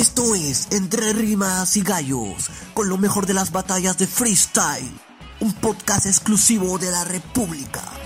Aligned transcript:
Esto 0.00 0.34
es 0.34 0.68
Entre 0.70 1.12
Rimas 1.12 1.76
y 1.76 1.82
Gallos, 1.82 2.48
con 2.72 2.88
lo 2.88 2.96
mejor 2.96 3.26
de 3.26 3.34
las 3.34 3.52
batallas 3.52 3.98
de 3.98 4.06
freestyle, 4.06 4.98
un 5.40 5.52
podcast 5.52 6.06
exclusivo 6.06 6.78
de 6.78 6.90
la 6.90 7.04
República. 7.04 7.99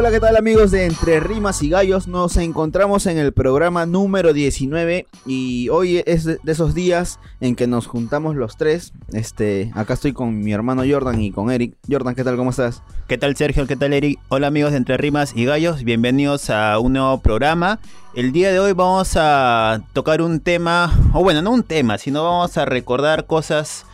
Hola, 0.00 0.12
¿qué 0.12 0.20
tal 0.20 0.36
amigos 0.36 0.70
de 0.70 0.84
Entre 0.84 1.18
Rimas 1.18 1.60
y 1.60 1.70
Gallos? 1.70 2.06
Nos 2.06 2.36
encontramos 2.36 3.06
en 3.06 3.18
el 3.18 3.32
programa 3.32 3.84
número 3.84 4.32
19 4.32 5.08
y 5.26 5.68
hoy 5.70 6.04
es 6.06 6.24
de 6.24 6.38
esos 6.46 6.72
días 6.72 7.18
en 7.40 7.56
que 7.56 7.66
nos 7.66 7.88
juntamos 7.88 8.36
los 8.36 8.56
tres. 8.56 8.92
Este, 9.12 9.72
acá 9.74 9.94
estoy 9.94 10.12
con 10.12 10.38
mi 10.38 10.52
hermano 10.52 10.84
Jordan 10.88 11.20
y 11.20 11.32
con 11.32 11.50
Eric. 11.50 11.74
Jordan, 11.90 12.14
¿qué 12.14 12.22
tal? 12.22 12.36
¿Cómo 12.36 12.50
estás? 12.50 12.80
¿Qué 13.08 13.18
tal 13.18 13.34
Sergio? 13.34 13.66
¿Qué 13.66 13.74
tal 13.74 13.92
Eric? 13.92 14.20
Hola 14.28 14.46
amigos 14.46 14.70
de 14.70 14.76
Entre 14.76 14.96
Rimas 14.96 15.32
y 15.34 15.46
Gallos, 15.46 15.82
bienvenidos 15.82 16.48
a 16.48 16.78
un 16.78 16.92
nuevo 16.92 17.18
programa. 17.18 17.80
El 18.14 18.30
día 18.30 18.52
de 18.52 18.60
hoy 18.60 18.74
vamos 18.74 19.14
a 19.16 19.82
tocar 19.94 20.22
un 20.22 20.38
tema, 20.38 20.96
o 21.12 21.24
bueno, 21.24 21.42
no 21.42 21.50
un 21.50 21.64
tema, 21.64 21.98
sino 21.98 22.22
vamos 22.22 22.56
a 22.56 22.66
recordar 22.66 23.26
cosas 23.26 23.84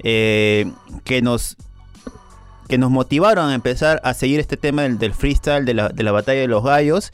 eh, 0.00 0.68
que 1.04 1.22
nos 1.22 1.56
que 2.72 2.78
nos 2.78 2.90
motivaron 2.90 3.50
a 3.50 3.54
empezar 3.54 4.00
a 4.02 4.14
seguir 4.14 4.40
este 4.40 4.56
tema 4.56 4.80
del, 4.84 4.96
del 4.96 5.12
freestyle, 5.12 5.66
de 5.66 5.74
la, 5.74 5.90
de 5.90 6.02
la 6.02 6.10
batalla 6.10 6.40
de 6.40 6.48
los 6.48 6.64
gallos. 6.64 7.10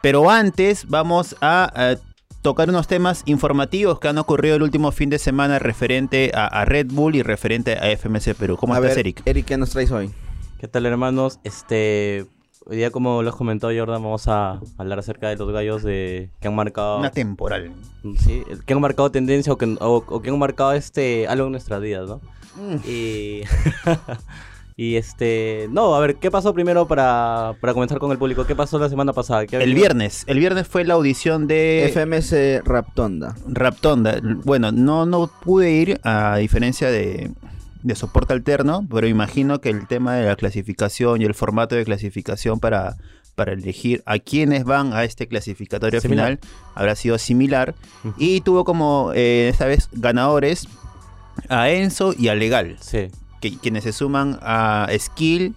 Pero 0.00 0.30
antes 0.30 0.86
vamos 0.88 1.36
a, 1.42 1.64
a 1.74 1.96
tocar 2.40 2.70
unos 2.70 2.86
temas 2.88 3.22
informativos 3.26 4.00
que 4.00 4.08
han 4.08 4.16
ocurrido 4.16 4.56
el 4.56 4.62
último 4.62 4.92
fin 4.92 5.10
de 5.10 5.18
semana 5.18 5.58
referente 5.58 6.32
a, 6.34 6.46
a 6.46 6.64
Red 6.64 6.86
Bull 6.92 7.14
y 7.14 7.22
referente 7.22 7.74
a 7.76 7.90
FMC 7.94 8.34
Perú. 8.38 8.56
¿Cómo 8.56 8.72
A 8.72 8.78
estás, 8.78 8.92
ver, 8.92 8.98
Eric? 9.00 9.20
Eric, 9.26 9.44
¿qué 9.44 9.58
nos 9.58 9.68
traes 9.68 9.90
hoy? 9.90 10.10
¿Qué 10.58 10.66
tal 10.66 10.86
hermanos? 10.86 11.40
Este, 11.44 12.24
hoy 12.64 12.78
día 12.78 12.90
como 12.90 13.22
los 13.22 13.36
comentó 13.36 13.66
Jordan, 13.66 14.02
vamos 14.02 14.28
a 14.28 14.60
hablar 14.78 14.98
acerca 15.00 15.28
de 15.28 15.36
los 15.36 15.52
gallos 15.52 15.82
de 15.82 16.30
que 16.40 16.48
han 16.48 16.54
marcado, 16.54 17.00
Una 17.00 17.10
temporal. 17.10 17.70
sí, 18.18 18.44
que 18.64 18.72
han 18.72 18.80
marcado 18.80 19.10
tendencia 19.10 19.52
o 19.52 19.58
que, 19.58 19.76
o, 19.78 19.96
o 20.08 20.22
que 20.22 20.30
han 20.30 20.38
marcado 20.38 20.72
este 20.72 21.26
algo 21.28 21.44
en 21.44 21.52
nuestras 21.52 21.82
vidas, 21.82 22.08
¿no? 22.08 22.22
Y 22.86 23.42
y 24.78 24.96
este, 24.96 25.68
no, 25.70 25.94
a 25.94 26.00
ver, 26.00 26.16
¿qué 26.16 26.30
pasó 26.30 26.52
primero 26.52 26.86
para, 26.86 27.54
para 27.60 27.72
comenzar 27.72 27.98
con 27.98 28.12
el 28.12 28.18
público? 28.18 28.46
¿Qué 28.46 28.54
pasó 28.54 28.78
la 28.78 28.88
semana 28.90 29.12
pasada? 29.14 29.46
¿Qué 29.46 29.56
El 29.56 29.74
viernes, 29.74 30.24
el 30.26 30.38
viernes 30.38 30.68
fue 30.68 30.84
la 30.84 30.94
audición 30.94 31.46
de 31.46 31.90
FMS 31.94 32.62
Raptonda. 32.64 33.34
Raptonda. 33.46 34.20
Bueno, 34.44 34.72
no, 34.72 35.06
no 35.06 35.30
pude 35.42 35.70
ir 35.70 36.00
a 36.04 36.36
diferencia 36.36 36.90
de, 36.90 37.30
de 37.82 37.94
soporte 37.94 38.34
alterno, 38.34 38.86
pero 38.90 39.06
imagino 39.06 39.60
que 39.62 39.70
el 39.70 39.86
tema 39.86 40.14
de 40.16 40.26
la 40.26 40.36
clasificación 40.36 41.22
y 41.22 41.24
el 41.24 41.32
formato 41.34 41.74
de 41.74 41.84
clasificación 41.86 42.60
para, 42.60 42.96
para 43.34 43.52
elegir 43.52 44.02
a 44.04 44.18
quienes 44.18 44.64
van 44.64 44.92
a 44.92 45.04
este 45.04 45.26
clasificatorio 45.26 46.02
Similar. 46.02 46.36
final 46.38 46.50
habrá 46.74 46.94
sido 46.96 47.16
similar. 47.16 47.74
Y 48.18 48.42
tuvo 48.42 48.64
como 48.64 49.12
eh, 49.14 49.48
esta 49.48 49.64
vez 49.64 49.88
ganadores 49.92 50.68
a 51.48 51.70
Enzo 51.70 52.12
y 52.18 52.28
a 52.28 52.34
Legal, 52.34 52.76
Sí. 52.80 53.08
Que, 53.50 53.58
quienes 53.58 53.84
se 53.84 53.92
suman 53.92 54.38
a 54.42 54.88
Skill 54.98 55.54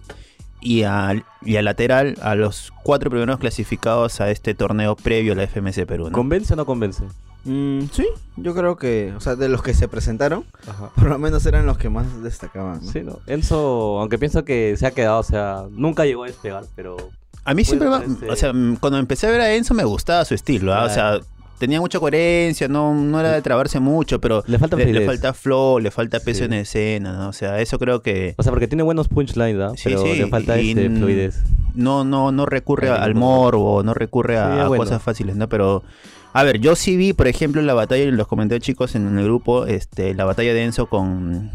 y 0.60 0.82
a, 0.82 1.22
y 1.42 1.56
a 1.56 1.62
Lateral, 1.62 2.16
a 2.22 2.34
los 2.34 2.72
cuatro 2.82 3.10
primeros 3.10 3.38
clasificados 3.38 4.20
a 4.20 4.30
este 4.30 4.54
torneo 4.54 4.96
previo 4.96 5.32
a 5.32 5.36
la 5.36 5.44
FMC 5.44 5.86
Perú. 5.86 6.04
¿no? 6.06 6.12
¿Convence 6.12 6.52
o 6.52 6.56
no 6.56 6.66
convence? 6.66 7.04
Mm, 7.44 7.84
sí, 7.92 8.06
yo 8.36 8.54
creo 8.54 8.76
que, 8.76 9.14
o 9.16 9.20
sea, 9.20 9.34
de 9.34 9.48
los 9.48 9.62
que 9.62 9.72
se 9.72 9.88
presentaron, 9.88 10.44
Ajá. 10.68 10.90
por 10.94 11.04
lo 11.08 11.18
menos 11.18 11.46
eran 11.46 11.64
los 11.64 11.78
que 11.78 11.88
más 11.88 12.22
destacaban. 12.22 12.80
¿no? 12.84 12.92
Sí, 12.92 13.00
¿no? 13.00 13.20
Enzo, 13.26 13.98
aunque 14.00 14.18
pienso 14.18 14.44
que 14.44 14.76
se 14.76 14.86
ha 14.86 14.90
quedado, 14.90 15.20
o 15.20 15.22
sea, 15.22 15.64
nunca 15.70 16.04
llegó 16.04 16.24
a 16.24 16.26
despegar, 16.26 16.64
pero 16.76 16.98
A 17.46 17.54
mí 17.54 17.64
siempre, 17.64 17.88
va- 17.88 18.00
ser, 18.04 18.30
o 18.30 18.36
sea, 18.36 18.52
mm, 18.52 18.76
cuando 18.76 18.98
empecé 18.98 19.26
a 19.26 19.30
ver 19.30 19.40
a 19.40 19.54
Enzo 19.54 19.72
me 19.72 19.84
gustaba 19.84 20.26
su 20.26 20.34
estilo, 20.34 20.74
¿ah? 20.74 20.84
o 20.84 20.90
sea, 20.90 21.20
tenía 21.60 21.78
mucha 21.80 22.00
coherencia, 22.00 22.66
no, 22.66 22.92
no 22.94 23.20
era 23.20 23.30
de 23.30 23.42
trabarse 23.42 23.78
mucho, 23.78 24.20
pero 24.20 24.42
Le 24.48 24.58
falta 24.58 24.76
le, 24.76 24.82
fluidez. 24.84 25.06
falta 25.06 25.32
flow, 25.32 25.78
le 25.78 25.92
falta 25.92 26.18
peso 26.18 26.38
Sí. 26.40 26.44
en 26.46 26.54
escena, 26.54 27.12
¿no? 27.12 27.28
o 27.28 27.32
sea, 27.32 27.60
eso 27.60 27.78
creo 27.78 28.02
que 28.02 28.34
O 28.36 28.42
sea, 28.42 28.50
porque 28.50 28.66
tiene 28.66 28.82
buenos 28.82 29.06
punchlines, 29.06 29.60
¿ah? 29.60 29.72
Sí, 29.76 29.82
pero 29.84 30.02
sí, 30.02 30.16
le 30.16 30.26
falta 30.26 30.58
y- 30.60 30.70
este 30.70 30.90
fluidez. 30.90 31.42
no, 31.74 32.02
no, 32.02 32.32
no 32.32 32.46
recurre 32.46 32.90
al 32.90 33.14
no. 33.14 33.20
morbo, 33.20 33.82
no 33.84 33.94
recurre 33.94 34.38
a, 34.38 34.54
Sí, 34.54 34.60
a 34.62 34.68
bueno. 34.68 34.82
cosas 34.82 35.00
fáciles, 35.02 35.36
¿no? 35.36 35.48
Pero, 35.48 35.84
a 36.32 36.42
ver, 36.42 36.58
yo 36.58 36.74
sí 36.74 36.96
vi, 36.96 37.12
por 37.12 37.28
ejemplo, 37.28 37.62
la 37.62 37.74
batalla, 37.74 38.02
y 38.04 38.10
los 38.10 38.26
comenté 38.26 38.58
chicos 38.60 38.94
en 38.96 39.16
el 39.18 39.24
grupo, 39.24 39.66
este, 39.66 40.14
la 40.14 40.24
batalla 40.24 40.52
de 40.54 40.64
Enzo 40.64 40.86
con 40.86 41.50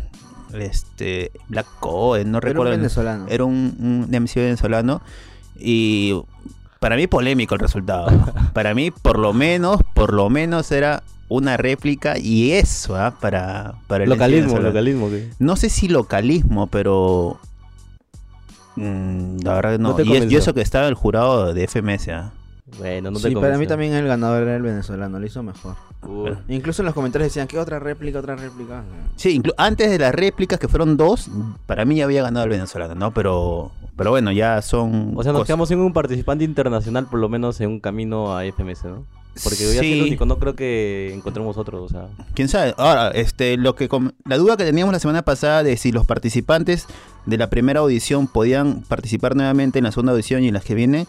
este 0.54 1.32
Black 1.50 1.68
Code, 1.80 2.24
no 2.26 2.38
Era 2.38 2.48
un 2.48 2.54
recuerdo. 2.54 2.72
venezolano. 2.72 3.26
Era 3.28 3.44
un, 3.44 3.76
un 3.80 4.08
MC 4.22 4.36
venezolano 4.42 5.02
y 5.60 6.14
para 6.86 6.98
mí 6.98 7.08
polémico 7.08 7.56
el 7.56 7.62
resultado. 7.62 8.06
para 8.54 8.76
mí, 8.76 8.92
por 8.92 9.18
lo 9.18 9.34
menos, 9.34 9.82
por 9.96 10.14
lo 10.14 10.30
menos 10.30 10.72
era 10.72 11.02
una 11.30 11.58
réplica 11.58 12.16
y 12.20 12.52
eso, 12.52 12.96
¿ah? 12.96 13.16
para, 13.20 13.74
para 13.88 14.04
el 14.04 14.10
Localismo, 14.12 14.60
localismo. 14.60 15.10
¿qué? 15.10 15.32
No 15.40 15.56
sé 15.56 15.70
si 15.72 15.88
localismo, 15.88 16.68
pero 16.68 17.40
mm, 18.76 19.38
la 19.44 19.54
verdad 19.56 19.72
que 19.72 19.78
no. 19.80 19.90
No 19.90 19.96
te 19.96 20.04
y, 20.04 20.06
es- 20.06 20.10
y 20.10 20.14
convenció. 20.14 20.38
eso 20.38 20.54
que 20.54 20.62
estaba 20.62 20.88
el 20.88 20.94
jurado 20.94 21.56
de 21.56 21.68
FMS. 21.68 22.10
¿ah? 22.10 22.32
Bueno, 22.78 23.10
no 23.10 23.20
te 23.20 23.30
sí, 23.30 23.34
para 23.34 23.58
mí 23.58 23.66
convenció. 23.66 23.68
también 23.68 23.94
el 23.94 24.08
ganador 24.08 24.44
era 24.44 24.56
el 24.56 24.62
venezolano, 24.62 25.20
lo 25.20 25.26
hizo 25.26 25.42
mejor. 25.42 25.76
Incluso 26.50 26.84
en 26.84 26.86
los 26.86 26.94
comentarios 26.94 27.32
decían 27.32 27.48
que 27.48 27.58
otra 27.58 27.80
réplica, 27.80 28.20
otra 28.20 28.36
réplica. 28.36 28.84
Sí, 29.16 29.42
antes 29.58 29.90
de 29.90 29.98
las 29.98 30.14
réplicas 30.14 30.60
que 30.60 30.68
fueron 30.68 30.98
dos, 30.98 31.32
para 31.66 31.84
mí 31.84 31.96
ya 31.96 32.04
había 32.04 32.22
ganado 32.22 32.44
el 32.46 32.52
venezolano, 32.52 32.94
¿no? 32.94 33.12
Pero, 33.12 33.72
pero 33.98 34.12
bueno, 34.12 34.32
ya 34.32 34.62
son. 34.62 35.14
O 35.16 35.24
sea, 35.24 35.32
nos 35.32 35.40
cosas- 35.42 35.48
quedamos 35.48 35.70
sin 35.70 35.80
un 35.80 35.94
participante 35.94 36.44
internacional, 36.44 37.08
por 37.08 37.20
lo 37.20 37.30
menos 37.30 37.60
en 37.62 37.70
un 37.70 37.80
camino 37.80 38.36
a 38.36 38.46
FMS, 38.46 38.84
¿no? 38.88 39.06
Porque 39.44 39.58
ya 39.58 39.66
es 39.72 39.80
Sí. 39.82 39.94
el 39.94 40.02
único, 40.04 40.26
no 40.26 40.40
creo 40.40 40.56
que 40.56 41.14
encontremos 41.14 41.58
otro, 41.58 41.84
o 41.84 41.90
sea. 41.90 42.08
¿Quién 42.34 42.48
sabe? 42.48 42.74
Ahora, 42.78 43.10
este, 43.10 43.58
lo 43.58 43.76
que 43.76 43.90
la 44.24 44.38
duda 44.38 44.56
que 44.56 44.64
teníamos 44.64 44.94
la 44.94 45.00
semana 45.00 45.24
pasada 45.24 45.62
de 45.62 45.76
si 45.76 45.92
los 45.92 46.06
participantes 46.06 46.88
de 47.26 47.38
la 47.38 47.50
primera 47.50 47.82
audición 47.82 48.28
podían 48.28 48.84
participar 48.88 49.36
nuevamente 49.36 49.80
en 49.80 49.84
la 49.86 49.92
segunda 49.92 50.14
audición 50.14 50.44
y 50.44 50.48
en 50.48 50.54
las 50.54 50.64
que 50.64 50.74
viene. 50.76 51.06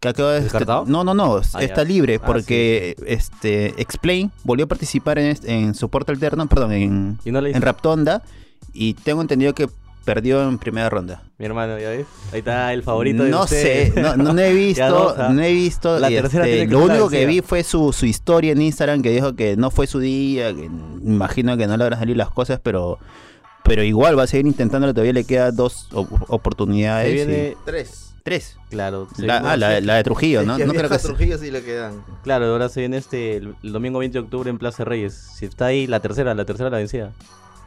Que 0.00 0.08
acaba 0.08 0.32
de- 0.32 0.42
¿Descartado? 0.42 0.84
no, 0.86 1.02
no, 1.04 1.14
no, 1.14 1.36
Ah, 1.36 1.62
está 1.62 1.82
ya. 1.82 1.84
libre 1.84 2.18
Ah, 2.22 2.26
porque 2.26 2.94
este 3.06 3.80
Explain 3.80 4.30
volvió 4.44 4.66
a 4.66 4.68
participar 4.68 5.18
en, 5.18 5.26
este- 5.28 5.50
en 5.50 5.74
soporte 5.74 6.12
alterno, 6.12 6.46
perdón, 6.48 6.72
en, 6.72 7.18
no 7.24 7.46
en 7.46 7.62
Raptonda 7.62 8.22
y 8.74 8.92
tengo 8.94 9.22
entendido 9.22 9.54
que 9.54 9.70
perdió 10.14 10.42
en 10.48 10.56
primera 10.58 10.88
ronda. 10.88 11.22
Mi 11.36 11.44
hermano, 11.44 11.78
¿ya 11.78 11.90
ves? 11.90 12.06
Ahí 12.32 12.38
está 12.38 12.72
el 12.72 12.82
favorito 12.82 13.24
de 13.24 13.30
no 13.30 13.42
usted. 13.44 13.92
sé, 13.92 14.00
no, 14.16 14.38
he 14.38 14.52
visto, 14.54 14.88
dos, 14.88 15.14
¿ah? 15.18 15.28
no 15.30 15.42
he 15.42 15.52
visto. 15.52 15.98
La 15.98 16.08
tercera 16.08 16.44
este, 16.46 16.56
tiene 16.56 16.68
que 16.70 16.72
lo 16.74 16.84
único 16.84 17.10
que 17.10 17.26
vi 17.26 17.42
fue 17.42 17.62
su, 17.62 17.92
su 17.92 18.06
historia 18.06 18.52
en 18.52 18.62
Instagram 18.62 19.02
que 19.02 19.10
dijo 19.10 19.34
que 19.36 19.56
no 19.58 19.70
fue 19.70 19.86
su 19.86 19.98
día, 20.00 20.54
que 20.54 20.64
imagino 20.64 21.58
que 21.58 21.66
no 21.66 21.76
le 21.76 21.84
van 21.84 21.92
a 21.92 21.98
salir 21.98 22.16
las 22.16 22.30
cosas, 22.30 22.58
pero 22.62 22.98
pero 23.64 23.82
igual 23.82 24.18
va 24.18 24.22
a 24.22 24.26
seguir 24.26 24.46
intentándolo, 24.46 24.94
todavía 24.94 25.12
le 25.12 25.24
quedan 25.24 25.54
dos 25.54 25.88
op- 25.92 26.24
oportunidades. 26.28 27.06
Se 27.06 27.12
y- 27.12 27.26
viene, 27.26 27.56
Tres. 27.66 28.14
Tres. 28.22 28.56
claro, 28.70 29.08
La, 29.18 29.38
ah, 29.38 29.56
la, 29.58 29.80
la 29.82 29.94
de 29.96 30.04
Trujillo, 30.04 30.42
¿no? 30.42 30.52
Es 30.54 30.58
que 30.60 30.66
No 30.66 30.72
creo 30.74 30.88
que 30.88 30.98
Trujillo 30.98 31.36
sí 31.38 31.50
le 31.50 31.62
quedan. 31.62 32.02
claro, 32.22 32.46
ahora 32.46 32.68
se 32.70 32.80
viene 32.80 32.96
este, 32.96 33.36
el, 33.36 33.54
el 33.62 33.72
domingo 33.72 33.98
20 34.00 34.18
de 34.18 34.24
octubre 34.24 34.48
en 34.50 34.56
Plaza 34.58 34.84
Reyes. 34.84 35.14
Si 35.34 35.44
está 35.46 35.66
ahí, 35.66 35.86
la 35.86 36.00
tercera, 36.00 36.34
la 36.34 36.44
tercera 36.46 36.70
la 36.70 36.78
vencida. 36.78 37.12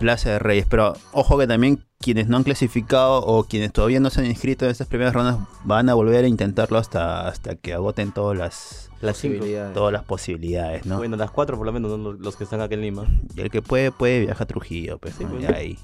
Plaza 0.02 0.32
de 0.32 0.40
Reyes, 0.40 0.66
pero 0.68 0.94
ojo 1.14 1.38
que 1.38 1.48
también 1.48 1.86
quienes 2.00 2.28
no 2.28 2.38
han 2.38 2.44
clasificado 2.44 3.20
o 3.20 3.44
quienes 3.44 3.72
todavía 3.72 4.00
no 4.00 4.10
se 4.10 4.22
han 4.22 4.26
inscrito 4.26 4.66
en 4.66 4.72
estas 4.72 4.88
primeras 4.88 5.14
rondas 5.14 5.38
van 5.64 5.88
a 5.90 5.94
volver 5.94 6.26
a 6.26 6.28
intentarlo 6.28 6.80
hasta, 6.80 7.28
hasta 7.28 7.56
que 7.56 7.74
agoten 7.74 8.12
todas 8.12 8.38
las. 8.38 8.90
Posibilidades. 9.00 9.74
todas 9.74 9.94
las 9.94 10.04
posibilidades, 10.04 10.86
¿no? 10.86 10.98
Bueno, 10.98 11.18
las 11.18 11.32
cuatro 11.32 11.58
por 11.58 11.66
lo 11.66 11.74
menos, 11.74 11.98
¿no? 11.98 12.14
los, 12.14 12.36
que 12.36 12.44
están 12.44 12.62
acá 12.62 12.76
en 12.76 12.82
Lima. 12.82 13.08
Y 13.36 13.42
el 13.42 13.50
que 13.50 13.62
puede, 13.62 13.92
puede 13.92 14.20
viajar 14.20 14.44
a 14.44 14.48
Trujillo, 14.48 15.00
pues, 15.00 15.16
Sí, 15.16 15.24
¿no? 15.24 15.32
pues. 15.32 15.44
Y 15.44 15.46
ahí 15.54 15.80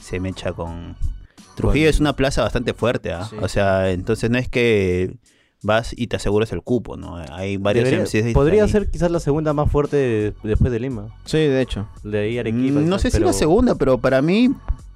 se 0.00 0.18
me 0.18 0.30
echa 0.30 0.52
con... 0.52 0.96
Trujillo 1.54 1.88
es 1.88 2.00
una 2.00 2.16
plaza 2.16 2.42
bastante 2.42 2.72
fuerte, 2.74 3.12
¿ah? 3.12 3.26
Sí. 3.28 3.36
O 3.40 3.48
sea, 3.48 3.90
entonces 3.90 4.30
no 4.30 4.38
es 4.38 4.48
que 4.48 5.16
vas 5.62 5.92
y 5.96 6.06
te 6.06 6.16
aseguras 6.16 6.52
el 6.52 6.62
cupo, 6.62 6.96
¿no? 6.96 7.16
Hay 7.16 7.56
varios 7.58 7.84
Debería- 7.84 8.04
MCs 8.04 8.24
ahí. 8.26 8.32
podría 8.32 8.66
ser 8.68 8.90
quizás 8.90 9.10
la 9.10 9.20
segunda 9.20 9.52
más 9.52 9.70
fuerte 9.70 9.96
de- 9.96 10.34
después 10.42 10.72
de 10.72 10.80
Lima. 10.80 11.08
Sí, 11.24 11.38
de 11.38 11.60
hecho. 11.60 11.88
De 12.02 12.18
ahí 12.20 12.38
Arequipa. 12.38 12.80
Mm, 12.80 12.88
No 12.88 12.96
quizás, 12.96 13.12
sé 13.12 13.18
si 13.18 13.24
la 13.24 13.32
segunda, 13.32 13.74
pero 13.74 13.98
para 13.98 14.22
mí 14.22 14.50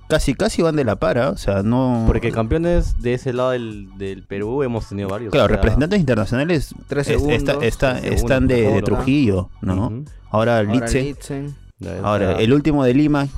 casi 0.08 0.34
casi 0.34 0.62
van 0.62 0.76
de 0.76 0.84
la 0.84 0.96
para, 0.96 1.30
o 1.30 1.36
sea, 1.36 1.62
no... 1.62 2.04
Porque 2.06 2.30
campeones 2.30 3.00
de 3.02 3.14
ese 3.14 3.32
lado 3.32 3.50
del, 3.50 3.88
del 3.98 4.22
Perú 4.22 4.62
hemos 4.62 4.88
tenido 4.88 5.08
varios. 5.08 5.32
Claro, 5.32 5.46
o 5.46 5.48
sea, 5.48 5.56
representantes 5.56 5.98
internacionales 6.00 6.74
Tres 6.88 7.08
es- 7.08 7.14
segundos, 7.14 7.36
está- 7.38 7.64
está- 7.64 8.00
tres 8.00 8.14
están 8.20 8.46
de, 8.46 8.82
Trujillo, 8.82 9.48
¿no? 9.62 10.04
Ahora 10.30 10.58
Ahora 10.58 10.72
Litze, 10.74 11.02
Litzen. 11.02 11.54
Ahora 12.02 12.38
el 12.40 12.52
último 12.52 12.84
de 12.84 12.94
Lima, 12.94 13.28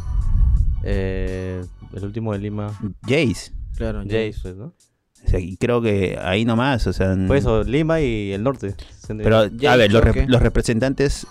eh, 0.84 1.64
el 1.92 2.04
último 2.04 2.32
de 2.32 2.38
Lima, 2.38 2.78
Jace. 3.02 3.52
Claro, 3.76 4.02
Jace, 4.02 4.34
pues, 4.42 4.56
¿no? 4.56 4.72
O 5.26 5.30
sea, 5.30 5.40
y 5.40 5.56
creo 5.56 5.82
que 5.82 6.18
ahí 6.22 6.44
nomás, 6.44 6.86
o 6.86 6.92
sea... 6.92 7.16
Pues 7.26 7.40
eso, 7.42 7.62
Lima 7.64 8.00
y 8.00 8.32
el 8.32 8.42
norte. 8.42 8.74
Pero, 9.08 9.38
a 9.38 9.76
ver, 9.76 9.92
los, 9.92 10.02
rep- 10.02 10.06
Choque. 10.08 10.26
los 10.28 10.40
representantes 10.42 11.26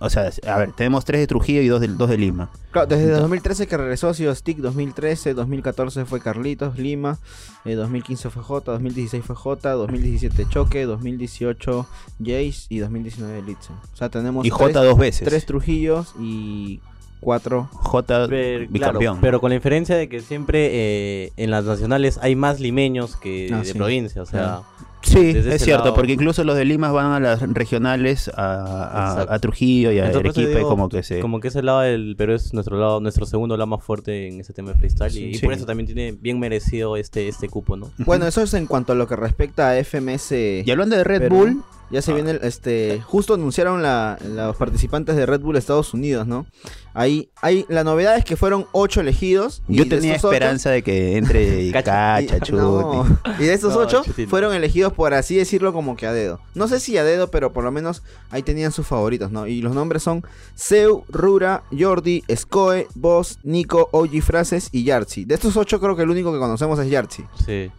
o 0.00 0.10
sea, 0.10 0.30
a 0.48 0.58
ver, 0.58 0.72
tenemos 0.72 1.04
tres 1.04 1.20
de 1.20 1.26
Trujillo 1.28 1.62
y 1.62 1.68
dos 1.68 1.80
de, 1.80 1.86
dos 1.88 2.10
de 2.10 2.18
Lima. 2.18 2.50
Claro, 2.72 2.88
desde 2.88 3.08
2013 3.10 3.66
que 3.68 3.76
regresó 3.76 4.08
ha 4.08 4.14
sido 4.14 4.34
Stick, 4.34 4.58
2013, 4.58 5.32
2014 5.32 6.04
fue 6.06 6.20
Carlitos, 6.20 6.76
Lima, 6.76 7.18
eh, 7.64 7.74
2015 7.74 8.28
fue 8.30 8.42
J, 8.42 8.72
2016 8.72 9.24
fue 9.24 9.36
J, 9.36 9.70
2017 9.72 10.46
Choque, 10.48 10.84
2018 10.86 11.86
Jace 12.18 12.66
y 12.68 12.78
2019 12.80 13.42
Litzen. 13.42 13.76
O 13.76 13.96
sea, 13.96 14.08
tenemos 14.08 14.44
Y 14.44 14.50
tres, 14.50 14.58
J 14.60 14.82
dos 14.82 14.98
veces. 14.98 15.28
tres 15.28 15.46
Trujillos 15.46 16.14
y 16.20 16.80
cuatro. 17.22 17.68
J 17.72 18.26
Pero, 18.28 18.66
bicampeón. 18.70 19.00
claro, 19.00 19.18
pero 19.22 19.40
con 19.40 19.50
la 19.50 19.54
diferencia 19.54 19.96
de 19.96 20.08
que 20.10 20.20
siempre 20.20 20.68
eh, 20.72 21.32
en 21.38 21.50
las 21.50 21.64
nacionales 21.64 22.18
hay 22.20 22.36
más 22.36 22.60
limeños 22.60 23.16
que 23.16 23.48
Ah, 23.52 23.58
de 23.60 23.64
sí. 23.64 23.72
provincia, 23.74 24.20
o 24.20 24.26
sea, 24.26 24.60
Sí, 25.04 25.32
Desde 25.32 25.56
es 25.56 25.64
cierto, 25.64 25.86
lado. 25.86 25.94
porque 25.96 26.12
incluso 26.12 26.44
los 26.44 26.54
de 26.56 26.64
Lima 26.64 26.92
van 26.92 27.06
a 27.10 27.18
las 27.18 27.40
regionales, 27.54 28.28
a, 28.36 29.08
a- 29.08 29.10
Exacto. 29.10 29.32
a 29.32 29.38
Trujillo 29.40 29.90
y 29.90 29.98
a 29.98 30.06
Entonces, 30.06 30.36
Arequipa, 30.38 30.60
y 30.60 30.62
como 30.62 30.88
que 30.88 31.02
se... 31.02 31.18
como 31.18 31.40
que 31.40 31.48
ese 31.48 31.60
lado 31.60 31.80
del 31.80 32.14
Perú 32.16 32.34
es 32.34 32.54
nuestro 32.54 32.78
lado, 32.78 33.00
nuestro 33.00 33.26
segundo 33.26 33.56
lado 33.56 33.66
más 33.66 33.82
fuerte 33.82 34.28
en 34.28 34.38
ese 34.38 34.52
tema 34.52 34.70
de 34.72 34.78
freestyle 34.78 35.16
y, 35.18 35.24
y 35.30 35.34
Sí. 35.34 35.44
por 35.44 35.54
eso 35.54 35.66
también 35.66 35.86
tiene 35.86 36.12
bien 36.12 36.38
merecido 36.38 36.96
este 36.96 37.26
este 37.26 37.48
cupo, 37.48 37.76
¿no? 37.76 37.90
Bueno, 37.98 38.28
eso 38.28 38.42
es 38.42 38.54
en 38.54 38.66
cuanto 38.66 38.92
a 38.92 38.94
lo 38.94 39.08
que 39.08 39.16
respecta 39.16 39.70
a 39.70 39.76
FMS. 39.82 40.62
Y 40.64 40.70
hablando 40.70 40.94
de 40.96 41.02
Red 41.02 41.18
Perú, 41.22 41.36
Bull, 41.36 41.62
Ya 41.90 42.00
se 42.00 42.12
Ah. 42.12 42.14
viene, 42.14 42.30
el- 42.30 42.40
este, 42.44 43.02
justo 43.04 43.34
anunciaron 43.34 43.82
la, 43.82 44.16
los 44.24 44.56
participantes 44.56 45.14
de 45.14 45.26
Red 45.26 45.40
Bull 45.42 45.56
Estados 45.56 45.92
Unidos, 45.92 46.26
¿no? 46.26 46.46
Ahí, 46.94 47.30
hay, 47.40 47.64
la 47.68 47.84
novedad 47.84 48.16
es 48.18 48.24
que 48.24 48.36
fueron 48.36 48.66
ocho 48.72 49.00
elegidos. 49.00 49.62
y 49.68 49.76
yo 49.76 49.84
de 49.84 49.90
tenía 49.90 50.16
ocho- 50.16 50.30
esperanza 50.32 50.70
de 50.70 50.82
que 50.82 51.16
entre 51.16 51.70
Cacha. 51.72 52.20
y- 52.20 52.26
Cacha, 52.26 52.40
Chuti. 52.44 52.58
no, 52.60 53.06
y 53.38 53.44
de 53.44 53.54
estos 53.54 53.74
No, 53.74 53.80
ocho 53.80 54.02
fueron 54.28 54.54
elegidos 54.54 54.92
por 54.92 55.14
así 55.14 55.36
decirlo 55.36 55.72
como 55.72 55.96
que 55.96 56.06
a 56.06 56.12
dedo. 56.12 56.40
No 56.54 56.68
sé 56.68 56.80
si 56.80 56.98
a 56.98 57.04
dedo, 57.04 57.30
pero 57.30 57.52
por 57.52 57.64
lo 57.64 57.72
menos 57.72 58.02
ahí 58.30 58.42
tenían 58.42 58.72
sus 58.72 58.86
favoritos, 58.86 59.30
¿no? 59.30 59.46
Y 59.46 59.62
los 59.62 59.74
nombres 59.74 60.02
son 60.02 60.22
Seu, 60.54 61.04
Rura, 61.08 61.62
Jordi, 61.76 62.22
Scoe, 62.34 62.86
Boss, 62.94 63.38
Nico, 63.42 63.88
Oji 63.92 64.20
Frases 64.20 64.68
y 64.72 64.84
Yartzi. 64.84 65.24
De 65.24 65.34
estos 65.34 65.56
ocho 65.56 65.80
creo 65.80 65.96
que 65.96 66.02
el 66.02 66.10
único 66.10 66.32
que 66.32 66.38
conocemos 66.38 66.78
es 66.78 66.90
Yartzi. 66.90 67.24
Sí. 67.46 67.70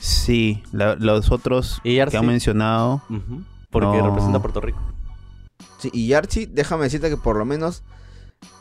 Sí, 0.00 0.62
la- 0.72 0.94
los 0.94 1.30
otros 1.32 1.80
Y 1.82 1.90
que 1.90 1.94
Yartzi. 1.96 2.16
han 2.18 2.26
mencionado... 2.26 3.02
Porque 3.70 3.98
No. 3.98 4.06
representa 4.06 4.38
a 4.38 4.40
Puerto 4.42 4.60
Rico. 4.60 4.78
Sí, 5.78 5.90
y 5.92 6.06
Yarchi, 6.08 6.46
déjame 6.46 6.84
decirte 6.84 7.10
que 7.10 7.16
por 7.16 7.36
lo 7.36 7.44
menos 7.44 7.82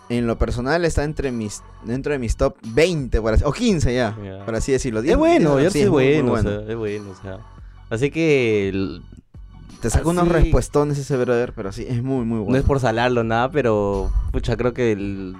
en 0.09 0.25
lo 0.27 0.37
personal 0.37 0.85
está 0.85 1.03
entre 1.03 1.31
mis 1.31 1.61
dentro 1.83 2.13
de 2.13 2.19
mis 2.19 2.37
top 2.37 2.55
20 2.67 3.21
por 3.21 3.33
así- 3.33 3.43
o 3.45 3.51
15 3.51 3.93
ya, 3.93 4.17
Ya. 4.23 4.45
por 4.45 4.55
así 4.55 4.71
decirlo. 4.71 5.01
Es 5.01 5.17
bueno, 5.17 5.57
Sí, 5.57 5.63
Yartzi 5.63 5.79
es 5.81 5.89
bueno, 5.89 6.31
bueno. 6.31 6.49
O 6.49 6.53
sea, 6.53 6.61
es 6.71 6.75
bueno, 6.75 7.11
o 7.11 7.15
sea. 7.21 7.39
Así 7.89 8.09
que 8.11 8.69
el- 8.69 9.01
Te 9.81 9.89
saca 9.89 10.09
unos 10.09 10.23
así- 10.23 10.33
respuestones 10.33 10.97
ese 10.97 11.17
brother, 11.17 11.53
pero 11.55 11.71
sí, 11.71 11.85
es 11.87 12.01
muy, 12.01 12.25
muy 12.25 12.39
bueno. 12.39 12.51
no 12.53 12.57
es 12.57 12.63
por 12.63 12.79
salarlo 12.79 13.23
nada, 13.23 13.51
pero 13.51 14.11
pucha, 14.31 14.57
creo 14.57 14.73
que 14.73 14.91
el- 14.91 15.35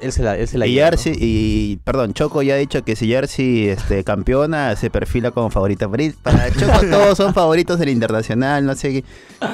él 0.00 0.12
se 0.12 0.22
la, 0.22 0.36
él 0.36 0.46
se 0.48 0.58
la 0.58 0.66
Y 0.66 0.74
lleva, 0.74 0.90
y 1.04 1.76
perdón, 1.84 2.12
Choco 2.14 2.42
ya 2.42 2.54
ha 2.54 2.56
dicho 2.58 2.84
que 2.84 2.96
si 2.96 3.06
Yarsi 3.08 3.68
este, 3.68 4.04
campeona, 4.04 4.74
se 4.76 4.90
perfila 4.90 5.30
como 5.30 5.50
favorita. 5.50 5.88
Para 5.88 6.12
para 6.22 6.50
Choco 6.50 6.80
todos 6.90 7.16
son 7.16 7.32
favoritos 7.34 7.78
del 7.78 7.88
internacional, 7.90 8.64
no 8.66 8.74
sé 8.74 8.90
qué. 8.92 9.04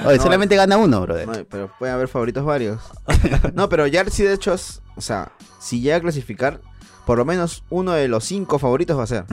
Oye, 0.07 0.17
No, 0.17 0.23
solamente 0.23 0.57
gana 0.57 0.77
uno, 0.77 1.01
brother. 1.03 1.27
No, 1.29 1.35
pero 1.49 1.71
pueden 1.79 1.95
haber 1.95 2.09
favoritos 2.09 2.45
varios. 2.45 2.81
no, 3.55 3.69
pero 3.69 3.87
Yarchi 3.87 4.23
de 4.25 4.35
hecho 4.35 4.55
es, 4.55 4.81
o 4.97 5.01
sea, 5.01 5.33
si 5.61 5.81
llega 5.81 5.97
a 5.97 6.01
clasificar, 6.01 6.61
por 7.07 7.19
lo 7.19 7.25
menos 7.25 7.65
uno 7.71 7.93
de 7.93 8.09
los 8.09 8.25
cinco 8.25 8.59
favoritos 8.59 8.99
va 8.99 9.05
a 9.05 9.07
ser. 9.07 9.25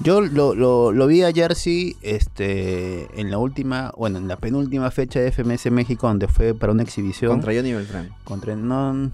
Yo 0.00 0.20
lo, 0.20 0.54
lo, 0.54 0.92
lo 0.92 1.06
vi 1.06 1.22
a 1.22 1.32
Jersey 1.32 1.96
este, 2.02 3.08
en 3.18 3.30
la 3.30 3.38
última, 3.38 3.92
bueno, 3.96 4.18
en 4.18 4.28
la 4.28 4.36
penúltima 4.36 4.90
fecha 4.90 5.20
de 5.20 5.32
FMS 5.32 5.70
México, 5.70 6.06
donde 6.06 6.28
fue 6.28 6.54
para 6.54 6.72
una 6.72 6.82
exhibición. 6.82 7.30
Contra 7.30 7.54
Johnny 7.54 7.72
Beltrán. 7.72 8.10
contra- 8.24 8.54
no, 8.56 9.10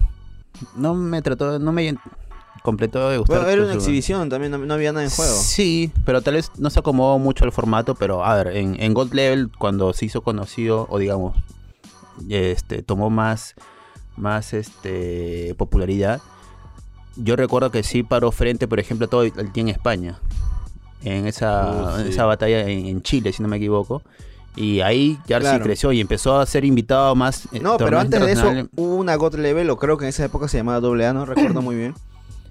no 0.75 0.95
me 0.95 1.21
trató, 1.21 1.59
no 1.59 1.71
me 1.71 1.95
completó 2.61 3.09
de 3.09 3.17
gustar. 3.17 3.39
Bueno, 3.39 3.51
era 3.51 3.63
una 3.63 3.73
exhibición, 3.73 4.29
también 4.29 4.51
no, 4.51 4.57
no 4.57 4.73
había 4.73 4.91
nada 4.91 5.03
en 5.03 5.11
juego. 5.11 5.33
Sí, 5.33 5.91
pero 6.05 6.21
tal 6.21 6.35
vez 6.35 6.51
no 6.57 6.69
se 6.69 6.79
acomodó 6.79 7.19
mucho 7.19 7.45
el 7.45 7.51
formato, 7.51 7.95
pero 7.95 8.23
a 8.23 8.35
ver, 8.35 8.55
en, 8.55 8.81
en 8.81 8.93
Gold 8.93 9.13
Level, 9.13 9.51
cuando 9.57 9.93
se 9.93 10.05
hizo 10.05 10.21
conocido, 10.21 10.87
o 10.89 10.97
digamos, 10.97 11.37
este, 12.29 12.81
tomó 12.83 13.09
más, 13.09 13.55
más 14.15 14.53
este, 14.53 15.55
popularidad, 15.57 16.21
yo 17.15 17.35
recuerdo 17.35 17.69
que 17.69 17.83
sí 17.83 18.01
paró 18.03 18.31
frente, 18.31 18.67
por 18.67 18.79
ejemplo, 18.79 19.05
a 19.05 19.09
todo 19.09 19.23
el 19.23 19.33
en 19.53 19.69
España, 19.69 20.19
en 21.03 21.27
esa, 21.27 22.01
en 22.01 22.07
esa 22.07 22.25
batalla 22.25 22.61
en, 22.61 22.85
en 22.87 23.01
Chile, 23.01 23.33
si 23.33 23.43
no 23.43 23.49
me 23.49 23.57
equivoco. 23.57 24.01
Y 24.55 24.81
ahí 24.81 25.17
Jarcy 25.27 25.47
Claro. 25.47 25.63
creció 25.63 25.91
y 25.91 25.99
empezó 25.99 26.37
a 26.39 26.45
ser 26.45 26.63
invitado 26.65 27.15
más. 27.15 27.45
eh, 27.51 27.59
No, 27.59 27.77
pero 27.77 27.99
antes 27.99 28.19
de 28.23 28.31
eso 28.31 28.51
hubo 28.75 28.95
una 28.95 29.15
God 29.15 29.35
Level, 29.35 29.69
o 29.69 29.77
creo 29.77 29.97
que 29.97 30.05
en 30.05 30.09
esa 30.09 30.25
época 30.25 30.47
se 30.47 30.57
llamaba 30.57 30.77
AA, 30.87 31.13
no 31.13 31.25
recuerdo 31.25 31.61
muy 31.61 31.75
bien, 31.75 31.95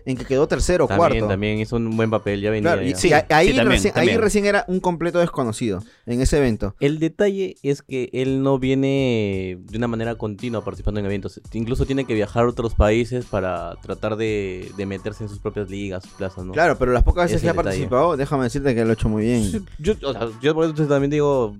en 0.04 0.16
que 0.16 0.24
quedó 0.24 0.48
tercero 0.48 0.86
o 0.86 0.88
También, 0.88 1.10
cuarto. 1.10 1.28
también 1.28 1.60
hizo 1.60 1.76
un 1.76 1.96
buen 1.96 2.10
papel, 2.10 2.40
ya 2.40 2.50
venía. 2.50 2.72
Claro, 2.72 2.82
y 2.84 2.90
ya. 2.90 2.96
sí, 2.96 3.08
Sí, 3.08 3.14
ahí, 3.14 3.22
ahí 3.28 3.46
sí, 3.50 3.54
también, 3.54 3.68
recién, 3.70 3.94
ahí 3.96 4.16
recién 4.16 4.46
era 4.46 4.64
un 4.66 4.80
completo 4.80 5.20
desconocido 5.20 5.80
en 6.06 6.20
ese 6.20 6.38
evento. 6.38 6.74
El 6.80 6.98
detalle 6.98 7.54
es 7.62 7.82
que 7.82 8.10
él 8.12 8.42
no 8.42 8.58
viene 8.58 9.58
de 9.62 9.78
una 9.78 9.86
manera 9.86 10.16
continua 10.16 10.64
participando 10.64 10.98
en 10.98 11.06
eventos. 11.06 11.40
Incluso 11.52 11.86
tiene 11.86 12.04
que 12.04 12.14
viajar 12.14 12.46
a 12.46 12.48
otros 12.48 12.74
países 12.74 13.26
para 13.26 13.76
tratar 13.80 14.16
de, 14.16 14.72
de 14.76 14.86
meterse 14.86 15.22
en 15.22 15.28
sus 15.28 15.38
propias 15.38 15.70
ligas, 15.70 16.02
plazas, 16.18 16.44
¿no? 16.44 16.52
Claro, 16.52 16.76
pero 16.78 16.90
las 16.90 17.04
pocas 17.04 17.26
veces 17.26 17.40
que 17.40 17.48
ha 17.48 17.52
detalle. 17.52 17.64
participado, 17.68 18.16
déjame 18.16 18.42
decirte 18.42 18.74
que 18.74 18.84
lo 18.84 18.90
ha 18.90 18.94
hecho 18.94 19.08
muy 19.08 19.22
bien. 19.22 19.44
Sí, 19.44 19.64
Yo, 19.78 19.94
o 20.04 20.12
sea, 20.12 20.28
yo 20.40 20.52
por 20.52 20.64
eso 20.64 20.84
también 20.88 21.10
digo, 21.12 21.56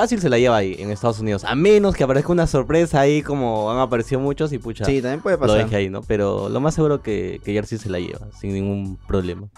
fácil 0.00 0.20
se 0.20 0.28
la 0.28 0.38
lleva 0.38 0.56
ahí 0.58 0.76
en 0.78 0.90
Estados 0.90 1.18
Unidos. 1.20 1.44
A 1.44 1.54
menos 1.54 1.94
que 1.96 2.04
aparezca 2.04 2.30
una 2.32 2.46
sorpresa 2.46 3.00
ahí 3.00 3.22
como 3.22 3.70
han 3.72 3.78
aparecido 3.78 4.20
muchos 4.20 4.52
y 4.52 4.58
pucha, 4.58 4.84
Sí, 4.84 5.00
también 5.00 5.20
puede 5.20 5.36
lo 5.36 5.40
pasar. 5.40 5.58
deje 5.64 5.76
ahí, 5.76 5.88
¿no? 5.88 6.02
Pero 6.02 6.48
lo 6.48 6.60
más 6.60 6.74
seguro 6.74 7.00
que, 7.02 7.40
que 7.44 7.52
Jersey 7.52 7.78
se 7.78 7.88
la 7.90 7.98
lleva, 7.98 8.28
sin 8.38 8.52
ningún 8.52 8.98
problema. 9.08 9.48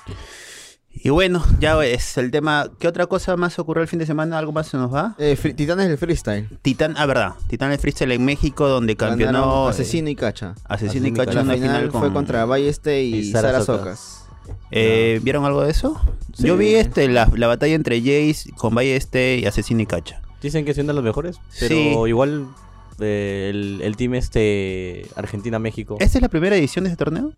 Y 1.00 1.10
bueno, 1.10 1.44
ya 1.60 1.80
es 1.84 2.16
el 2.18 2.30
tema. 2.32 2.70
¿Qué 2.80 2.88
otra 2.88 3.06
cosa 3.06 3.36
más 3.36 3.56
ocurrió 3.58 3.82
el 3.82 3.88
fin 3.88 3.98
de 4.00 4.06
semana? 4.06 4.36
¿Algo 4.38 4.50
más 4.52 4.66
se 4.66 4.76
nos 4.76 4.92
va? 4.92 5.14
Eh, 5.18 5.36
fri- 5.40 5.54
Titanes 5.54 5.86
del 5.88 5.96
Freestyle. 5.98 6.48
Titán, 6.62 6.94
ah, 6.96 7.06
verdad. 7.06 7.34
Titán 7.48 7.70
el 7.70 7.78
freestyle 7.78 8.10
en 8.12 8.24
México, 8.24 8.66
donde 8.68 8.96
campeonó. 8.96 9.66
Eh, 9.66 9.70
Asesino 9.70 10.08
y 10.08 10.16
Cacha. 10.16 10.54
Asesino 10.64 11.06
y 11.06 11.08
Asesino 11.08 11.08
y 11.08 11.12
Cacho 11.12 11.32
La 11.34 11.40
en 11.40 11.46
una 11.46 11.54
final, 11.54 11.68
final 11.76 11.90
con. 11.92 12.00
fue 12.00 12.12
contra 12.12 12.44
Balleste 12.46 13.02
y, 13.04 13.14
y 13.16 13.30
Sara 13.30 13.52
Sara 13.52 13.64
Socas. 13.64 13.98
Socas. 14.00 14.24
Eh, 14.72 15.20
¿Vieron 15.22 15.44
algo 15.44 15.62
de 15.62 15.70
eso? 15.70 16.00
Sí. 16.34 16.46
Yo 16.48 16.56
vi 16.56 16.74
este 16.74 17.06
la, 17.08 17.30
la 17.34 17.46
batalla 17.46 17.74
entre 17.74 18.00
Jace 18.00 18.50
con 18.56 18.74
Balleste 18.74 19.36
y 19.36 19.46
Asesino 19.46 19.82
y 19.82 19.86
Cacha. 19.86 20.20
Dicen 20.42 20.64
que 20.64 20.72
uno 20.72 20.88
de 20.88 20.94
los 20.94 21.04
mejores, 21.04 21.40
pero 21.58 21.74
Sí. 21.74 21.94
igual 22.08 22.46
eh, 23.00 23.48
el, 23.50 23.80
el 23.82 23.96
team 23.96 24.14
este 24.14 25.06
Argentina-México. 25.16 25.96
¿Esta 26.00 26.18
es 26.18 26.22
la 26.22 26.28
primera 26.28 26.56
edición 26.56 26.84
de 26.84 26.90
este 26.90 27.04
torneo? 27.04 27.32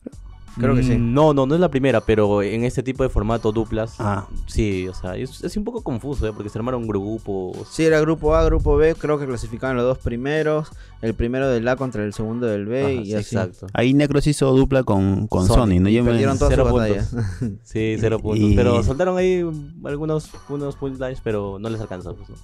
Creo 0.58 0.74
que 0.74 0.82
sí. 0.82 0.96
Mm, 0.96 1.14
No, 1.14 1.32
no, 1.32 1.46
no 1.46 1.54
es 1.54 1.60
la 1.60 1.70
primera, 1.70 2.00
pero 2.00 2.42
en 2.42 2.64
este 2.64 2.82
tipo 2.82 3.04
de 3.04 3.08
formato 3.08 3.52
duplas, 3.52 3.94
Ah. 4.00 4.26
sí, 4.46 4.88
o 4.88 4.94
sea, 4.94 5.16
es, 5.16 5.44
es 5.44 5.56
un 5.56 5.62
poco 5.64 5.82
confuso, 5.82 6.26
¿eh? 6.26 6.32
porque 6.34 6.50
se 6.50 6.58
armaron 6.58 6.88
grupos. 6.88 7.56
Sí, 7.70 7.84
era 7.84 8.00
grupo 8.00 8.34
A, 8.34 8.44
grupo 8.44 8.76
B, 8.76 8.96
creo 8.96 9.16
que 9.18 9.26
clasificaban 9.26 9.76
los 9.76 9.84
dos 9.86 9.98
primeros. 9.98 10.68
El 11.02 11.14
primero 11.14 11.48
del 11.48 11.66
A 11.68 11.76
contra 11.76 12.04
el 12.04 12.12
segundo 12.12 12.46
del 12.46 12.66
B 12.66 12.80
Ajá, 12.82 12.90
y 12.92 13.04
sí, 13.06 13.14
así. 13.14 13.36
exacto. 13.36 13.68
Ahí 13.72 13.94
Necros 13.94 14.26
hizo 14.26 14.52
dupla 14.52 14.82
con, 14.82 15.28
con 15.28 15.46
Sony. 15.46 15.54
Sony, 15.54 15.80
¿no? 15.80 15.88
Y 15.88 16.02
perdieron 16.02 16.36
todas 16.36 16.52
Cero 16.52 16.64
sus 16.68 16.72
puntos. 16.72 17.58
Sí, 17.62 17.96
cero 18.00 18.16
Y- 18.18 18.22
puntos. 18.22 18.50
Pero 18.56 18.82
soltaron 18.82 19.16
ahí 19.18 19.44
algunos 19.84 20.30
unos 20.48 20.76
pero 21.22 21.58
no 21.60 21.70
les 21.70 21.80
alcanzó. 21.80 22.16
Pues, 22.16 22.28
¿no? 22.28 22.36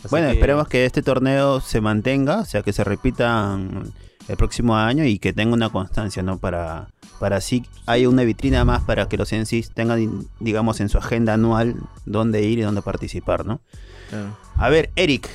Así 0.00 0.08
Bueno, 0.10 0.28
que- 0.28 0.32
esperemos 0.34 0.68
que 0.68 0.84
este 0.86 1.02
torneo 1.02 1.60
se 1.60 1.80
mantenga, 1.80 2.40
o 2.40 2.44
sea, 2.44 2.62
que 2.62 2.72
se 2.72 2.84
repitan 2.84 3.92
el 4.28 4.36
próximo 4.36 4.76
año 4.76 5.04
y 5.04 5.18
que 5.18 5.32
tenga 5.32 5.54
una 5.54 5.70
constancia, 5.70 6.22
¿no? 6.22 6.38
Para, 6.38 6.88
para 7.18 7.36
así 7.36 7.64
hay 7.86 8.06
una 8.06 8.22
vitrina 8.22 8.64
más 8.64 8.82
para 8.82 9.08
que 9.08 9.16
los 9.16 9.32
NCs 9.32 9.72
tengan, 9.74 10.26
digamos, 10.38 10.80
en 10.80 10.88
su 10.88 10.98
agenda 10.98 11.34
anual 11.34 11.74
dónde 12.06 12.42
ir 12.42 12.58
y 12.58 12.62
dónde 12.62 12.80
participar, 12.82 13.44
¿no? 13.44 13.60
Claro. 14.08 14.36
A 14.56 14.68
ver, 14.68 14.90
Eric. 14.96 15.28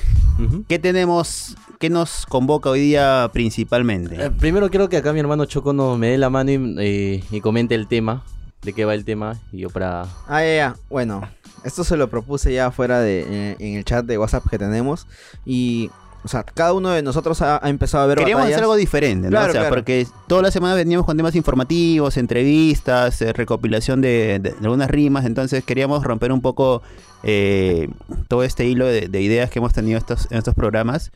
¿qué 0.68 0.78
tenemos, 0.78 1.56
qué 1.80 1.88
nos 1.88 2.26
convoca 2.26 2.68
hoy 2.68 2.80
día 2.80 3.30
principalmente? 3.32 4.22
Eh, 4.22 4.30
primero 4.30 4.68
quiero 4.68 4.88
que 4.90 4.98
acá 4.98 5.12
mi 5.14 5.20
hermano 5.20 5.46
Choco 5.46 5.72
nos 5.72 5.98
me 5.98 6.08
dé 6.08 6.18
la 6.18 6.28
mano 6.28 6.50
y, 6.50 6.74
eh, 6.78 7.24
y 7.30 7.40
comente 7.40 7.74
el 7.74 7.86
tema, 7.88 8.22
de 8.62 8.72
qué 8.74 8.84
va 8.84 8.92
el 8.94 9.04
tema, 9.06 9.38
y 9.52 9.58
yo 9.60 9.70
para... 9.70 10.02
Ah, 10.28 10.42
ya, 10.42 10.54
ya. 10.56 10.76
Bueno, 10.90 11.22
esto 11.64 11.84
se 11.84 11.96
lo 11.96 12.08
propuse 12.08 12.52
ya 12.52 12.70
fuera 12.70 13.00
de 13.00 13.56
en 13.58 13.76
el 13.76 13.84
chat 13.84 14.04
de 14.04 14.18
WhatsApp 14.18 14.44
que 14.48 14.58
tenemos 14.58 15.06
y 15.44 15.90
o 16.24 16.28
sea, 16.28 16.42
cada 16.42 16.72
uno 16.72 16.90
de 16.90 17.02
nosotros 17.02 17.40
ha, 17.40 17.64
ha 17.64 17.68
empezado 17.68 18.02
a 18.02 18.06
ver 18.08 18.18
Queríamos 18.18 18.40
batallas. 18.42 18.56
hacer 18.56 18.64
algo 18.64 18.74
diferente, 18.74 19.26
¿no? 19.26 19.30
Claro, 19.30 19.50
o 19.50 19.52
sea, 19.52 19.60
claro. 19.60 19.74
porque 19.76 20.08
toda 20.26 20.42
la 20.42 20.50
semana 20.50 20.74
veníamos 20.74 21.06
con 21.06 21.16
temas 21.16 21.36
informativos, 21.36 22.16
entrevistas, 22.16 23.22
eh, 23.22 23.32
recopilación 23.32 24.00
de, 24.00 24.40
de- 24.40 24.50
de 24.50 24.56
algunas 24.60 24.90
rimas, 24.90 25.24
entonces 25.24 25.62
queríamos 25.64 26.02
romper 26.02 26.32
un 26.32 26.40
poco 26.40 26.82
eh, 27.22 27.88
todo 28.26 28.42
este 28.42 28.66
hilo 28.66 28.86
de, 28.86 29.02
de 29.08 29.20
ideas 29.22 29.50
que 29.50 29.60
hemos 29.60 29.72
tenido 29.72 29.98
estos, 29.98 30.26
en 30.32 30.38
estos 30.38 30.54
programas. 30.54 31.12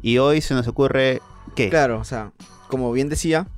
Y 0.00 0.18
hoy 0.18 0.40
se 0.40 0.54
nos 0.54 0.68
ocurre 0.68 1.22
que 1.56 1.68
Claro, 1.68 1.98
o 1.98 2.04
sea, 2.04 2.30
como 2.68 2.92
bien 2.92 3.08
decía, 3.08 3.48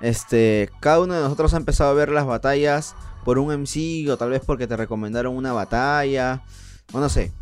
este, 0.00 0.70
cada 0.80 1.00
uno 1.00 1.12
de 1.12 1.20
nosotros 1.20 1.52
ha 1.52 1.58
empezado 1.58 1.90
a 1.90 1.94
ver 1.94 2.08
las 2.10 2.24
batallas 2.24 2.94
por 3.24 3.38
un 3.38 3.50
MC 3.52 4.08
o 4.10 4.16
tal 4.16 4.30
vez 4.30 4.42
porque 4.44 4.66
te 4.66 4.76
recomendaron 4.76 5.36
una 5.36 5.52
batalla, 5.52 6.42
o 6.92 7.00
no 7.00 7.08
sé. 7.08 7.32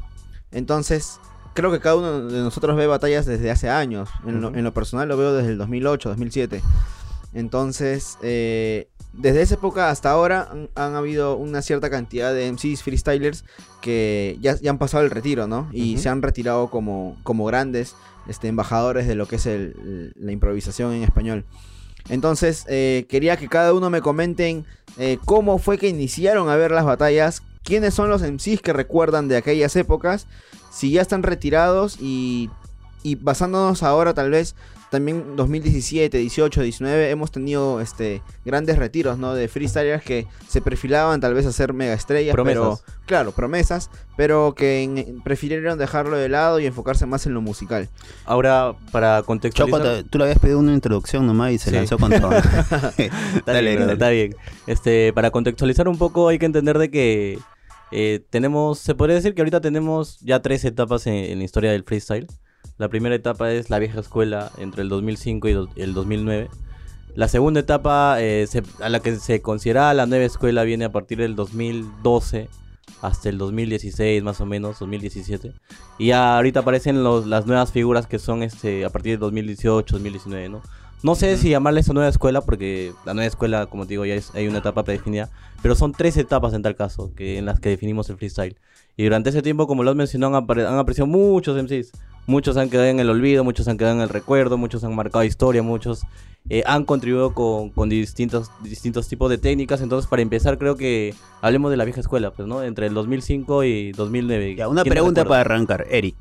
Entonces, 0.50 1.18
creo 1.54 1.70
que 1.72 1.80
cada 1.80 1.96
uno 1.96 2.26
de 2.28 2.40
nosotros 2.40 2.76
ve 2.76 2.86
batallas 2.86 3.26
desde 3.26 3.50
hace 3.50 3.68
años. 3.68 4.08
En, 4.26 4.40
lo, 4.40 4.48
Ujú. 4.48 4.58
en 4.58 4.64
lo 4.64 4.72
personal 4.72 5.08
lo 5.08 5.16
veo 5.16 5.32
desde 5.34 5.50
el 5.52 5.58
2008, 5.58 6.08
2007. 6.10 6.62
Entonces, 7.34 8.18
eh, 8.22 8.88
desde 9.14 9.42
esa 9.42 9.54
época 9.54 9.90
hasta 9.90 10.10
ahora 10.10 10.48
han, 10.50 10.68
han 10.74 10.94
habido 10.94 11.36
una 11.36 11.62
cierta 11.62 11.90
cantidad 11.90 12.32
de 12.34 12.46
MCs 12.52 12.82
freestylers 12.82 13.44
que 13.80 14.38
ya, 14.40 14.56
ya 14.60 14.70
han 14.70 14.78
pasado 14.78 15.04
el 15.04 15.10
retiro, 15.10 15.46
¿no? 15.46 15.68
Y 15.72 15.98
se 15.98 16.08
han 16.08 16.22
retirado 16.22 16.68
como, 16.70 17.16
como 17.22 17.44
grandes 17.46 17.94
este, 18.28 18.48
embajadores 18.48 19.06
de 19.08 19.14
lo 19.14 19.26
que 19.26 19.36
es 19.36 19.46
el- 19.46 20.12
la 20.16 20.32
improvisación 20.32 20.92
en 20.92 21.02
español. 21.02 21.44
Entonces, 22.09 22.64
eh, 22.68 23.06
quería 23.09 23.37
que 23.37 23.49
cada 23.49 23.73
uno 23.75 23.90
me 23.90 24.00
comenten 24.00 24.64
eh, 24.99 25.18
cómo 25.25 25.59
fue 25.59 25.78
que 25.78 25.88
iniciaron 25.88 26.49
a 26.49 26.56
ver 26.56 26.71
las 26.71 26.85
batallas, 26.85 27.42
quiénes 27.62 27.94
son 27.94 28.11
los 28.11 28.23
MCs 28.23 28.61
que 28.61 28.73
recuerdan 28.73 29.28
de 29.28 29.37
aquellas 29.37 29.76
épocas, 29.76 30.26
si 30.71 30.90
ya 30.92 31.02
están 31.02 31.23
retirados 31.23 31.99
y, 32.00 32.50
y 33.02 33.14
basándonos 33.14 33.82
ahora 33.82 34.14
tal 34.14 34.30
vez 34.30 34.54
también 34.92 35.34
2017, 35.34 36.16
18, 36.18 36.62
19 36.62 37.11
hemos 37.11 37.32
tenido 37.32 37.80
este 37.80 38.22
grandes 38.44 38.78
retiros, 38.78 39.18
¿no? 39.18 39.34
De 39.34 39.49
freestylers 39.49 40.04
que 40.04 40.28
se 40.46 40.61
perfilaban 40.61 41.20
tal 41.20 41.34
vez 41.34 41.46
a 41.46 41.50
ser 41.52 41.72
mega 41.72 41.94
estrellas, 41.94 42.37
pero 42.44 42.78
claro, 43.06 43.32
promesas, 43.32 43.90
pero 44.16 44.54
que 44.54 44.82
en- 44.84 45.20
prefirieron 45.25 45.78
dejarlo 45.78 46.16
de 46.16 46.28
lado 46.28 46.61
y 46.61 46.66
enfocarse 46.66 47.06
más 47.06 47.26
en 47.26 47.34
lo 47.34 47.40
musical. 47.40 47.88
Ahora, 48.25 48.75
para 48.92 49.16
Choco, 49.18 49.26
contextualizar... 49.26 49.82
te- 49.82 50.04
tú 50.04 50.18
le 50.18 50.25
habías 50.25 50.38
pedido 50.38 50.58
una 50.61 50.75
introducción 50.75 51.26
nomás 51.26 51.52
y 51.52 51.58
se 51.58 51.70
Sí. 51.70 51.76
lanzó 51.76 51.99
con 51.99 52.12
todo. 52.12 52.32
Está 52.99 53.11
Dale, 53.46 53.70
bien, 53.70 53.80
dale. 53.80 53.92
está 53.94 54.08
bien. 54.11 54.37
Este, 54.66 55.12
para 55.14 55.30
contextualizar 55.30 55.88
un 55.88 55.99
poco, 55.99 56.28
hay 56.28 56.38
que 56.38 56.46
entender 56.46 56.78
de 56.78 56.90
que 56.90 57.38
eh, 57.90 58.25
tenemos, 58.30 58.78
se 58.78 58.94
podría 58.94 59.16
decir 59.16 59.34
que 59.34 59.40
ahorita 59.42 59.61
tenemos 59.61 60.18
ya 60.20 60.40
tres 60.40 60.64
etapas 60.64 61.06
en, 61.06 61.14
en 61.14 61.38
la 61.38 61.44
historia 61.44 61.72
del 61.72 61.82
freestyle. 61.84 62.26
La 62.78 62.88
primera 62.88 63.14
etapa 63.14 63.52
es 63.52 63.70
la 63.70 63.78
vieja 63.78 64.00
escuela 64.00 64.50
entre 64.58 64.82
el 64.82 64.88
2005 64.88 65.48
y 65.48 65.56
el 65.76 65.94
2009. 65.94 66.48
La 67.14 67.28
segunda 67.28 67.60
etapa 67.60 68.16
eh, 68.20 68.46
se- 68.48 68.62
a 68.80 68.88
la 68.88 69.00
que 69.00 69.16
se 69.16 69.42
considera 69.42 69.92
la 69.94 70.06
nueva 70.06 70.24
escuela 70.24 70.62
viene 70.64 70.84
a 70.86 70.92
partir 70.92 71.18
del 71.18 71.36
2012 71.36 72.48
hasta 73.02 73.28
el 73.28 73.36
2016 73.38 74.22
más 74.22 74.40
o 74.40 74.46
menos, 74.46 74.78
2017. 74.78 75.52
Y 75.98 76.12
ahorita 76.12 76.60
aparecen 76.60 77.02
los, 77.04 77.26
las 77.26 77.46
nuevas 77.46 77.70
figuras 77.72 78.06
que 78.06 78.18
son 78.18 78.42
este 78.42 78.84
a 78.84 78.90
partir 78.90 79.12
del 79.12 79.20
2018, 79.20 79.94
2019, 79.96 80.48
¿no? 80.48 80.62
No 81.02 81.16
sé 81.16 81.36
si 81.36 81.50
llamarle 81.50 81.80
esa 81.80 81.92
nueva 81.92 82.08
escuela, 82.08 82.42
porque 82.42 82.92
la 83.04 83.12
nueva 83.12 83.26
escuela, 83.26 83.66
como 83.66 83.84
te 83.86 83.90
digo, 83.90 84.04
ya 84.06 84.14
es- 84.14 84.32
hay 84.34 84.46
una 84.46 84.58
etapa 84.58 84.84
predefinida. 84.84 85.30
Pero 85.60 85.74
son 85.74 85.92
tres 85.92 86.16
etapas 86.16 86.54
en 86.54 86.62
tal 86.62 86.76
caso, 86.76 87.12
que, 87.14 87.38
en 87.38 87.44
las 87.44 87.58
que 87.60 87.70
definimos 87.70 88.08
el 88.08 88.16
freestyle. 88.16 88.56
Y 88.96 89.04
durante 89.04 89.30
ese 89.30 89.42
tiempo, 89.42 89.66
como 89.66 89.82
lo 89.82 89.90
has 89.90 89.96
mencionado, 89.96 90.37
han, 90.37 90.44
apare- 90.46 90.66
han 90.66 90.78
aparecido 90.78 91.06
muchos 91.06 91.56
MCs. 91.62 91.92
Muchos 92.26 92.56
han 92.56 92.70
quedado 92.70 92.87
en 92.88 93.00
el 93.00 93.11
olvido, 93.11 93.42
muchos 93.42 93.66
han 93.68 93.76
quedado 93.78 93.96
en 93.96 94.02
el 94.02 94.08
recuerdo, 94.08 94.56
muchos 94.58 94.84
han 94.84 94.94
marcado 94.94 95.25
historia, 95.25 95.62
muchos 95.62 96.02
eh, 96.50 96.62
han 96.66 96.84
contribuido 96.84 97.34
con, 97.34 97.70
con 97.70 97.88
distintos, 97.88 98.49
distintos 98.62 99.08
tipos 99.08 99.28
de 99.28 99.38
técnicas. 99.38 99.80
Entonces, 99.80 100.08
para 100.08 100.22
empezar, 100.22 100.56
creo 100.58 100.76
que 100.76 101.14
hablemos 101.40 101.70
de 101.72 101.76
la 101.78 101.84
vieja 101.84 102.00
escuela, 102.00 102.30
pues, 102.30 102.46
¿no? 102.46 102.62
Entre 102.62 102.87
el 102.87 102.94
2005 102.94 103.64
y 103.64 103.92
2009. 103.92 104.54
Ya, 104.54 104.68
una 104.68 104.82
¿Quién 104.82 104.90
me 104.90 104.94
pregunta 104.96 105.25
para 105.25 105.40
arrancar. 105.40 105.87
Eric, 105.90 106.14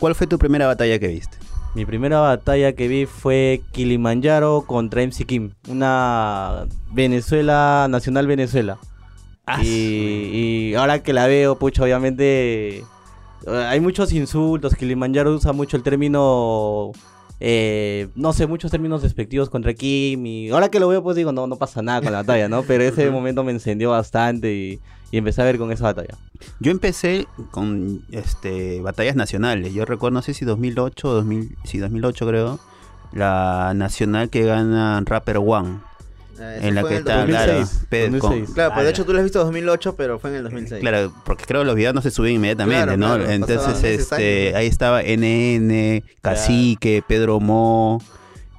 ¿cuál 0.00 0.14
fue 0.16 0.26
tu 0.26 0.36
primera 0.38 0.66
batalla 0.66 0.98
que 0.98 1.08
viste? 1.08 1.36
Mi 1.76 1.84
primera 1.84 2.18
batalla 2.20 2.72
que 2.72 2.88
vi 2.88 3.04
fue 3.06 3.60
Kilimanjaro 3.72 4.64
contra 4.66 5.02
MC 5.02 5.26
Kim, 5.26 5.50
una 5.68 6.66
Venezuela, 6.92 7.86
Nacional 7.88 8.26
Venezuela. 8.26 8.78
Ah, 9.46 9.62
y, 9.62 10.70
y 10.70 10.74
ahora 10.74 11.02
que 11.02 11.12
la 11.12 11.26
veo, 11.28 11.56
pucha, 11.56 11.84
obviamente 11.84 12.78
eh, 12.78 12.84
hay 13.46 13.80
muchos 13.80 14.12
insultos. 14.12 14.74
Kilimanjaro 14.74 15.32
usa 15.32 15.52
mucho 15.52 15.76
el 15.76 15.84
término, 15.84 16.90
eh, 17.38 18.08
no 18.16 18.32
sé, 18.32 18.46
muchos 18.46 18.70
términos 18.72 19.02
despectivos 19.02 19.48
contra 19.48 19.72
Kim. 19.74 20.26
Y 20.26 20.50
ahora 20.50 20.68
que 20.68 20.80
lo 20.80 20.88
veo, 20.88 21.02
pues 21.02 21.16
digo, 21.16 21.32
no, 21.32 21.46
no 21.46 21.56
pasa 21.56 21.80
nada 21.80 22.00
con 22.02 22.12
la 22.12 22.18
batalla, 22.18 22.48
¿no? 22.48 22.62
Pero 22.64 22.82
ese 22.82 23.08
momento 23.10 23.44
me 23.44 23.52
encendió 23.52 23.90
bastante 23.90 24.52
y, 24.52 24.80
y 25.12 25.18
empecé 25.18 25.42
a 25.42 25.44
ver 25.44 25.58
con 25.58 25.70
esa 25.70 25.84
batalla. 25.84 26.16
Yo 26.58 26.72
empecé 26.72 27.26
con 27.52 28.02
este 28.10 28.80
batallas 28.80 29.14
nacionales. 29.14 29.72
Yo 29.72 29.84
recuerdo, 29.84 30.14
no 30.14 30.22
sé 30.22 30.34
si 30.34 30.44
2008 30.44 31.08
o 31.08 31.12
2000, 31.12 31.56
sí, 31.64 31.78
2008 31.78 32.26
creo, 32.26 32.58
la 33.12 33.74
nacional 33.76 34.28
que 34.28 34.42
gana 34.42 35.00
Rapper 35.06 35.38
One. 35.38 35.78
Eh, 36.40 36.58
en 36.62 36.74
la 36.74 36.80
fue 36.82 36.90
que 36.90 36.94
el 36.96 37.00
está, 37.00 37.16
2006. 37.18 37.26
claro, 37.46 37.52
2006, 37.58 37.86
pe- 37.88 38.02
con- 38.04 38.18
2006. 38.20 38.54
Claro, 38.54 38.70
pues 38.70 38.76
de 38.76 38.80
Ala. 38.82 38.90
hecho 38.90 39.04
tú 39.04 39.12
lo 39.12 39.18
has 39.18 39.24
visto 39.24 39.38
en 39.40 39.44
2008, 39.46 39.96
pero 39.96 40.18
fue 40.18 40.30
en 40.30 40.36
el 40.36 40.42
2006. 40.44 40.80
Claro, 40.80 41.12
porque 41.24 41.44
creo 41.44 41.60
que 41.62 41.66
los 41.66 41.74
videos 41.76 41.94
no 41.94 42.02
se 42.02 42.10
suben 42.10 42.32
inmediatamente, 42.34 42.82
Claro, 42.84 42.96
¿no? 42.96 43.14
claro, 43.16 43.30
Entonces, 43.30 43.84
este, 43.84 44.54
ahí 44.56 44.66
estaba 44.66 45.02
NN, 45.02 46.02
Cacique, 46.22 47.02
Pedro 47.06 47.40
Mo, 47.40 48.02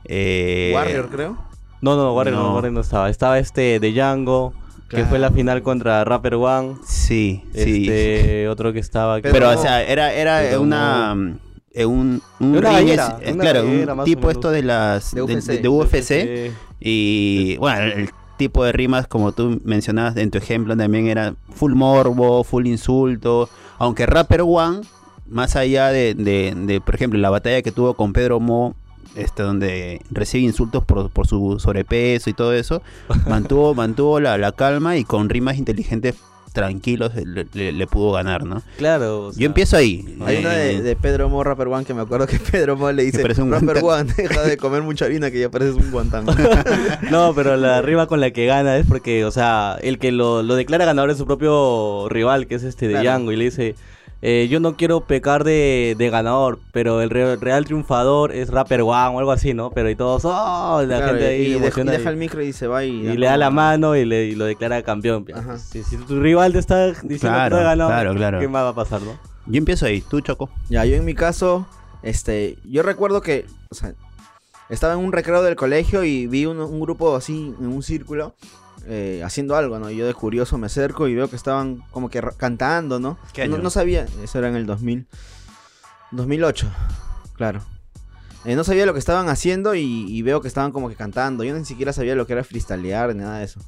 eh, 0.06 0.72
Warrior, 0.74 1.10
creo. 1.10 1.38
No, 1.82 1.96
no, 1.96 2.14
Warrior 2.14 2.36
no, 2.36 2.44
No. 2.44 2.56
Warrior 2.56 2.74
no 2.74 2.82
estaba. 2.82 3.10
Estaba 3.10 3.38
este 3.40 3.80
de 3.80 3.92
Django, 3.92 4.54
que 4.90 5.06
fue 5.06 5.20
la 5.20 5.30
final 5.32 5.62
contra 5.62 6.04
Rapper 6.04 6.36
One. 6.36 6.76
Sí, 6.86 7.44
sí. 7.54 7.88
Este, 7.88 8.48
otro 8.48 8.74
que 8.74 8.80
estaba. 8.80 9.20
Pedro 9.20 9.34
Pero, 9.34 9.50
o 9.52 9.62
sea, 9.62 9.84
era, 9.84 10.12
era 10.14 10.40
Pedro 10.42 10.62
una. 10.62 11.16
eh, 11.74 11.86
un, 11.86 12.22
un 12.40 12.58
Una 12.58 12.62
ring 12.70 12.80
gallera, 12.80 13.20
es- 13.22 13.34
una 13.34 13.44
claro, 13.44 13.64
gallera, 13.66 13.94
un 13.94 14.04
tipo 14.06 14.32
esto 14.32 14.50
de 14.50 14.64
las 14.64 15.12
De 15.14 15.22
de, 15.22 15.24
UFC. 15.36 15.48
de- 15.52 15.58
de 15.60 15.68
UFC 15.70 16.52
y 16.90 17.58
bueno 17.58 17.84
el 17.84 18.10
tipo 18.38 18.64
de 18.64 18.72
rimas 18.72 19.08
como 19.08 19.34
tú 19.34 19.60
mencionabas 19.66 20.16
en 20.16 20.32
tu 20.32 20.38
ejemplo 20.38 20.78
también 20.78 21.08
era 21.08 21.36
full 21.50 21.74
morbo 21.74 22.44
full 22.44 22.66
insulto. 22.66 23.50
Aunque 23.78 24.06
Rapper 24.06 24.42
One 24.42 24.82
más 25.28 25.56
allá 25.56 25.90
de, 25.90 26.14
de, 26.14 26.54
de, 26.56 26.80
por 26.80 26.96
ejemplo 26.96 27.20
la 27.20 27.30
batalla 27.30 27.62
que 27.62 27.72
tuvo 27.72 27.94
con 27.96 28.14
Pedro 28.14 28.40
Mo 28.40 28.76
este 29.16 29.44
donde 29.44 30.02
recibe 30.12 30.46
insultos 30.46 30.86
por, 30.86 31.10
por 31.10 31.28
su 31.28 31.60
sobrepeso 31.60 32.30
y 32.30 32.34
todo 32.34 32.54
eso 32.54 32.82
mantuvo 33.28 33.74
mantuvo 33.76 34.20
la, 34.20 34.38
la 34.38 34.54
calma 34.54 34.96
y 34.96 35.04
con 35.04 35.28
rimas 35.28 35.58
inteligentes 35.58 36.16
tranquilos 36.58 37.12
le, 37.16 37.46
le- 37.54 37.72
le 37.72 37.88
pudo 37.88 38.12
ganar 38.14 38.44
no 38.44 38.64
claro. 38.78 39.28
o 39.28 39.32
sea, 39.32 39.40
yo 39.40 39.46
empiezo 39.46 39.78
ahí 39.78 40.18
Hay 40.26 40.38
una 40.38 40.50
de, 40.52 40.82
de 40.82 40.96
Pedro 40.96 41.30
Mo, 41.30 41.44
Rapper 41.44 41.68
One, 41.68 41.86
que 41.86 41.94
me 41.94 42.02
acuerdo 42.02 42.26
que 42.26 42.40
Pedro 42.52 42.76
Mo 42.76 42.92
le 42.92 43.04
dice, 43.04 43.22
un 43.42 43.52
Rapper 43.52 43.80
guantán". 43.82 44.08
One, 44.08 44.14
deja 44.30 44.42
de 44.42 44.58
comer 44.58 44.82
mucha 44.82 45.06
harina 45.06 45.30
que 45.30 45.40
ya 45.40 45.50
pareces 45.52 45.76
un 45.76 45.92
guantán. 45.92 46.26
No, 47.12 47.34
pero 47.36 47.56
la 47.58 47.82
rima 47.82 48.08
con 48.08 48.20
la 48.20 48.32
que 48.32 48.46
gana 48.48 48.78
es 48.78 48.86
porque, 48.88 49.24
o 49.26 49.32
sea, 49.32 49.78
el 49.82 50.00
que 50.00 50.12
lo, 50.12 50.42
lo 50.44 50.56
declara 50.56 50.86
ganador 50.86 51.12
es 51.12 51.18
su 51.18 51.26
propio 51.28 52.08
rival, 52.10 52.48
que 52.48 52.56
es 52.56 52.64
este 52.64 52.88
de 52.88 52.94
Claro. 52.94 53.04
Django, 53.10 53.32
y 53.32 53.36
le 53.36 53.44
dice. 53.46 53.76
Eh, 54.22 54.48
yo 54.50 54.60
no 54.60 54.76
quiero 54.76 55.02
pecar 55.02 55.44
de, 55.44 55.96
de 55.98 56.10
ganador, 56.10 56.60
pero 56.72 57.02
el 57.02 57.10
re- 57.10 57.36
real 57.36 57.66
triunfador 57.66 58.32
es 58.32 58.50
Rapper 58.50 58.82
One 58.82 59.16
o 59.16 59.20
algo 59.20 59.32
así, 59.32 59.54
¿no? 59.54 59.70
Pero 59.72 59.90
y 59.90 59.96
todos, 59.96 60.24
¡oh! 60.26 60.82
La 60.88 60.98
Claro, 60.98 61.06
gente 61.14 61.28
ahí 61.28 61.42
y, 61.56 61.60
deja, 61.60 61.82
y 61.82 61.84
deja 61.84 62.10
el 62.10 62.18
micro 62.18 62.42
y 62.42 62.52
se 62.54 62.68
va 62.68 62.84
y... 62.84 62.90
y 62.90 63.18
le 63.18 63.26
da 63.28 63.34
como- 63.34 63.40
la 63.40 63.50
mano 63.52 63.96
y, 63.96 64.06
le, 64.06 64.26
y 64.26 64.36
lo 64.36 64.46
declara 64.46 64.82
campeón. 64.82 65.24
pues. 65.26 65.38
Ajá. 65.38 65.58
Si, 65.60 65.84
si 65.84 65.98
tu 65.98 66.20
rival 66.20 66.54
te 66.54 66.60
está 66.60 66.88
diciendo 66.88 67.20
Claro, 67.20 67.58
que 67.58 67.64
ganado, 67.64 67.90
claro, 67.90 68.16
claro. 68.16 68.40
¿qué 68.40 68.48
más 68.48 68.64
va 68.64 68.70
a 68.70 68.76
pasar, 68.76 69.02
no? 69.02 69.18
yo 69.46 69.58
empiezo 69.60 69.86
ahí 69.86 70.02
tú 70.02 70.20
Choco 70.20 70.50
Ya, 70.70 70.84
yo 70.86 70.96
en 70.96 71.06
mi 71.06 71.14
caso, 71.14 71.66
este, 72.04 72.58
yo 72.66 72.84
recuerdo 72.84 73.22
que, 73.22 73.46
o 73.70 73.76
sea, 73.76 73.94
estaba 74.70 74.94
en 74.94 75.00
un 75.00 75.12
recreo 75.14 75.42
del 75.44 75.56
colegio 75.56 76.04
y 76.04 76.28
vi 76.28 76.46
un, 76.46 76.60
un 76.60 76.80
grupo 76.82 77.16
así, 77.16 77.54
en 77.60 77.68
un 77.68 77.82
círculo, 77.84 78.34
eh, 78.88 79.22
haciendo 79.24 79.56
algo, 79.56 79.78
¿no? 79.80 79.90
Y 79.92 79.98
yo 79.98 80.06
de 80.08 80.14
curioso 80.14 80.58
me 80.58 80.68
acerco 80.68 81.08
y 81.08 81.16
veo 81.16 81.30
que 81.30 81.36
estaban 81.36 81.84
como 81.92 82.10
que 82.10 82.22
cantando, 82.38 83.00
¿no? 83.00 83.18
¿Qué 83.34 83.48
no, 83.48 83.56
año? 83.56 83.64
no 83.64 83.70
sabía, 83.70 84.06
eso 84.24 84.40
era 84.40 84.48
en 84.50 84.56
el 84.56 84.66
2000, 84.66 85.08
2008, 86.12 86.68
claro. 87.34 87.62
Eh, 88.46 88.56
no 88.56 88.64
sabía 88.64 88.86
lo 88.86 88.94
que 88.94 89.00
estaban 89.00 89.28
haciendo 89.30 89.76
y, 89.76 89.82
y 89.84 90.22
veo 90.22 90.42
que 90.42 90.48
estaban 90.48 90.72
como 90.72 90.88
que 90.90 90.96
cantando. 90.96 91.44
Yo 91.44 91.54
ni 91.58 91.66
siquiera 91.66 91.92
sabía 91.92 92.16
lo 92.16 92.26
que 92.26 92.34
era 92.34 92.44
freestylear 92.44 93.14
ni 93.14 93.22
nada 93.24 93.40
de 93.40 93.46
eso. 93.46 93.60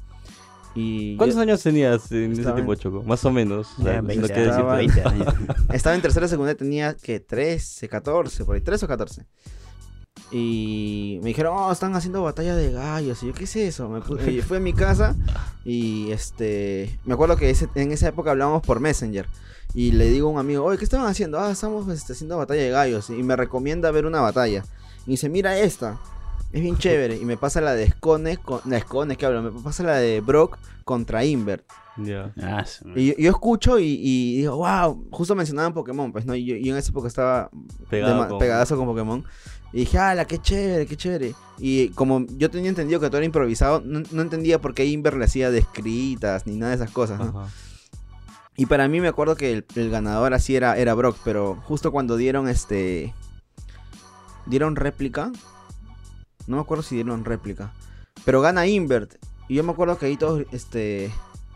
Y 0.74 1.16
¿Cuántos 1.16 1.36
yo 1.36 1.42
años 1.42 1.62
tenías 1.62 2.10
en 2.12 2.32
ese 2.32 2.50
tiempo, 2.52 2.74
Choco? 2.76 3.02
Más 3.02 3.22
o 3.24 3.30
menos. 3.30 3.66
o 3.78 3.82
sea, 3.82 3.94
Ya, 3.94 4.02
no 4.02 4.08
20 4.08 4.26
quiere 4.26 4.40
decir- 4.42 4.50
estaba- 4.52 4.76
20 4.76 5.02
años. 5.02 5.34
estaba 5.72 5.96
en 5.96 6.02
tercera 6.02 6.28
secundaria, 6.28 6.56
tenía 6.56 6.94
que 6.94 7.20
13, 7.20 7.88
14, 7.88 8.44
por 8.44 8.54
ahí, 8.54 8.62
13 8.62 8.84
o 8.84 8.88
14. 8.88 9.26
Y 10.32 11.18
me 11.22 11.28
dijeron, 11.28 11.54
oh, 11.56 11.72
están 11.72 11.94
haciendo 11.96 12.22
batalla 12.22 12.54
de 12.54 12.70
gallos. 12.72 13.22
Y 13.22 13.26
yo, 13.28 13.32
¿qué 13.34 13.44
es 13.44 13.56
eso? 13.56 13.88
Me 13.88 14.00
pu- 14.00 14.26
y 14.32 14.40
fui 14.42 14.58
a 14.58 14.60
mi 14.60 14.72
casa 14.72 15.16
y 15.64 16.10
este. 16.12 16.98
Me 17.04 17.14
acuerdo 17.14 17.36
que 17.36 17.50
ese- 17.50 17.68
en 17.74 17.92
esa 17.92 18.08
época 18.08 18.30
hablábamos 18.30 18.62
por 18.62 18.80
Messenger. 18.80 19.26
Y 19.74 19.92
le 19.92 20.08
digo 20.08 20.28
a 20.28 20.32
un 20.32 20.38
amigo, 20.38 20.64
oye, 20.64 20.78
¿qué 20.78 20.84
estaban 20.84 21.06
haciendo? 21.06 21.38
Ah, 21.38 21.50
estamos 21.50 21.88
este, 21.88 22.12
haciendo 22.12 22.36
batalla 22.36 22.62
de 22.62 22.70
gallos. 22.70 23.10
Y 23.10 23.22
me 23.22 23.36
recomienda 23.36 23.90
ver 23.90 24.06
una 24.06 24.20
batalla. 24.20 24.64
Y 25.06 25.12
dice, 25.12 25.28
mira 25.28 25.58
esta. 25.58 25.98
Es 26.52 26.60
bien 26.60 26.76
chévere. 26.76 27.16
Y 27.16 27.24
me 27.24 27.36
pasa 27.36 27.60
la 27.60 27.74
de 27.74 27.88
Scone, 27.88 28.36
con, 28.38 28.60
la 28.64 28.80
Scone, 28.80 29.16
que 29.16 29.26
hablo? 29.26 29.42
Me 29.42 29.62
pasa 29.62 29.82
la 29.84 29.96
de 29.98 30.20
Brock 30.20 30.58
contra 30.84 31.24
Invert. 31.24 31.64
Ah, 32.42 32.64
Y 32.96 33.08
yo, 33.08 33.14
yo 33.18 33.30
escucho 33.30 33.78
y, 33.78 33.84
y 34.00 34.36
digo, 34.38 34.56
wow, 34.56 35.06
justo 35.12 35.34
mencionaban 35.36 35.74
Pokémon, 35.74 36.10
pues 36.12 36.24
no, 36.24 36.34
y 36.34 36.44
yo, 36.46 36.56
yo 36.56 36.72
en 36.72 36.78
esa 36.78 36.90
época 36.90 37.06
estaba 37.08 37.50
Pegado 37.90 38.26
con- 38.28 38.38
pegadazo 38.38 38.76
con 38.76 38.86
Pokémon. 38.86 39.24
Y 39.72 39.80
dije, 39.80 39.98
ala, 39.98 40.24
qué 40.24 40.38
chévere, 40.38 40.86
qué 40.86 40.96
chévere. 40.96 41.34
Y 41.58 41.90
como 41.90 42.26
yo 42.36 42.50
tenía 42.50 42.70
entendido 42.70 43.00
que 43.00 43.06
todo 43.08 43.18
era 43.18 43.26
improvisado, 43.26 43.82
no, 43.84 44.02
no 44.10 44.22
entendía 44.22 44.60
por 44.60 44.74
qué 44.74 44.86
Inver 44.86 45.16
le 45.16 45.26
hacía 45.26 45.50
descritas 45.50 46.46
ni 46.46 46.56
nada 46.56 46.70
de 46.70 46.76
esas 46.76 46.90
cosas, 46.90 47.18
¿no? 47.18 47.48
Y 48.56 48.66
para 48.66 48.88
mí 48.88 49.00
me 49.00 49.08
acuerdo 49.08 49.36
que 49.36 49.52
el, 49.52 49.64
el 49.76 49.90
ganador 49.90 50.34
así 50.34 50.56
era, 50.56 50.76
era 50.76 50.94
Brock, 50.94 51.16
pero 51.24 51.56
justo 51.64 51.92
cuando 51.92 52.16
dieron 52.16 52.48
este. 52.48 53.14
Dieron 54.46 54.76
réplica. 54.76 55.32
No 56.46 56.56
me 56.56 56.62
acuerdo 56.62 56.82
si 56.82 56.96
dieron 56.96 57.24
réplica. 57.24 57.72
Pero 58.24 58.40
gana 58.40 58.66
Invert. 58.66 59.14
Y 59.48 59.54
yo 59.54 59.64
me 59.64 59.72
acuerdo 59.72 59.96
que 59.98 60.06
ahí 60.06 60.16
todos, 60.16 60.44
este. 60.52 61.10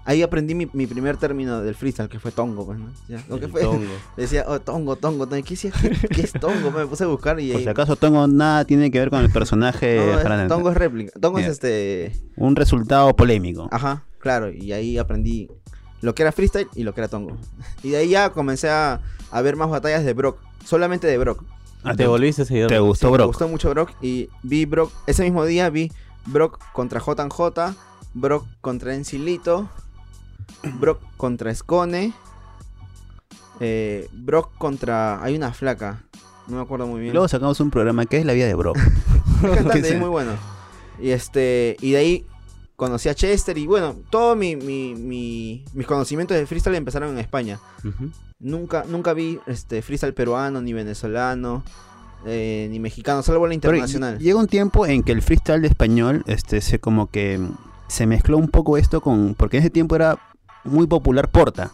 Ahí 0.07 0.23
aprendí 0.23 0.55
mi, 0.55 0.69
mi 0.75 0.87
primer 0.87 1.17
término 1.17 1.63
del 1.63 1.75
freestyle, 1.75 2.11
que 2.11 2.19
fue 2.21 2.31
tongo, 2.31 2.67
pues, 2.67 2.79
¿no? 2.79 2.93
Ya, 3.09 3.25
¿no? 3.29 3.39
¿Qué 3.39 3.47
El 3.47 3.51
fue? 3.51 3.61
tongo. 3.63 3.85
Decía, 4.19 4.45
oh, 4.47 4.61
tongo, 4.61 4.97
tongo, 4.97 5.27
tongo. 5.27 5.43
¿Qué, 5.43 5.55
es- 5.55 5.63
qué 6.11 6.21
es 6.23 6.33
tongo? 6.33 6.71
Me 6.71 6.87
puse 6.87 7.05
a 7.05 7.07
buscar 7.07 7.41
y 7.41 7.49
Por 7.49 7.57
ahí. 7.59 7.63
si 7.65 7.69
acaso 7.71 7.97
Tongo 7.97 8.27
nada 8.27 8.65
tiene 8.67 8.91
que 8.91 8.99
ver 8.99 9.09
con 9.09 9.21
el 9.21 9.31
personaje. 9.31 9.97
No, 9.97 10.21
es- 10.43 10.49
tongo 10.49 10.71
es 10.71 10.77
réplica. 10.77 11.19
Tongo 11.19 11.39
es 11.39 11.47
este. 11.47 12.13
Un 12.37 12.55
resultado 12.55 13.17
polémico. 13.17 13.69
Ajá, 13.71 14.05
claro. 14.19 14.53
Y 14.53 14.73
ahí 14.73 14.99
aprendí 14.99 15.49
lo 16.03 16.15
que 16.15 16.23
era 16.23 16.33
freestyle 16.33 16.69
y 16.75 16.83
lo 16.83 16.93
que 16.93 17.01
era 17.01 17.09
tongo. 17.09 17.39
Y 17.83 17.89
de 17.91 17.97
ahí 17.97 18.11
ya 18.11 18.29
comencé 18.31 18.69
a, 18.69 19.01
a 19.31 19.41
ver 19.43 19.57
más 19.57 19.71
batallas 19.71 20.05
de 20.05 20.13
Brock. 20.13 20.39
Solamente 20.67 21.07
de 21.07 21.17
Brock. 21.17 21.43
Ah, 21.83 21.95
Te 21.95 22.07
volviste 22.07 22.45
seguidor. 22.45 22.69
¿Te 22.69 22.79
gustó 22.79 23.07
Sí, 23.07 23.11
Me 23.13 23.17
Brock? 23.17 23.27
gustó 23.29 23.49
mucho 23.49 23.71
Brock. 23.71 23.91
Y 24.03 24.29
vi 24.43 24.67
Brock. 24.67 24.93
Ese 25.07 25.23
mismo 25.23 25.47
día 25.47 25.71
vi 25.71 25.91
Brock 26.27 26.59
contra 26.75 27.01
JJ. 27.01 27.75
Brock 28.13 28.47
contra 28.61 28.95
Encilito. 28.95 29.69
Brock 30.79 31.01
contra 31.17 31.55
Scone. 31.55 32.13
eh, 33.61 34.09
Brock 34.13 34.51
contra. 34.59 35.23
Hay 35.23 35.37
una 35.37 35.53
flaca. 35.53 36.03
No 36.49 36.57
me 36.57 36.63
acuerdo 36.63 36.87
muy 36.87 37.01
bien. 37.01 37.13
luego 37.15 37.27
sacamos 37.29 37.59
un 37.61 37.71
programa 37.71 38.05
que 38.07 38.19
es 38.19 38.25
La 38.27 38.33
vida 38.33 38.47
de 38.47 38.55
Brock. 38.55 38.77
Es 39.45 39.51
cantante, 39.57 39.85
Sí. 39.89 39.95
es 39.95 40.01
muy 40.01 40.09
bueno. 40.09 40.33
Y 41.01 41.11
este. 41.11 41.77
Y 41.81 41.93
de 41.93 41.97
ahí 41.99 42.27
conocí 42.77 43.09
a 43.09 43.15
Chester. 43.15 43.57
Y 43.59 43.67
bueno, 43.67 43.97
todos 44.11 44.37
mi, 44.37 44.57
mi- 44.57 44.95
mi- 44.95 45.65
mis 45.75 45.87
conocimientos 45.87 46.37
de 46.37 46.47
freestyle 46.47 46.77
empezaron 46.77 47.11
en 47.11 47.19
España. 47.19 47.59
Nunca, 48.39 48.85
nunca 48.89 49.13
vi 49.15 49.39
este 49.47 49.81
freestyle 49.83 50.13
peruano, 50.15 50.61
ni 50.61 50.73
venezolano, 50.73 51.63
eh, 52.27 52.69
ni 52.71 52.79
mexicano, 52.79 53.23
salvo 53.23 53.47
la 53.47 53.51
Pero 53.51 53.55
internacional. 53.55 54.19
llega 54.19 54.39
un 54.39 54.47
tiempo 54.49 54.87
en 54.87 55.03
que 55.03 55.13
el 55.13 55.23
freestyle 55.23 55.63
de 55.63 55.69
español 55.69 56.23
este, 56.27 56.61
se 56.61 56.79
como 56.79 57.07
que 57.11 57.39
mm, 57.39 57.57
se 57.89 58.07
mezcló 58.07 58.37
un 58.39 58.49
poco 58.49 58.77
esto 58.77 59.01
con. 59.01 59.35
Porque 59.35 59.57
en 59.59 59.63
ese 59.63 59.71
tiempo 59.71 59.95
era 59.97 60.19
muy 60.65 60.87
popular 60.87 61.29
Porta. 61.31 61.71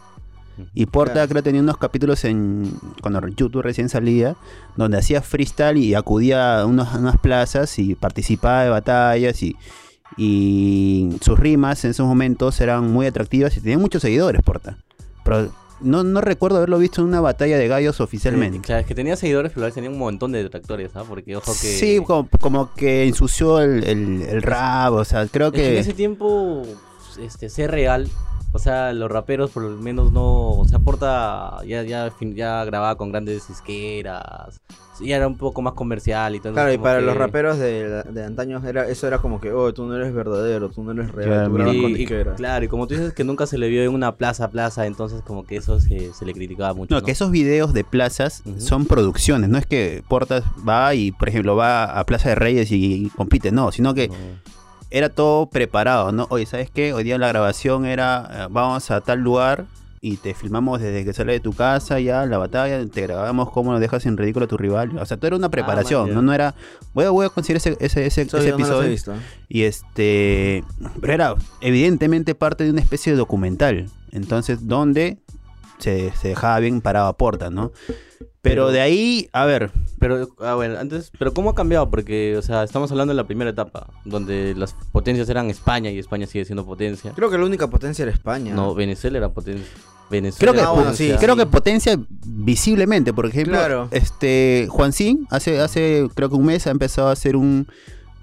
Y 0.75 0.85
Porta 0.85 1.13
Claro. 1.13 1.29
creo 1.29 1.43
tenía 1.43 1.61
unos 1.61 1.77
capítulos 1.77 2.23
en 2.25 2.71
cuando 3.01 3.25
YouTube 3.29 3.61
recién 3.63 3.89
salía, 3.89 4.35
donde 4.75 4.97
hacía 4.99 5.21
freestyle 5.21 5.77
y 5.77 5.95
acudía 5.95 6.59
a, 6.59 6.65
unos- 6.65 6.93
a 6.93 6.99
unas 6.99 7.17
plazas 7.17 7.79
y 7.79 7.95
participaba 7.95 8.63
de 8.63 8.69
batallas 8.69 9.41
y, 9.41 9.55
y 10.17 11.09
sus 11.21 11.39
rimas 11.39 11.83
en 11.85 11.91
esos 11.91 12.05
momentos 12.05 12.59
eran 12.61 12.91
muy 12.91 13.07
atractivas 13.07 13.55
y 13.57 13.61
tenía 13.61 13.77
muchos 13.77 14.01
seguidores 14.01 14.41
Porta. 14.43 14.77
Pero 15.23 15.51
no, 15.79 16.03
no 16.03 16.21
recuerdo 16.21 16.57
haberlo 16.57 16.77
visto 16.77 17.01
en 17.01 17.07
una 17.07 17.21
batalla 17.21 17.57
de 17.57 17.67
gallos 17.67 17.99
oficialmente. 18.01 18.57
Eh, 18.57 18.61
claro, 18.61 18.81
es 18.81 18.85
que 18.87 18.93
tenía 18.93 19.15
seguidores, 19.15 19.51
pero 19.55 19.71
tenía 19.71 19.89
un 19.89 19.97
montón 19.97 20.31
de 20.31 20.43
detractores, 20.43 20.95
¿ah? 20.95 21.03
Porque 21.07 21.35
ojo 21.35 21.53
que. 21.53 21.57
Sí, 21.57 22.01
como, 22.05 22.29
como 22.39 22.71
que 22.73 23.07
ensució 23.07 23.59
el, 23.61 23.83
el, 23.85 24.21
el 24.21 24.41
rap, 24.43 24.93
o 24.93 25.05
sea, 25.05 25.25
creo 25.27 25.47
Es 25.47 25.53
que 25.53 25.67
en 25.69 25.73
que... 25.73 25.79
ese 25.79 25.93
tiempo, 25.93 26.61
este, 27.19 27.49
ser 27.49 27.71
real, 27.71 28.07
o 28.53 28.59
sea, 28.59 28.91
los 28.93 29.09
raperos 29.09 29.51
por 29.51 29.63
lo 29.63 29.77
menos 29.77 30.11
no, 30.11 30.51
o 30.51 30.65
sea, 30.65 30.79
Porta 30.79 31.57
ya, 31.65 31.83
ya, 31.83 32.11
ya 32.19 32.65
grababa 32.65 32.95
con 32.95 33.11
grandes 33.11 33.47
disqueras, 33.47 34.59
ya 34.99 35.15
era 35.17 35.27
un 35.27 35.37
poco 35.37 35.61
más 35.61 35.73
comercial 35.73 36.35
y 36.35 36.39
todo. 36.39 36.53
Claro, 36.53 36.71
y 36.73 36.77
para 36.77 36.99
que- 36.99 37.05
los 37.05 37.15
raperos 37.17 37.57
de, 37.57 38.03
de 38.03 38.23
antaño 38.25 38.61
era, 38.67 38.87
eso 38.87 39.07
era 39.07 39.17
como 39.19 39.39
que, 39.41 39.51
oh, 39.51 39.73
tú 39.73 39.85
no 39.85 39.95
eres 39.95 40.13
verdadero, 40.13 40.69
tú 40.69 40.83
no 40.83 40.91
eres 40.91 41.11
real, 41.11 41.29
Claro, 41.29 41.47
tú 41.47 41.53
grabas 41.55 41.75
Y- 41.75 41.81
con 41.81 41.91
y- 41.91 41.93
disqueras. 41.95 42.35
claro, 42.37 42.65
y 42.65 42.67
como 42.67 42.87
tú 42.87 42.93
dices 42.95 43.13
que 43.13 43.23
nunca 43.23 43.47
se 43.47 43.57
le 43.57 43.67
vio 43.69 43.81
en 43.83 43.93
una 43.93 44.15
plaza 44.17 44.45
a 44.45 44.49
plaza, 44.51 44.85
entonces 44.85 45.21
como 45.23 45.43
que 45.45 45.55
eso 45.57 45.79
se, 45.79 46.13
se 46.13 46.25
le 46.25 46.33
criticaba 46.33 46.73
mucho. 46.73 46.93
No, 46.93 46.99
¿no? 46.99 47.05
que 47.05 47.11
esos 47.11 47.31
videos 47.31 47.73
de 47.73 47.83
plazas 47.83 48.43
son 48.59 48.85
producciones, 48.85 49.49
no 49.49 49.57
es 49.57 49.65
que 49.65 50.03
Portas 50.07 50.43
va 50.67 50.93
y, 50.93 51.11
por 51.11 51.29
ejemplo, 51.29 51.55
va 51.55 51.85
a 51.99 52.05
Plaza 52.05 52.29
de 52.29 52.35
Reyes 52.35 52.71
y, 52.71 53.09
compite, 53.15 53.51
no, 53.51 53.71
sino 53.71 53.93
que 53.93 54.09
No. 54.09 54.13
Era 54.91 55.09
todo 55.09 55.49
preparado, 55.49 56.11
¿no? 56.11 56.27
Oye, 56.29 56.45
¿sabes 56.45 56.69
qué? 56.69 56.93
Hoy 56.93 57.03
día 57.03 57.17
la 57.17 57.29
grabación 57.29 57.85
era, 57.85 58.29
eh, 58.31 58.47
vamos 58.51 58.91
a 58.91 59.01
tal 59.01 59.19
lugar 59.19 59.65
y 60.01 60.17
te 60.17 60.33
filmamos 60.33 60.81
desde 60.81 61.05
que 61.05 61.13
sales 61.13 61.35
de 61.35 61.39
tu 61.39 61.53
casa 61.53 61.99
ya, 61.99 62.25
la 62.25 62.37
batalla, 62.37 62.85
te 62.87 63.01
grabamos 63.01 63.51
cómo 63.51 63.71
lo 63.71 63.79
dejas 63.79 64.05
en 64.05 64.17
ridículo 64.17 64.45
a 64.45 64.47
tu 64.47 64.57
rival. 64.57 64.97
O 64.97 65.05
sea, 65.05 65.15
todo 65.15 65.27
era 65.27 65.35
una 65.37 65.49
preparación, 65.49 66.01
man, 66.01 66.09
ya. 66.09 66.15
¿no? 66.15 66.21
No 66.23 66.33
era, 66.33 66.55
voy 66.93 67.05
a, 67.05 67.09
voy 67.11 67.25
a 67.25 67.29
conseguir 67.29 67.57
ese, 67.57 67.77
ese, 67.79 68.05
ese, 68.05 68.23
ese 68.23 68.37
no 68.37 68.43
episodio. 68.43 68.89
visto. 68.89 69.13
Y 69.47 69.63
este. 69.63 70.63
Pero 70.99 71.13
era 71.13 71.35
evidentemente 71.61 72.35
parte 72.35 72.65
de 72.65 72.71
una 72.71 72.81
especie 72.81 73.13
de 73.13 73.17
documental. 73.17 73.89
Entonces, 74.11 74.67
donde 74.67 75.19
se, 75.77 76.11
se 76.19 76.29
dejaba 76.29 76.59
bien 76.59 76.81
parado 76.81 77.07
a 77.07 77.15
Porta, 77.15 77.49
¿no? 77.49 77.71
Pero, 78.43 78.63
Pero- 78.65 78.71
de 78.71 78.81
ahí, 78.81 79.29
a 79.33 79.45
ver, 79.45 79.71
Pero, 79.99 80.29
a 80.39 80.55
ver, 80.55 80.75
antes, 80.77 81.11
pero 81.19 81.31
¿cómo 81.31 81.51
ha 81.51 81.55
cambiado? 81.55 81.91
Porque, 81.91 82.35
o 82.37 82.41
sea, 82.41 82.63
estamos 82.63 82.89
hablando 82.91 83.13
de 83.13 83.17
la 83.17 83.27
primera 83.27 83.51
etapa, 83.51 83.87
donde 84.03 84.55
las 84.55 84.73
potencias 84.91 85.29
eran 85.29 85.49
España 85.51 85.91
y 85.91 85.99
España 85.99 86.25
sigue 86.25 86.43
siendo 86.45 86.65
potencia. 86.65 87.11
Creo 87.15 87.29
que 87.29 87.37
la 87.37 87.45
única 87.45 87.67
potencia 87.69 88.01
era 88.03 88.11
España. 88.11 88.55
No, 88.55 88.73
Venezuela 88.73 89.19
era 89.19 89.29
potencia. 89.29 89.63
creo 90.09 90.09
Venezuela 90.09 90.53
que, 90.53 90.59
Ah, 90.59 90.61
era 90.63 90.69
bueno, 90.71 90.91
potencia. 90.91 91.15
sí, 91.17 91.23
creo 91.23 91.35
que 91.35 91.45
potencia 91.45 91.99
visiblemente. 92.25 93.13
Por 93.13 93.27
ejemplo, 93.27 93.53
Claro. 93.53 93.87
este 93.91 94.67
Juan 94.69 94.91
Sin 94.91 95.27
hace, 95.29 95.59
hace 95.59 96.07
creo 96.15 96.29
que 96.29 96.35
un 96.35 96.45
mes 96.47 96.65
ha 96.67 96.71
empezado 96.71 97.07
a 97.09 97.11
hacer 97.11 97.35
un 97.35 97.67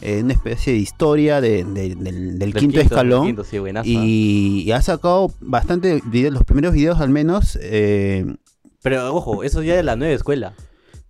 eh, 0.00 0.20
una 0.22 0.32
especie 0.32 0.72
de 0.74 0.78
historia 0.78 1.40
de- 1.40 1.64
de- 1.64 1.94
del, 1.96 1.98
del 2.04 2.38
Del 2.38 2.54
quinto, 2.54 2.80
escalón. 2.80 3.26
quinto, 3.26 3.42
sí, 3.42 3.58
buenazo. 3.58 3.88
y, 3.88 4.62
y 4.64 4.70
ha 4.70 4.80
sacado 4.80 5.32
bastante 5.40 6.00
videos, 6.06 6.32
los 6.34 6.44
primeros 6.44 6.72
videos 6.74 7.00
al 7.00 7.08
menos. 7.10 7.58
eh, 7.60 8.24
Pero, 8.90 9.14
ojo, 9.14 9.42
eso 9.44 9.62
ya 9.62 9.76
de 9.76 9.82
la 9.82 9.96
nueva 9.96 10.14
escuela. 10.14 10.54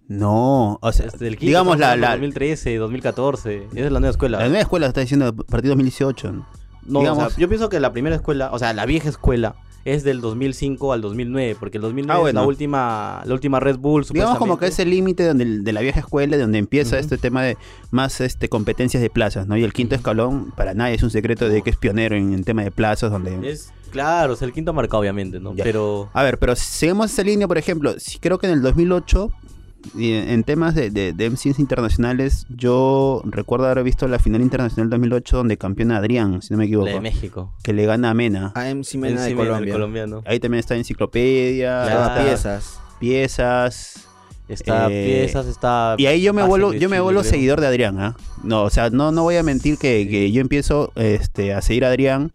no, 0.08 0.78
o 0.80 0.92
sea, 0.92 1.06
Este, 1.06 1.24
del 1.24 1.36
quinto, 1.36 1.46
digamos 1.46 1.76
estamos 1.76 1.98
la, 2.00 2.06
la, 2.08 2.12
2013, 2.12 2.76
2014. 2.76 3.66
Esa 3.72 3.86
es 3.86 3.92
la 3.92 4.00
nueva 4.00 4.10
escuela. 4.10 4.38
La 4.38 4.46
nueva 4.48 4.60
escuela 4.62 4.86
está 4.86 5.00
diciendo 5.00 5.26
a 5.26 5.32
partir 5.32 5.62
de 5.64 5.68
2018. 5.70 6.32
¿no? 6.32 6.46
No, 6.84 7.00
digamos- 7.00 7.24
o 7.24 7.30
sea, 7.30 7.38
yo 7.38 7.48
pienso 7.48 7.68
que 7.68 7.78
la 7.80 7.92
primera 7.92 8.16
escuela, 8.16 8.50
o 8.52 8.58
sea, 8.58 8.72
la 8.72 8.86
vieja 8.86 9.08
escuela, 9.08 9.56
es 9.84 10.04
del 10.04 10.20
2005 10.20 10.92
al 10.92 11.00
2009, 11.00 11.56
porque 11.58 11.78
el 11.78 11.82
2009 11.82 12.12
Ah, 12.12 12.28
es 12.28 12.34
la 12.34 12.40
bueno. 12.40 12.48
última, 12.48 13.22
la 13.24 13.34
última 13.34 13.60
Red 13.60 13.78
Bull, 13.78 14.04
Digamos 14.12 14.38
como 14.38 14.58
que 14.58 14.66
es 14.66 14.78
el 14.78 14.90
límite 14.90 15.34
de 15.34 15.72
la 15.72 15.80
vieja 15.80 16.00
escuela, 16.00 16.36
de 16.36 16.42
donde 16.42 16.58
empieza 16.58 16.98
este 16.98 17.18
tema 17.18 17.42
de 17.42 17.56
más 17.90 18.20
este 18.20 18.48
competencias 18.48 19.02
de 19.02 19.10
plazas, 19.10 19.46
¿no? 19.46 19.56
Y 19.56 19.64
el 19.64 19.72
quinto 19.72 19.94
escalón, 19.94 20.52
para 20.56 20.74
nadie 20.74 20.94
es 20.96 21.02
un 21.02 21.10
secreto 21.10 21.48
de 21.48 21.62
que 21.62 21.70
es 21.70 21.76
pionero 21.76 22.16
en 22.16 22.32
el 22.34 22.44
tema 22.44 22.62
de 22.62 22.70
plazas, 22.70 23.10
donde... 23.10 23.50
Es, 23.50 23.72
claro, 23.90 24.34
o 24.34 24.36
sea, 24.36 24.46
el 24.46 24.52
quinto 24.52 24.72
marcado, 24.72 25.00
obviamente, 25.00 25.40
¿no? 25.40 25.54
Ya. 25.54 25.64
Pero... 25.64 26.10
A 26.12 26.22
ver, 26.22 26.38
pero 26.38 26.54
si 26.56 26.64
seguimos 26.66 27.10
esa 27.12 27.22
línea, 27.22 27.48
por 27.48 27.58
ejemplo, 27.58 27.94
si 27.98 28.18
creo 28.18 28.38
que 28.38 28.46
en 28.46 28.52
el 28.54 28.62
2008, 28.62 29.30
y 29.30 29.47
en 29.96 30.42
temas 30.44 30.74
de, 30.74 30.90
de, 30.90 31.12
de 31.12 31.30
MCs 31.30 31.58
internacionales, 31.58 32.46
yo 32.48 33.22
recuerdo 33.24 33.66
haber 33.66 33.84
visto 33.84 34.06
la 34.08 34.18
final 34.18 34.42
internacional 34.42 34.90
2008 34.90 35.36
donde 35.38 35.56
campeona 35.56 35.98
Adrián, 35.98 36.42
si 36.42 36.52
no 36.52 36.58
me 36.58 36.64
La 36.64 36.66
equivoco, 36.66 36.88
de 36.90 37.00
México. 37.00 37.54
que 37.62 37.72
le 37.72 37.86
gana 37.86 38.10
a 38.10 38.14
Mena. 38.14 38.52
A 38.54 38.64
MC 38.74 38.96
Mena 38.96 39.22
de 39.22 39.34
Colombia. 39.34 39.72
colombiano. 39.72 40.22
Ahí 40.26 40.40
también 40.40 40.58
está 40.60 40.74
enciclopedia, 40.76 41.82
Claro. 41.84 41.94
Todas 41.96 42.10
está 42.10 42.24
piezas. 42.24 42.80
piezas, 43.00 44.04
Está 44.48 44.88
Eh, 44.90 45.20
piezas, 45.20 45.46
está... 45.46 45.94
Y 45.98 46.06
ahí 46.06 46.22
yo 46.22 46.32
me 46.32 46.42
vuelvo, 46.42 46.72
yo 46.72 46.88
me 46.88 47.00
vuelvo 47.00 47.22
seguidor 47.22 47.60
de 47.60 47.66
Adrián, 47.66 48.00
¿ah? 48.00 48.16
No, 48.42 48.62
o 48.62 48.70
sea, 48.70 48.88
no, 48.88 49.12
no 49.12 49.22
voy 49.22 49.36
a 49.36 49.42
mentir 49.42 49.76
que, 49.76 50.08
que 50.08 50.32
yo 50.32 50.40
empiezo 50.40 50.90
este, 50.96 51.52
a 51.52 51.60
seguir 51.60 51.84
a 51.84 51.88
Adrián. 51.88 52.32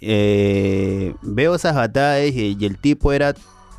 eh, 0.00 1.14
veo 1.22 1.54
esas 1.56 1.74
batallas 1.74 2.32
y, 2.34 2.56
y 2.58 2.64
el 2.64 2.78
tipo 2.78 3.12
era 3.12 3.34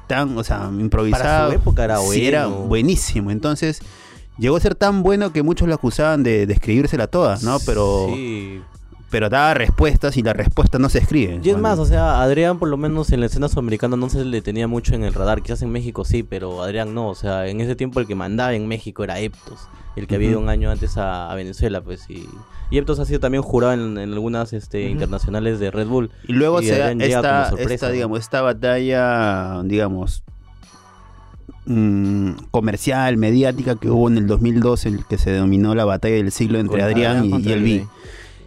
tan, 0.10 0.38
o 0.38 0.44
sea, 0.44 0.70
improvisado. 0.78 1.24
Para 1.24 1.48
su 1.48 1.54
época 1.56 1.84
era 1.86 1.98
Sí, 2.00 2.26
era 2.28 2.48
bueno. 2.48 2.64
buenísimo. 2.66 3.32
Entonces, 3.32 3.80
llegó 4.38 4.58
a 4.58 4.60
ser 4.60 4.76
tan 4.76 5.04
bueno 5.04 5.32
que 5.32 5.42
muchos 5.44 5.68
lo 5.70 5.74
acusaban 5.76 6.24
de, 6.24 6.46
de 6.46 6.54
escribírsela 6.54 7.08
todas, 7.08 7.44
¿no? 7.44 7.58
Pero, 7.66 8.08
Sí. 8.14 8.60
pero 9.10 9.30
daba 9.30 9.54
respuestas 9.54 10.18
y 10.18 10.22
las 10.24 10.36
respuestas 10.36 10.82
no 10.82 10.90
se 10.90 10.98
escriben. 11.00 11.36
Y 11.44 11.50
es 11.50 11.54
Bueno, 11.56 11.62
más, 11.70 11.80
o 11.80 11.86
sea, 11.86 12.22
Adrián 12.22 12.60
por 12.60 12.68
lo 12.68 12.76
menos 12.78 13.12
en 13.12 13.22
la 13.22 13.28
escena 13.28 13.48
sudamericana 13.48 13.96
no 13.96 14.10
se 14.10 14.26
le 14.26 14.42
tenía 14.42 14.68
mucho 14.68 14.94
en 14.96 15.04
el 15.04 15.14
radar. 15.14 15.42
Quizás 15.42 15.62
en 15.62 15.72
México 15.72 16.04
sí, 16.06 16.24
pero 16.24 16.62
Adrián 16.64 16.94
no. 16.94 17.08
O 17.10 17.16
sea, 17.16 17.48
en 17.48 17.62
ese 17.62 17.76
tiempo 17.76 18.00
el 18.02 18.08
que 18.08 18.16
mandaba 18.16 18.54
en 18.54 18.68
México 18.68 19.04
era 19.04 19.20
Eptos, 19.20 19.68
el 19.96 20.08
que 20.08 20.16
había 20.16 20.30
ido 20.32 20.40
un 20.40 20.50
año 20.50 20.70
antes 20.70 20.98
a, 20.98 21.32
a 21.32 21.36
Venezuela, 21.36 21.82
pues. 21.82 22.10
Y, 22.10 22.28
y 22.72 22.78
Eptos 22.78 23.00
ha 23.00 23.06
sido 23.06 23.20
también 23.20 23.42
jurado 23.42 23.74
en, 23.74 23.98
en 23.98 24.14
algunas 24.14 24.54
este, 24.54 24.90
internacionales 24.90 25.60
de 25.60 25.72
Red 25.72 25.88
Bull. 25.88 26.12
Y 26.28 26.34
luego 26.34 26.62
Y 26.62 26.66
se 26.66 26.78
da 26.78 26.92
esta, 26.92 27.90
digamos, 27.90 28.20
esta 28.20 28.42
batalla, 28.42 29.62
digamos, 29.64 30.24
mm, 31.66 32.32
comercial, 32.52 33.18
mediática 33.18 33.76
que 33.76 33.90
hubo 33.90 34.08
en 34.08 34.18
el 34.18 34.28
2002, 34.28 34.86
el 34.86 35.06
que 35.06 35.18
se 35.18 35.32
denominó 35.32 35.74
la 35.74 35.86
batalla 35.86 36.16
del 36.16 36.32
siglo 36.32 36.60
entre 36.60 36.84
Adrián 36.84 37.18
Adrián 37.18 37.42
y, 37.42 37.48
y 37.48 37.52
el 37.52 37.64
B. 37.64 37.88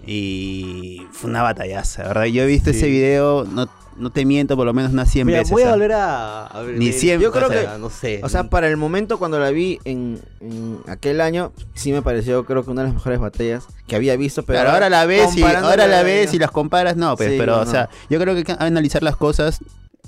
Y 0.06 1.02
fue 1.12 1.30
una 1.30 1.42
batallaza, 1.42 2.04
¿verdad? 2.04 2.24
Yo 2.26 2.42
he 2.42 2.46
visto 2.46 2.70
Sí. 2.72 2.78
ese 2.78 2.86
video, 2.88 3.44
no, 3.44 3.68
no 3.96 4.10
te 4.10 4.24
miento, 4.24 4.56
por 4.56 4.66
lo 4.66 4.72
menos 4.74 4.92
unas 4.92 5.10
100 5.10 5.26
Mira, 5.26 5.38
veces. 5.40 5.52
voy 5.52 5.62
a 5.62 5.70
volver 5.72 5.92
a, 5.92 6.46
a 6.46 6.62
ver. 6.62 6.76
Ni 6.78 6.86
ver- 6.86 6.94
siempre, 6.94 7.24
Yo 7.24 7.32
creo 7.32 7.48
o 7.48 7.52
sea, 7.52 7.72
que- 7.74 7.78
No 7.78 7.90
sé. 7.90 8.20
O 8.22 8.28
sea, 8.28 8.44
para 8.44 8.68
el 8.68 8.76
momento 8.76 9.18
cuando 9.18 9.38
la 9.38 9.50
vi 9.50 9.78
en, 9.84 10.20
en 10.40 10.78
aquel 10.88 11.20
año, 11.20 11.52
sí 11.74 11.92
me 11.92 12.02
pareció 12.02 12.44
creo 12.44 12.64
que 12.64 12.70
una 12.70 12.82
de 12.82 12.88
las 12.88 12.94
mejores 12.94 13.20
batallas 13.20 13.64
que 13.86 13.94
había 13.96 14.16
visto. 14.16 14.42
Pero 14.42 14.70
ahora 14.70 14.88
la 14.90 15.04
ves 15.06 15.36
y 15.36 15.42
ahora 15.42 15.86
la 15.86 15.98
de- 15.98 16.04
ves 16.04 16.34
y 16.34 16.38
las 16.38 16.50
comparas, 16.50 16.96
no, 16.96 17.16
pues, 17.16 17.30
Sí, 17.30 17.36
pero, 17.38 17.60
o 17.60 17.66
sea, 17.66 17.88
yo 18.10 18.18
creo 18.18 18.34
que 18.34 18.38
hay 18.40 18.44
que 18.44 18.56
analizar 18.58 19.02
las 19.02 19.16
cosas 19.16 19.60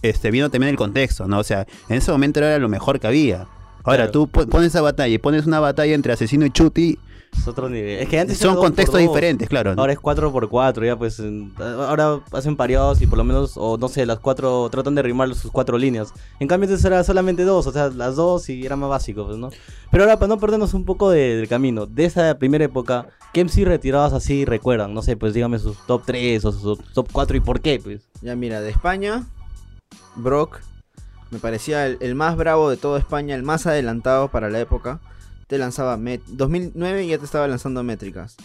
este, 0.02 0.30
viendo 0.30 0.50
también 0.50 0.70
el 0.70 0.76
contexto, 0.76 1.26
¿no? 1.28 1.38
O 1.38 1.44
sea, 1.44 1.66
en 1.88 1.96
ese 1.96 2.10
momento 2.12 2.40
era 2.40 2.58
lo 2.58 2.68
mejor 2.68 3.00
que 3.00 3.06
había. 3.06 3.46
Ahora, 3.84 4.04
Claro. 4.04 4.10
tú 4.12 4.28
po- 4.28 4.46
pones 4.46 4.68
esa 4.68 4.82
batalla 4.82 5.14
y 5.14 5.18
pones 5.18 5.46
una 5.46 5.60
batalla 5.60 5.94
entre 5.94 6.12
asesino 6.12 6.44
y 6.46 6.50
chuti, 6.50 6.98
Es 7.36 7.48
otro 7.48 7.68
nivel. 7.68 7.98
Es 8.00 8.08
que 8.08 8.18
antes 8.18 8.40
era 8.40 8.52
son 8.52 8.60
contextos 8.60 9.00
diferentes, 9.00 9.48
claro. 9.48 9.74
Ahora 9.76 9.92
es 9.92 9.98
4x4, 9.98 10.86
ya 10.86 10.96
pues. 10.96 11.18
en- 11.20 11.52
ahora 11.58 12.20
hacen 12.32 12.56
pareados 12.56 13.02
y 13.02 13.06
por 13.06 13.18
lo 13.18 13.24
menos, 13.24 13.52
o 13.56 13.76
no 13.76 13.88
sé, 13.88 14.06
las 14.06 14.18
cuatro. 14.20 14.68
Tratan 14.70 14.94
de 14.94 15.02
rimar 15.02 15.34
sus 15.34 15.50
cuatro 15.50 15.76
líneas. 15.76 16.12
En 16.40 16.48
cambio, 16.48 16.68
antes 16.68 16.84
era 16.84 17.02
solamente 17.04 17.44
dos, 17.44 17.66
o 17.66 17.72
sea, 17.72 17.88
las 17.88 18.16
dos 18.16 18.48
y 18.48 18.64
era 18.64 18.76
más 18.76 18.88
básico, 18.88 19.26
pues, 19.26 19.36
¿no? 19.36 19.50
Pero 19.90 20.04
ahora, 20.04 20.18
para 20.18 20.28
no 20.28 20.38
perdernos 20.40 20.72
un 20.74 20.84
poco 20.84 21.10
de- 21.10 21.36
del 21.36 21.48
camino, 21.48 21.86
de 21.86 22.04
esa 22.04 22.38
primera 22.38 22.64
época, 22.64 23.08
¿qué 23.32 23.40
MC 23.44 23.64
retirados 23.64 24.12
así 24.12 24.44
recuerdan? 24.44 24.94
No 24.94 25.02
sé, 25.02 25.16
pues 25.16 25.34
dígame 25.34 25.58
sus 25.58 25.76
top 25.86 26.02
3 26.06 26.44
o 26.44 26.52
sus 26.52 26.78
top 26.94 27.08
4 27.12 27.36
y 27.36 27.40
por 27.40 27.60
qué, 27.60 27.80
pues. 27.82 28.02
Ya 28.22 28.34
mira, 28.36 28.60
de 28.60 28.70
España, 28.70 29.24
Brock 30.16 30.60
me 31.30 31.38
parecía 31.40 31.86
el, 31.86 31.96
el 32.00 32.14
más 32.14 32.36
bravo 32.36 32.70
de 32.70 32.76
toda 32.76 32.98
España, 32.98 33.34
el 33.34 33.42
más 33.42 33.66
adelantado 33.66 34.28
para 34.28 34.50
la 34.50 34.60
época. 34.60 35.00
Te 35.46 35.58
lanzaba 35.58 35.96
Met 35.96 36.22
2009 36.26 37.04
y 37.04 37.08
ya 37.08 37.18
te 37.18 37.24
estaba 37.24 37.48
lanzando 37.48 37.82
métricas. 37.82 38.36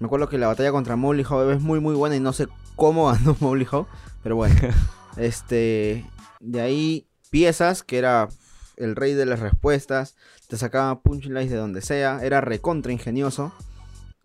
Me 0.00 0.06
acuerdo 0.06 0.28
que 0.28 0.38
la 0.38 0.46
batalla 0.46 0.72
contra 0.72 0.96
Mowgli 0.96 1.24
Howe 1.24 1.52
es 1.52 1.60
muy 1.60 1.80
muy 1.80 1.94
buena 1.94 2.16
y 2.16 2.20
no 2.20 2.32
sé 2.32 2.48
cómo 2.76 3.06
ganó 3.12 3.36
Mowgli 3.40 3.66
Howe, 3.70 3.86
pero 4.22 4.36
bueno. 4.36 4.54
este, 5.16 6.04
de 6.40 6.60
ahí 6.60 7.06
piezas 7.30 7.82
que 7.82 7.98
era 7.98 8.28
el 8.76 8.94
rey 8.94 9.14
de 9.14 9.26
las 9.26 9.40
respuestas, 9.40 10.14
te 10.48 10.56
sacaba 10.56 11.00
punchlines 11.00 11.50
de 11.50 11.56
donde 11.56 11.82
sea, 11.82 12.20
era 12.22 12.40
recontra 12.40 12.92
ingenioso. 12.92 13.52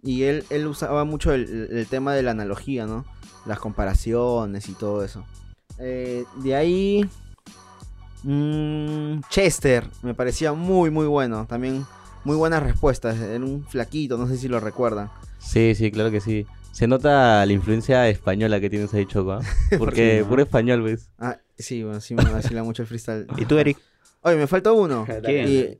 Y 0.03 0.23
él, 0.23 0.43
él 0.49 0.67
usaba 0.67 1.05
mucho 1.05 1.31
el 1.31 1.87
tema 1.89 2.13
de 2.13 2.23
la 2.23 2.31
analogía, 2.31 2.85
¿no? 2.85 3.05
Las 3.45 3.59
comparaciones 3.59 4.67
y 4.67 4.73
todo 4.73 5.03
eso. 5.03 5.23
Eh, 5.79 6.25
de 6.37 6.55
ahí. 6.55 7.09
Mm, 8.23 9.21
Chester, 9.29 9.87
me 10.01 10.13
parecía 10.13 10.53
muy, 10.53 10.89
muy 10.89 11.05
bueno. 11.05 11.45
También 11.47 11.85
muy 12.23 12.35
buenas 12.35 12.63
respuestas. 12.63 13.19
Era 13.19 13.43
un 13.43 13.63
flaquito, 13.65 14.17
no 14.17 14.27
sé 14.27 14.37
si 14.37 14.47
lo 14.47 14.59
recuerdan. 14.59 15.09
Sí, 15.39 15.75
sí, 15.75 15.91
claro 15.91 16.11
que 16.11 16.21
sí. 16.21 16.45
Se 16.71 16.87
nota 16.87 17.45
la 17.45 17.53
influencia 17.53 18.09
española 18.09 18.59
que 18.59 18.69
tienes 18.69 18.93
ahí, 18.93 19.05
Choco. 19.05 19.39
Porque 19.77 20.21
no? 20.21 20.29
puro 20.29 20.41
español, 20.41 20.81
¿ves? 20.81 21.09
Ah, 21.19 21.37
sí, 21.57 21.83
bueno, 21.83 22.01
sí 22.01 22.15
me 22.15 22.23
vacila 22.23 22.63
mucho 22.63 22.81
el 22.81 22.87
freestyle. 22.87 23.27
¿Y 23.37 23.45
tú, 23.45 23.57
Eric? 23.59 23.77
Oye, 24.21 24.37
me 24.37 24.47
faltó 24.47 24.73
uno. 24.73 25.05
¿Quién? 25.23 25.47
Y, 25.47 25.77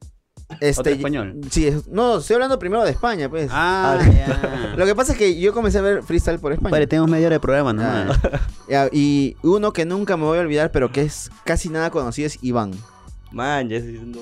este, 0.59 0.81
¿Otro 0.81 0.91
español? 0.93 1.41
Sí, 1.49 1.67
es- 1.67 1.87
no, 1.87 2.17
estoy 2.17 2.35
hablando 2.35 2.57
primero 2.59 2.83
de 2.83 2.91
España, 2.91 3.29
pues. 3.29 3.49
Ah, 3.51 3.97
Lo 4.77 4.85
que 4.85 4.95
pasa 4.95 5.13
es 5.13 5.17
que 5.17 5.39
yo 5.39 5.53
comencé 5.53 5.79
a 5.79 5.81
ver 5.81 6.03
freestyle 6.03 6.39
por 6.39 6.53
España. 6.53 6.71
Vale, 6.71 6.87
tenemos 6.87 7.09
media 7.09 7.27
hora 7.27 7.35
de 7.35 7.39
programa, 7.39 7.73
¿no? 7.73 7.83
Ah. 7.83 8.19
Ya, 8.69 8.87
y 8.91 9.35
uno 9.43 9.73
que 9.73 9.85
nunca 9.85 10.15
me 10.17 10.23
voy 10.23 10.37
a 10.37 10.41
olvidar, 10.41 10.71
pero 10.71 10.91
que 10.91 11.01
es 11.01 11.29
casi 11.43 11.69
nada 11.69 11.89
conocido, 11.91 12.27
es 12.27 12.39
Iván. 12.41 12.71
Man, 13.31 13.67
ya 13.69 13.77
es 13.77 13.83
no, 13.83 14.19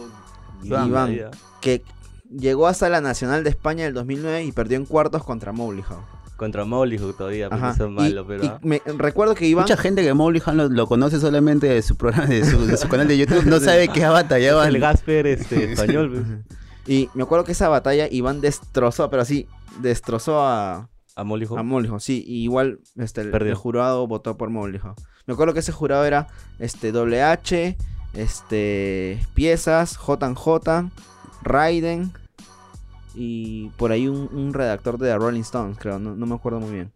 Iván. 0.63 0.87
Iván. 0.87 1.31
Que 1.61 1.83
llegó 2.29 2.67
hasta 2.67 2.89
la 2.89 3.01
Nacional 3.01 3.43
de 3.43 3.51
España 3.51 3.83
del 3.83 3.93
2009 3.93 4.43
y 4.43 4.51
perdió 4.51 4.77
en 4.77 4.85
cuartos 4.85 5.23
contra 5.23 5.51
Mowgli. 5.51 5.83
Contra 6.41 6.65
Mowgli 6.65 6.97
todavía, 6.97 7.49
porque 7.49 7.63
Ajá. 7.65 7.75
eso 7.75 7.85
es 7.85 7.91
malo, 7.91 8.21
y, 8.21 8.25
pero. 8.25 8.43
y 8.43 8.47
ah. 8.47 8.59
me, 8.63 8.81
recuerdo 8.97 9.35
que 9.35 9.45
Iván. 9.45 9.61
Mucha 9.61 9.77
gente 9.77 10.01
que 10.01 10.11
Mowgli 10.11 10.41
Han 10.43 10.57
lo, 10.57 10.69
lo 10.69 10.87
conoce 10.87 11.19
solamente 11.19 11.67
de 11.67 11.83
su 11.83 11.97
programa, 11.97 12.25
de 12.25 12.43
su, 12.43 12.65
de 12.65 12.77
su 12.77 12.89
canal 12.89 13.07
de 13.07 13.15
YouTube, 13.15 13.45
no 13.45 13.59
sabe 13.59 13.89
qué 13.89 14.03
batallaba. 14.07 14.67
el 14.67 14.79
Gasper 14.79 15.27
este, 15.27 15.65
español, 15.73 16.09
¿ves? 16.09 16.23
Y 16.87 17.09
me 17.13 17.21
acuerdo 17.21 17.45
que 17.45 17.51
esa 17.51 17.69
batalla 17.69 18.07
Iván 18.09 18.41
destrozó, 18.41 19.11
pero 19.11 19.21
así, 19.21 19.47
destrozó 19.81 20.41
a, 20.41 20.89
A 21.15 21.23
Mowgli 21.23 21.47
a 21.55 21.61
Mowgli 21.61 21.89
Howe. 21.89 21.99
Sí, 21.99 22.23
y 22.25 22.41
igual 22.41 22.79
este, 22.97 23.21
el, 23.21 23.53
jurado 23.53 24.07
votó 24.07 24.35
por 24.35 24.49
Mowgli 24.49 24.79
Howe. 24.79 24.95
Me 25.27 25.35
acuerdo 25.35 25.53
que 25.53 25.59
ese 25.59 25.71
jurado 25.71 26.05
era 26.05 26.25
este 26.57 26.91
WH, 26.91 27.77
este 28.15 29.19
Piezas, 29.35 29.99
JJ, 29.99 30.89
Raiden 31.43 32.13
y 33.15 33.69
por 33.77 33.91
ahí 33.91 34.07
un, 34.07 34.29
un 34.33 34.53
redactor 34.53 34.97
de 34.97 35.07
The 35.09 35.17
Rolling 35.17 35.41
Stones, 35.41 35.77
creo, 35.79 35.99
no, 35.99 36.15
no 36.15 36.25
me 36.25 36.35
acuerdo 36.35 36.59
muy 36.59 36.71
bien. 36.71 36.91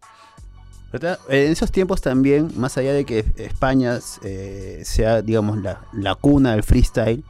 ¿Verdad? 0.92 1.18
En 1.28 1.50
esos 1.52 1.70
tiempos 1.72 2.00
también, 2.00 2.50
más 2.56 2.78
allá 2.78 2.92
de 2.92 3.04
que 3.04 3.24
España 3.36 3.98
eh, 4.22 4.82
sea, 4.84 5.20
digamos, 5.20 5.58
la, 5.58 5.82
la 5.92 6.14
cuna 6.14 6.52
del 6.52 6.62
freestyle, 6.62 7.24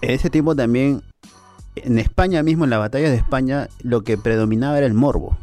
en 0.00 0.10
ese 0.10 0.30
tiempo 0.30 0.54
también, 0.54 1.02
en 1.76 1.98
España 1.98 2.42
mismo, 2.42 2.64
en 2.64 2.70
las 2.70 2.78
batallas 2.78 3.10
de 3.10 3.16
España, 3.16 3.68
lo 3.82 4.02
que 4.02 4.16
predominaba 4.16 4.78
era 4.78 4.86
el 4.86 4.94
morbo. 4.94 5.36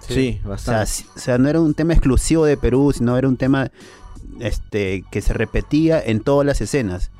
Sí, 0.00 0.38
O 0.40 0.42
sea, 0.42 0.50
bastante. 0.50 0.86
si- 0.86 1.06
o 1.14 1.18
sea, 1.18 1.38
no 1.38 1.48
era 1.48 1.60
un 1.60 1.74
tema 1.74 1.92
exclusivo 1.92 2.44
de 2.44 2.56
Perú, 2.56 2.92
sino 2.94 3.16
era 3.16 3.28
un 3.28 3.36
tema 3.36 3.70
este, 4.40 5.04
que 5.10 5.20
se 5.22 5.32
repetía 5.32 6.00
en 6.00 6.20
todas 6.20 6.46
las 6.46 6.60
escenas. 6.60 7.10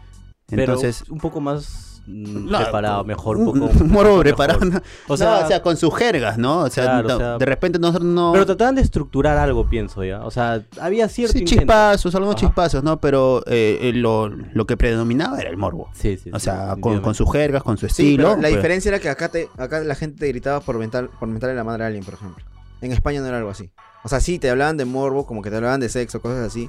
Entonces, 0.50 1.02
pero 1.04 1.14
un 1.14 1.20
poco 1.20 1.40
más 1.40 1.93
no, 2.06 2.58
preparado, 2.58 3.04
mejor, 3.04 3.36
un, 3.38 3.48
un 3.48 3.68
poco. 3.68 3.84
un 3.84 3.90
morbo 3.90 4.08
mejor. 4.10 4.22
preparado. 4.24 4.60
O 5.08 5.16
sea, 5.16 5.38
o 5.44 5.48
sea, 5.48 5.62
con 5.62 5.76
sus 5.76 5.94
jergas, 5.96 6.36
¿no? 6.38 6.60
O 6.60 6.70
sea, 6.70 6.84
Claro, 6.84 7.06
o 7.06 7.10
no- 7.12 7.18
sea, 7.18 7.38
de 7.38 7.46
repente 7.46 7.78
nosotros 7.78 8.04
no... 8.04 8.32
Pero 8.32 8.46
trataban 8.46 8.74
de 8.74 8.82
estructurar 8.82 9.36
algo, 9.38 9.66
pienso 9.68 10.04
ya. 10.04 10.20
O 10.24 10.30
sea, 10.30 10.62
había 10.80 11.08
cierto 11.08 11.32
Sí, 11.32 11.40
intento. 11.40 11.60
chispazos, 11.62 12.14
algunos 12.14 12.36
Ajá. 12.36 12.46
chispazos, 12.46 12.82
¿no? 12.84 13.00
Pero 13.00 13.42
eh, 13.46 13.92
lo, 13.94 14.28
lo 14.28 14.66
que 14.66 14.76
predominaba 14.76 15.38
era 15.40 15.50
el 15.50 15.56
morbo. 15.56 15.88
Sí, 15.94 16.16
sí. 16.16 16.30
O 16.32 16.38
sí, 16.38 16.44
sea, 16.44 16.76
con, 16.80 17.00
con 17.00 17.14
sus 17.14 17.30
jergas, 17.32 17.62
con 17.62 17.76
su 17.78 17.86
estilo. 17.86 18.30
la 18.36 18.42
pues, 18.42 18.54
diferencia 18.56 18.88
era 18.90 18.98
que 18.98 19.08
acá, 19.08 19.28
te, 19.28 19.48
acá 19.56 19.80
la 19.80 19.94
gente 19.94 20.18
te 20.20 20.28
gritaba 20.28 20.60
por, 20.60 20.78
mental, 20.78 21.10
por 21.18 21.28
mentarle 21.28 21.56
la 21.56 21.64
madre 21.64 21.84
a 21.84 21.86
alguien, 21.86 22.04
por 22.04 22.14
ejemplo. 22.14 22.44
En 22.80 22.92
España 22.92 23.20
no 23.20 23.26
era 23.28 23.38
algo 23.38 23.50
así. 23.50 23.70
O 24.02 24.08
sea, 24.08 24.20
sí, 24.20 24.38
te 24.38 24.50
hablaban 24.50 24.76
de 24.76 24.84
morbo, 24.84 25.24
como 25.24 25.40
que 25.40 25.48
te 25.48 25.56
hablaban 25.56 25.80
de 25.80 25.88
sexo, 25.88 26.20
cosas 26.20 26.46
así. 26.46 26.68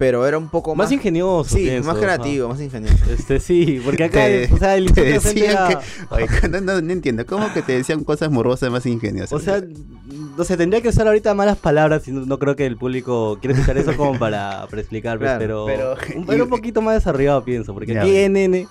Pero 0.00 0.26
era 0.26 0.38
un 0.38 0.48
poco 0.48 0.74
más... 0.74 0.86
Más 0.86 0.92
ingenioso. 0.92 1.54
Sí, 1.56 1.64
pienso, 1.64 1.86
más 1.88 1.98
ajá. 1.98 2.04
creativo, 2.06 2.48
más 2.48 2.58
ingenioso. 2.58 2.96
Este, 3.12 3.38
sí, 3.38 3.82
porque 3.84 4.04
acá, 4.04 4.24
Te- 4.24 4.48
o 4.50 4.56
sea, 4.56 4.74
el 4.78 4.90
te 4.92 5.04
decían 5.04 5.50
era- 5.50 5.68
que... 5.68 5.76
Oye, 6.14 6.26
no, 6.50 6.60
no- 6.62 6.80
no 6.80 6.90
entiendo, 6.92 7.26
¿cómo 7.26 7.52
que 7.52 7.60
te 7.60 7.72
decían 7.76 8.02
cosas 8.02 8.30
morbosas 8.30 8.70
más 8.70 8.86
ingeniosas? 8.86 9.32
O 9.34 9.38
sea, 9.40 9.62
no 10.38 10.42
sé, 10.44 10.56
tendría 10.56 10.80
que 10.80 10.88
usar 10.88 11.06
ahorita 11.06 11.34
malas 11.34 11.58
palabras 11.58 12.08
y 12.08 12.12
no, 12.12 12.24
no 12.24 12.38
creo 12.38 12.56
que 12.56 12.64
el 12.64 12.78
público 12.78 13.36
quiera 13.42 13.52
escuchar 13.54 13.76
eso 13.76 13.94
como 13.94 14.18
para, 14.18 14.66
para 14.70 14.80
explicar, 14.80 15.18
Claro, 15.18 15.38
pero, 15.38 15.66
pero- 15.66 16.18
un, 16.18 16.32
era 16.32 16.44
un 16.44 16.48
poquito 16.50 16.80
más 16.80 16.94
desarrollado, 16.94 17.44
pienso, 17.44 17.74
porque 17.74 17.98
aquí 17.98 18.16
en 18.16 18.38
N, 18.38 18.68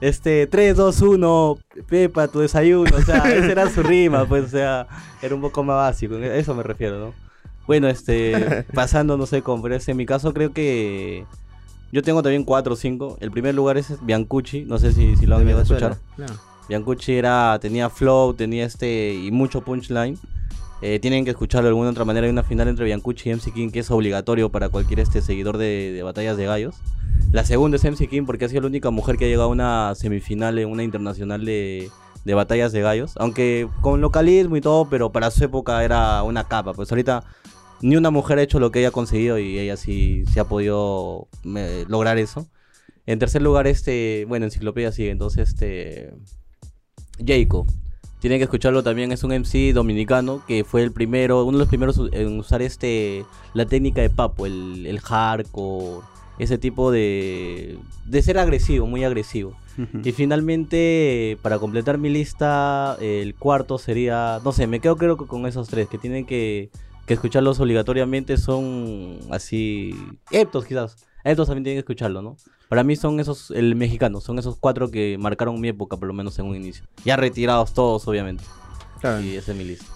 este, 0.00 0.46
3, 0.46 0.76
2, 0.78 1.02
1, 1.02 1.58
Pepa, 1.90 2.26
tu 2.28 2.38
desayuno, 2.40 2.96
o 2.96 3.02
sea, 3.02 3.18
esa 3.30 3.52
era 3.52 3.68
su 3.68 3.82
rima, 3.82 4.24
pues, 4.26 4.44
o 4.44 4.48
sea, 4.48 4.86
era 5.20 5.34
un 5.34 5.42
poco 5.42 5.62
más 5.62 5.76
básico, 5.76 6.14
a 6.14 6.24
eso 6.36 6.54
me 6.54 6.62
refiero, 6.62 6.98
¿no? 6.98 7.29
Bueno, 7.66 7.88
este, 7.88 8.64
pasando, 8.74 9.16
no 9.16 9.26
sé, 9.26 9.42
con 9.42 9.62
pero 9.62 9.76
en 9.84 9.96
mi 9.96 10.06
caso 10.06 10.32
creo 10.32 10.52
que 10.52 11.24
yo 11.92 12.02
tengo 12.02 12.22
también 12.22 12.44
4 12.44 12.72
o 12.72 12.76
5, 12.76 13.18
el 13.20 13.30
primer 13.30 13.54
lugar 13.54 13.76
es 13.76 14.04
Biancucci, 14.04 14.64
no 14.64 14.78
sé 14.78 14.92
si, 14.92 15.16
si 15.16 15.26
lo 15.26 15.36
han 15.36 15.42
llegado 15.42 15.60
a 15.60 15.62
escuchar. 15.62 15.96
Biancucci 16.68 17.14
era, 17.14 17.58
tenía 17.60 17.90
flow, 17.90 18.34
tenía 18.34 18.64
este 18.64 19.12
y 19.14 19.32
mucho 19.32 19.60
punchline. 19.62 20.16
Eh, 20.82 20.98
tienen 21.00 21.24
que 21.24 21.30
escucharlo 21.30 21.64
de 21.64 21.70
alguna 21.70 21.90
otra 21.90 22.04
manera. 22.04 22.26
Hay 22.26 22.30
una 22.30 22.44
final 22.44 22.68
entre 22.68 22.84
Biancucci 22.84 23.28
y 23.28 23.34
MC 23.34 23.52
King 23.52 23.70
que 23.70 23.80
es 23.80 23.90
obligatorio 23.90 24.50
para 24.50 24.68
cualquier 24.68 25.00
este 25.00 25.20
seguidor 25.20 25.58
de, 25.58 25.92
de 25.92 26.02
batallas 26.04 26.36
de 26.36 26.46
gallos. 26.46 26.76
La 27.32 27.44
segunda 27.44 27.76
es 27.76 27.84
MC 27.84 28.08
King 28.08 28.22
porque 28.24 28.44
ha 28.44 28.48
sido 28.48 28.62
la 28.62 28.68
única 28.68 28.90
mujer 28.90 29.16
que 29.16 29.24
ha 29.24 29.28
llegado 29.28 29.48
a 29.48 29.52
una 29.52 29.94
semifinal 29.96 30.58
en 30.58 30.70
una 30.70 30.84
internacional 30.84 31.44
de, 31.44 31.90
de 32.24 32.34
batallas 32.34 32.70
de 32.70 32.82
gallos. 32.82 33.14
Aunque 33.16 33.68
con 33.80 34.00
localismo 34.00 34.56
y 34.56 34.60
todo, 34.60 34.88
pero 34.88 35.10
para 35.10 35.30
su 35.32 35.42
época 35.42 35.82
era 35.84 36.22
una 36.22 36.44
capa. 36.44 36.72
Pues 36.72 36.90
ahorita 36.92 37.24
ni 37.82 37.96
una 37.96 38.10
mujer 38.10 38.38
ha 38.38 38.42
hecho 38.42 38.60
lo 38.60 38.70
que 38.70 38.80
ella 38.80 38.88
ha 38.88 38.92
conseguido 38.92 39.38
y 39.38 39.58
ella 39.58 39.76
sí, 39.76 40.24
sí 40.32 40.38
ha 40.38 40.44
podido 40.44 41.28
eh, 41.56 41.84
lograr 41.88 42.18
eso. 42.18 42.48
En 43.06 43.18
tercer 43.18 43.42
lugar, 43.42 43.66
este, 43.66 44.24
bueno, 44.28 44.44
enciclopedia 44.46 44.92
sigue, 44.92 45.10
entonces 45.10 45.48
este 45.48 46.14
Jayco. 47.24 47.66
Tienen 48.20 48.38
que 48.38 48.44
escucharlo 48.44 48.82
también, 48.82 49.12
es 49.12 49.24
un 49.24 49.32
MC 49.32 49.72
dominicano 49.72 50.42
que 50.46 50.62
fue 50.62 50.82
el 50.82 50.92
primero, 50.92 51.42
uno 51.44 51.56
de 51.56 51.62
los 51.62 51.68
primeros 51.68 51.98
en 52.12 52.38
usar 52.38 52.60
este 52.60 53.24
la 53.54 53.64
técnica 53.64 54.02
de 54.02 54.10
papo, 54.10 54.44
el, 54.44 54.84
el 54.86 55.00
hardcore, 55.00 56.04
ese 56.38 56.58
tipo 56.58 56.90
de 56.90 57.78
de 58.04 58.22
ser 58.22 58.38
agresivo, 58.38 58.86
muy 58.86 59.04
agresivo. 59.04 59.56
Y 60.04 60.12
finalmente, 60.12 61.38
para 61.40 61.58
completar 61.58 61.96
mi 61.96 62.10
lista, 62.10 62.98
el 63.00 63.34
cuarto 63.34 63.78
sería, 63.78 64.38
no 64.44 64.52
sé, 64.52 64.66
me 64.66 64.80
quedo 64.80 64.96
creo 64.96 65.16
que 65.16 65.24
con 65.24 65.46
esos 65.46 65.68
tres, 65.68 65.88
que 65.88 65.96
tienen 65.96 66.26
que, 66.26 66.68
que 67.10 67.14
escucharlos 67.14 67.58
obligatoriamente, 67.58 68.36
son 68.36 69.18
así, 69.32 69.92
Eptos 70.30 70.64
quizás, 70.64 70.94
Eptos 71.24 71.48
también 71.48 71.64
tienen 71.64 71.78
que 71.78 71.80
escucharlo, 71.80 72.22
¿no? 72.22 72.36
Para 72.68 72.84
mí 72.84 72.94
son 72.94 73.18
esos, 73.18 73.50
el 73.50 73.74
mexicano, 73.74 74.20
son 74.20 74.38
esos 74.38 74.54
cuatro 74.60 74.92
que 74.92 75.16
marcaron 75.18 75.60
mi 75.60 75.66
época, 75.66 75.96
por 75.96 76.06
lo 76.06 76.14
menos 76.14 76.38
en 76.38 76.46
un 76.46 76.54
inicio. 76.54 76.84
Ya 77.04 77.16
retirados 77.16 77.74
todos, 77.74 78.06
obviamente. 78.06 78.44
Claro. 79.00 79.20
Y 79.22 79.34
esa 79.34 79.50
es 79.50 79.58
mi 79.58 79.64
lista. 79.64 79.86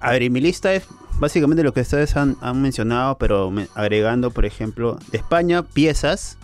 A 0.00 0.10
ver, 0.10 0.24
y 0.24 0.28
mi 0.30 0.40
lista 0.40 0.74
es 0.74 0.88
básicamente 1.20 1.62
lo 1.62 1.72
que 1.72 1.82
ustedes 1.82 2.16
han, 2.16 2.36
han 2.40 2.60
mencionado, 2.60 3.16
pero 3.16 3.52
me- 3.52 3.68
agregando, 3.76 4.32
por 4.32 4.44
ejemplo, 4.44 4.98
de 5.12 5.18
España, 5.18 5.62
piezas. 5.62 6.36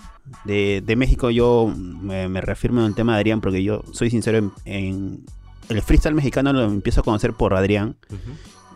De, 0.44 0.84
de 0.86 0.94
México 0.94 1.30
yo 1.30 1.68
me, 1.76 2.28
me 2.28 2.40
reafirmo 2.40 2.78
en 2.82 2.86
el 2.86 2.94
tema 2.94 3.14
de 3.14 3.18
Adrián, 3.22 3.40
porque 3.40 3.64
yo 3.64 3.82
soy 3.90 4.08
sincero, 4.08 4.38
en, 4.38 4.52
en 4.64 5.24
el 5.68 5.82
freestyle 5.82 6.14
mexicano 6.14 6.52
lo 6.52 6.62
empiezo 6.62 7.00
a 7.00 7.02
conocer 7.02 7.32
por 7.32 7.54
Adrián. 7.54 7.96
Y 8.08 8.14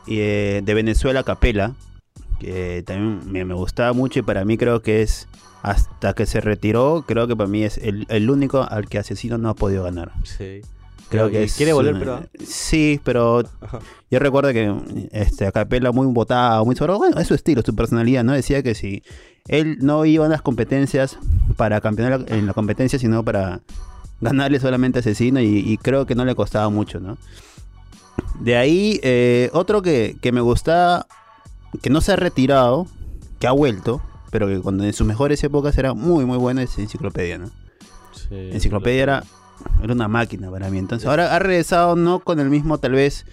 eh, 0.07 0.63
de 0.65 0.75
Venezuela, 0.75 1.23
Capela, 1.23 1.75
que 2.41 2.83
también 2.87 3.21
me, 3.31 3.45
me 3.45 3.55
gustaba 3.55 3.93
mucho 3.93 4.21
y 4.21 4.23
para 4.23 4.45
mí 4.45 4.59
creo 4.59 4.83
que 4.83 5.03
es, 5.03 5.29
hasta 5.63 6.13
que 6.15 6.27
se 6.27 6.41
retiró, 6.41 7.05
creo 7.07 7.27
que 7.27 7.37
para 7.37 7.49
mí 7.49 7.63
es 7.63 7.79
el, 7.79 8.07
el 8.09 8.31
único 8.31 8.63
al 8.63 8.89
que 8.89 8.99
Asesino 8.99 9.39
no 9.39 9.49
ha 9.49 9.55
podido 9.55 9.85
ganar. 9.85 10.13
Sí. 10.25 10.63
Creo 11.09 11.31
que 11.31 11.45
es 11.45 11.55
quiere 11.55 11.73
volver, 11.73 11.97
pero... 11.99 12.25
Sí, 12.45 13.01
pero 13.05 13.45
Ajá. 13.61 13.79
yo 14.11 14.19
recuerdo 14.19 14.53
que 14.53 14.75
este, 15.13 15.47
a 15.47 15.53
Capela 15.53 15.93
muy 15.93 16.07
votado, 16.09 16.65
muy 16.65 16.75
sobre. 16.75 16.95
Bueno, 16.95 17.21
es 17.21 17.29
su 17.29 17.35
estilo, 17.35 17.63
su 17.65 17.77
personalidad, 17.77 18.25
¿no? 18.25 18.33
Decía 18.33 18.63
que 18.65 18.75
si 18.75 19.05
él 19.47 19.79
no 19.81 20.05
iba 20.05 20.27
a 20.27 20.29
las 20.29 20.43
competencias 20.43 21.17
para 21.57 21.81
campeonar 21.81 22.25
en 22.27 22.47
la 22.47 22.55
competencia, 22.55 22.99
sino 22.99 23.25
para 23.25 23.61
ganarle 24.21 24.59
solamente 24.59 24.99
a 24.99 25.01
Asesino, 25.01 25.41
y, 25.41 25.59
y 25.59 25.77
creo 25.79 26.07
que 26.07 26.17
no 26.17 26.25
le 26.25 26.35
costaba 26.35 26.69
mucho, 26.71 26.99
¿no? 26.99 27.19
De 28.41 28.57
ahí, 28.57 29.01
eh, 29.03 29.51
otro 29.53 29.83
que, 29.83 30.17
que 30.21 30.33
me 30.33 30.41
gusta, 30.41 31.07
que 31.83 31.91
no 31.91 32.01
se 32.01 32.13
ha 32.13 32.17
retirado, 32.17 32.87
que 33.39 33.47
ha 33.47 33.53
vuelto, 33.53 34.03
pero 34.31 34.47
que 34.47 34.61
cuando 34.61 34.85
en 34.85 34.93
sus 34.93 35.07
mejores 35.07 35.43
épocas 35.45 35.77
era 35.79 35.95
muy, 35.95 36.25
muy 36.25 36.39
bueno, 36.39 36.61
es 36.61 36.79
Enciclopedia, 36.79 37.39
¿no? 37.39 37.51
Sí, 38.13 38.51
Enciclopedia 38.53 39.03
era, 39.03 39.25
era 39.83 39.93
una 39.93 40.09
máquina 40.09 40.51
para 40.51 40.71
mí. 40.71 40.79
Entonces, 40.79 41.09
ahora 41.09 41.35
ha 41.35 41.39
regresado 41.39 41.97
no 41.97 42.21
con 42.21 42.41
el 42.41 42.51
mismo, 42.51 42.79
tal 42.79 42.93
vez, 42.93 43.25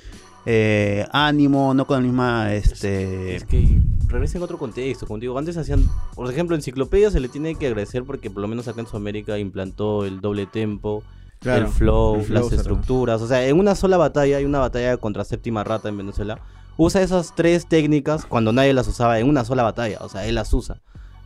eh, 0.46 1.06
ánimo, 1.12 1.74
no 1.74 1.86
con 1.86 1.98
el 2.00 2.04
mismo, 2.06 2.44
este... 2.44 3.36
Es 3.36 3.46
que 3.46 3.82
regresa 4.08 4.38
en 4.38 4.44
otro 4.44 4.58
contexto, 4.58 5.08
como 5.08 5.20
digo, 5.20 5.38
antes 5.38 5.58
hacían, 5.58 5.90
por 6.16 6.32
ejemplo, 6.32 6.56
Enciclopedia 6.56 7.12
se 7.12 7.20
le 7.20 7.30
tiene 7.30 7.56
que 7.56 7.68
agradecer 7.68 8.04
porque 8.04 8.30
por 8.30 8.42
lo 8.42 8.48
menos 8.48 8.68
acá 8.68 8.82
en 8.82 8.88
Sudamérica 8.88 9.38
implantó 9.40 10.06
el 10.06 10.22
doble 10.22 10.46
tempo, 10.46 11.04
Claro, 11.44 11.66
el 11.66 11.72
flow, 11.72 12.16
el 12.16 12.22
flow, 12.24 12.42
las 12.42 12.52
estructuras, 12.52 13.22
o 13.22 13.28
sea, 13.28 13.46
en 13.46 13.60
una 13.60 13.76
sola 13.76 13.98
batalla, 13.98 14.38
hay 14.38 14.46
una 14.46 14.60
batalla 14.60 14.98
contra 14.98 15.24
Séptima 15.24 15.64
Rata 15.64 15.90
en 15.90 15.98
Venezuela, 15.98 16.40
usa 16.78 17.02
esas 17.02 17.36
tres 17.36 17.68
técnicas 17.68 18.26
cuando 18.26 18.52
nadie 18.52 18.74
las 18.74 18.88
usaba 18.88 19.20
en 19.20 19.28
una 19.28 19.46
sola 19.46 19.64
batalla, 19.64 20.00
o 20.02 20.10
sea, 20.10 20.26
él 20.26 20.36
las 20.36 20.54
usa. 20.54 20.82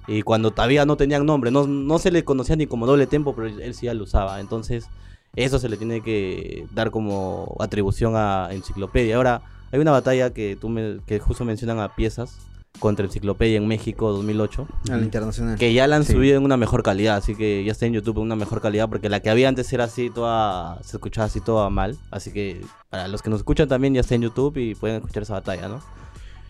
Y 0.08 0.22
cuando 0.22 0.52
todavía 0.52 0.86
no 0.86 0.96
tenían 0.96 1.26
nombre, 1.26 1.52
no, 1.52 1.68
no 1.68 2.00
se 2.00 2.12
le 2.12 2.24
conocía 2.24 2.56
ni 2.56 2.66
como 2.66 2.88
doble 2.88 3.08
tempo, 3.08 3.36
pero 3.36 3.48
él 3.48 3.74
sí 3.74 3.88
ya 3.88 3.94
lo 3.94 4.06
usaba. 4.06 4.40
Entonces, 4.40 4.88
eso 5.36 5.60
se 5.60 5.68
le 5.68 5.76
tiene 5.76 6.02
que 6.02 6.66
dar 6.74 6.92
como 6.92 7.58
atribución 7.60 8.14
a 8.16 8.48
Enciclopedia. 8.52 9.18
Ahora, 9.18 9.42
hay 9.72 9.80
una 9.80 9.92
batalla 9.92 10.34
que 10.34 10.56
tú 10.56 10.70
me, 10.70 11.00
que 11.06 11.20
justo 11.20 11.44
mencionan 11.44 11.80
a 11.80 11.94
piezas 11.94 12.38
contra 12.80 13.06
Enciclopedia 13.06 13.58
en 13.58 13.68
México 13.68 14.12
2008, 14.12 14.68
A 14.92 14.98
la 14.98 15.04
internacional. 15.04 15.58
que 15.58 15.74
ya 15.74 15.88
la 15.88 15.96
han 15.98 16.04
Sí. 16.06 16.14
subido 16.14 16.38
en 16.38 16.44
una 16.44 16.58
mejor 16.58 16.84
calidad, 16.84 17.18
así 17.18 17.36
que 17.36 17.64
ya 17.64 17.72
está 17.72 17.86
en 17.86 17.94
YouTube 17.94 18.18
en 18.18 18.24
una 18.24 18.36
mejor 18.36 18.62
calidad, 18.62 18.88
porque 18.90 19.10
la 19.10 19.20
que 19.22 19.30
había 19.30 19.50
antes 19.50 19.72
era 19.74 19.86
así 19.86 20.10
toda, 20.10 20.82
se 20.84 20.98
escuchaba 20.98 21.26
así 21.26 21.42
toda 21.42 21.70
mal, 21.70 21.98
así 22.12 22.32
que 22.32 22.62
para 22.90 23.08
los 23.08 23.22
que 23.22 23.30
nos 23.30 23.40
escuchan 23.40 23.68
también 23.68 23.94
ya 23.94 24.02
está 24.02 24.16
en 24.16 24.22
YouTube 24.22 24.58
y 24.58 24.76
pueden 24.76 24.98
escuchar 24.98 25.24
esa 25.24 25.34
batalla, 25.34 25.68
¿no? 25.68 25.82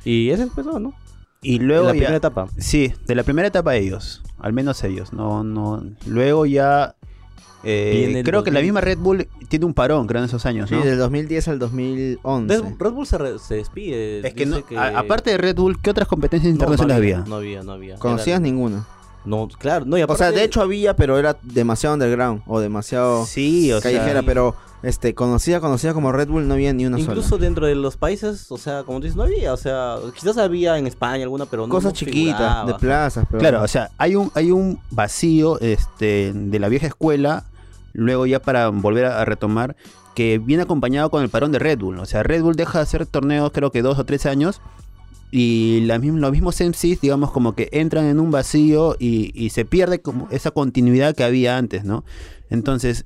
Y 0.05 0.29
ese 0.29 0.43
empezó, 0.43 0.79
¿no? 0.79 0.93
Y 1.41 1.59
luego 1.59 1.85
la 1.87 1.93
ya- 1.93 1.97
primera 1.99 2.17
etapa. 2.17 2.47
Sí, 2.57 2.93
de 3.05 3.15
la 3.15 3.23
primera 3.23 3.47
etapa 3.47 3.75
ellos, 3.75 4.23
al 4.39 4.53
menos 4.53 4.83
ellos. 4.83 5.13
No, 5.13 5.43
no. 5.43 5.83
Luego 6.05 6.45
ya. 6.45 6.95
Eh, 7.63 8.21
creo 8.23 8.43
que 8.43 8.51
la 8.51 8.59
2000. 8.59 8.63
misma 8.63 8.81
Red 8.81 8.97
Bull 8.99 9.27
tiene 9.49 9.65
un 9.65 9.73
parón, 9.73 10.07
creo, 10.07 10.21
en 10.21 10.25
esos 10.25 10.45
años, 10.45 10.69
Sí, 10.69 10.75
¿no? 10.75 10.83
del 10.85 10.97
2010 10.97 11.47
al 11.47 11.59
2011. 11.59 12.55
Red 12.61 12.63
Red 12.79 12.91
Bull 12.91 13.05
se, 13.07 13.17
re- 13.17 13.39
se 13.39 13.55
despide. 13.55 14.27
Es 14.27 14.33
que, 14.33 14.45
no, 14.45 14.63
a- 14.77 14.99
aparte 14.99 15.31
de 15.31 15.37
Red 15.37 15.55
Bull, 15.55 15.79
¿qué 15.81 15.89
otras 15.89 16.07
competencias 16.07 16.49
No, 16.49 16.55
internacionales 16.55 16.97
había? 16.97 17.19
No 17.27 17.35
había, 17.35 17.63
no 17.63 17.71
había. 17.73 17.95
¿Conocías 17.95 18.27
Era- 18.27 18.39
ninguna? 18.39 18.85
No, 19.27 19.47
claro, 19.59 19.85
no, 19.85 19.97
y 19.97 20.03
O 20.03 20.15
sea, 20.15 20.31
de 20.31 20.43
hecho 20.43 20.61
había, 20.61 20.95
pero 20.95 21.17
era 21.19 21.37
demasiado 21.43 21.93
underground 21.95 22.41
o 22.47 22.59
demasiado 22.59 23.25
Sí, 23.25 23.71
o 23.73 23.81
callejera, 23.81 24.13
sea. 24.21 24.23
pero 24.23 24.55
este 24.83 25.13
conocida, 25.15 25.59
conocida 25.59 25.93
como 25.93 26.11
Red 26.11 26.27
Bull 26.29 26.47
no 26.47 26.53
había 26.53 26.71
ni 26.71 26.85
una 26.85 26.99
Incluso 26.99 27.29
sola. 27.29 27.41
dentro 27.45 27.65
de 27.65 27.75
los 27.75 27.97
países, 27.97 28.51
o 28.51 28.57
sea, 28.57 28.83
como 28.83 28.99
tú 28.99 29.03
dices, 29.03 29.17
no 29.17 29.23
había, 29.23 29.51
o 29.53 29.57
sea, 29.57 29.97
quizás 30.15 30.37
había 30.37 30.77
en 30.77 30.87
España 30.87 31.23
alguna, 31.23 31.45
pero 31.45 31.63
no 31.67 31.73
Cosas 31.73 31.93
no 31.93 31.97
chiquitas, 31.97 32.67
de 32.67 32.73
plazas, 32.75 33.25
pero 33.29 33.39
Claro, 33.39 33.63
o 33.63 33.67
sea, 33.67 33.89
hay 33.97 34.15
un, 34.15 34.31
hay 34.35 34.51
un 34.51 34.79
vacío 34.91 35.59
este, 35.59 36.31
de 36.33 36.59
la 36.59 36.69
vieja 36.69 36.87
escuela, 36.87 37.45
luego 37.93 38.25
ya 38.27 38.39
para 38.39 38.69
volver 38.69 39.05
a, 39.05 39.21
a 39.21 39.25
retomar, 39.25 39.75
que 40.13 40.39
viene 40.39 40.63
acompañado 40.63 41.09
con 41.11 41.21
el 41.21 41.29
parón 41.29 41.51
de 41.51 41.59
Red 41.59 41.79
Bull. 41.79 41.99
O 41.99 42.05
sea, 42.05 42.23
Red 42.23 42.41
Bull 42.41 42.55
deja 42.55 42.79
de 42.79 42.83
hacer 42.83 43.05
torneos 43.05 43.51
creo 43.51 43.71
que 43.71 43.81
dos 43.83 43.99
o 43.99 44.03
tres 44.05 44.25
años. 44.25 44.61
Y 45.29 45.81
la 45.81 45.97
los 45.97 46.31
mismos 46.31 46.61
MCs, 46.61 47.01
digamos, 47.01 47.31
como 47.31 47.53
que 47.53 47.69
entran 47.71 48.05
en 48.05 48.19
un 48.19 48.31
vacío 48.31 48.95
y, 48.97 49.31
y 49.33 49.49
se 49.49 49.65
pierde 49.65 50.01
como 50.01 50.29
esa 50.31 50.51
continuidad 50.51 51.15
que 51.15 51.23
había 51.23 51.57
antes, 51.57 51.83
¿no? 51.83 52.05
Entonces, 52.49 53.05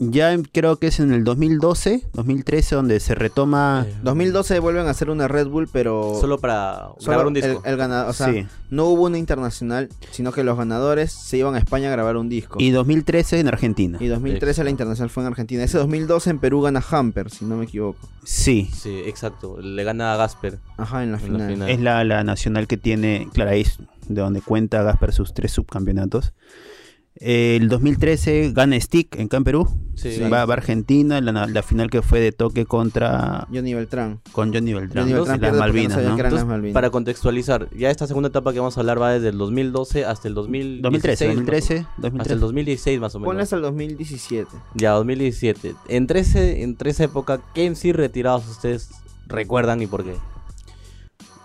ya 0.00 0.36
creo 0.52 0.76
que 0.78 0.86
es 0.88 1.00
en 1.00 1.12
el 1.12 1.24
2012, 1.24 2.04
2013, 2.12 2.74
donde 2.76 3.00
se 3.00 3.14
retoma... 3.16 3.84
Eh, 3.88 3.94
2012 4.04 4.60
vuelven 4.60 4.86
a 4.86 4.90
hacer 4.90 5.10
una 5.10 5.26
Red 5.26 5.48
Bull, 5.48 5.68
pero 5.72 6.16
Solo 6.20 6.38
para 6.38 6.90
solo 6.98 7.06
grabar 7.06 7.26
un 7.26 7.36
el- 7.36 7.42
disco. 7.42 7.62
El, 7.64 7.76
ganador, 7.76 8.10
o 8.10 8.12
sea, 8.12 8.32
Sí. 8.32 8.46
no 8.70 8.84
hubo 8.86 9.04
una 9.06 9.18
internacional, 9.18 9.88
sino 10.12 10.30
que 10.32 10.44
los 10.44 10.56
ganadores 10.56 11.10
se 11.12 11.38
iban 11.38 11.54
a 11.56 11.58
España 11.58 11.88
a 11.88 11.92
grabar 11.92 12.16
un 12.16 12.28
disco. 12.28 12.58
Y 12.60 12.70
2013 12.70 13.40
en 13.40 13.48
Argentina. 13.48 13.98
Y 14.00 14.06
2013 14.06 14.62
la 14.62 14.70
internacional 14.70 15.10
fue 15.10 15.24
en 15.24 15.26
Argentina. 15.28 15.64
Ese 15.64 15.78
2012 15.78 16.30
en 16.30 16.38
Perú 16.38 16.60
gana 16.62 16.82
Hamper, 16.90 17.30
si 17.30 17.44
no 17.44 17.56
me 17.56 17.64
equivoco. 17.64 18.08
Sí, 18.24 18.70
Sí, 18.72 19.02
exacto. 19.06 19.60
Le 19.60 19.82
gana 19.82 20.12
a 20.12 20.16
Gasper. 20.16 20.58
Ajá, 20.76 21.02
en 21.02 21.10
la 21.12 21.18
En 21.18 21.22
la 21.24 21.38
final. 21.38 21.52
final. 21.52 21.70
Es 21.70 21.80
la, 21.80 22.04
la 22.04 22.22
nacional 22.22 22.66
que 22.68 22.76
tiene, 22.76 23.28
claro, 23.32 23.50
ahí 23.50 23.62
es 23.62 23.78
de 24.08 24.20
donde 24.20 24.40
cuenta 24.42 24.82
Gasper 24.82 25.12
sus 25.12 25.34
tres 25.34 25.50
subcampeonatos. 25.52 26.32
El 27.20 27.68
2013 27.68 28.52
gana 28.52 28.78
Stick 28.80 29.16
en 29.16 29.28
Can 29.28 29.42
Perú. 29.44 29.66
Sí, 29.96 30.12
Sí. 30.12 30.20
Va, 30.20 30.44
va 30.44 30.54
a 30.54 30.56
Argentina, 30.58 31.20
la, 31.20 31.46
la 31.48 31.62
final 31.64 31.90
que 31.90 32.02
fue 32.02 32.20
de 32.20 32.30
toque 32.30 32.64
contra 32.66 33.48
Johnny 33.52 33.74
Beltrán. 33.74 34.20
con 34.30 34.54
Johnny 34.54 34.72
Beltrán, 34.72 35.02
Johnny 35.10 35.12
en 35.12 35.18
Beltrán 35.26 35.40
las 35.40 35.52
no 35.52 35.58
Malvinas, 36.46 36.72
para 36.72 36.90
contextualizar, 36.90 37.68
ya 37.76 37.90
esta 37.90 38.06
segunda 38.06 38.28
etapa 38.28 38.52
que 38.52 38.60
vamos 38.60 38.76
a 38.76 38.80
hablar 38.80 39.02
va 39.02 39.10
desde 39.12 39.30
el 39.30 39.38
2012 39.38 40.04
hasta 40.04 40.28
el 40.28 40.34
2016. 40.34 40.82
2013, 40.82 41.26
más 41.26 41.32
o- 41.32 41.34
2013, 41.34 41.74
Hasta 41.78 41.96
el 41.96 42.00
2013. 42.02 42.38
2016 42.40 43.00
más 43.00 43.14
o 43.16 43.18
menos. 43.18 43.28
Ponle 43.28 43.42
hasta 43.42 43.56
el 43.56 43.62
2017. 43.62 44.50
Ya, 44.74 44.92
2017. 44.92 45.74
Entre, 45.88 46.20
ese, 46.20 46.62
entre 46.62 46.90
esa 46.90 47.02
época, 47.02 47.40
¿qué 47.52 47.66
MC 47.68 47.92
retirados 47.92 48.46
ustedes 48.48 48.90
recuerdan 49.26 49.82
y 49.82 49.88
por 49.88 50.04
qué? 50.04 50.14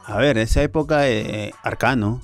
A 0.05 0.17
ver, 0.17 0.37
esa 0.37 0.61
época 0.61 1.09
eh, 1.09 1.53
Arcano. 1.63 2.21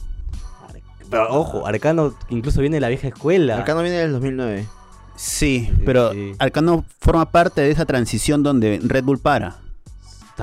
Pero 1.09 1.27
ojo, 1.33 1.65
Arcano 1.65 2.13
incluso 2.29 2.61
viene 2.61 2.77
de 2.77 2.81
la 2.81 2.89
vieja 2.89 3.07
escuela. 3.07 3.57
Arcano 3.57 3.81
viene 3.81 3.97
del 3.97 4.11
2009. 4.13 4.67
Sí, 5.15 5.71
pero 5.85 6.11
sí. 6.13 6.33
Arcano 6.39 6.85
forma 6.99 7.29
parte 7.31 7.61
de 7.61 7.71
esa 7.71 7.85
transición 7.85 8.43
donde 8.43 8.79
Red 8.81 9.03
Bull 9.03 9.19
para. 9.19 9.57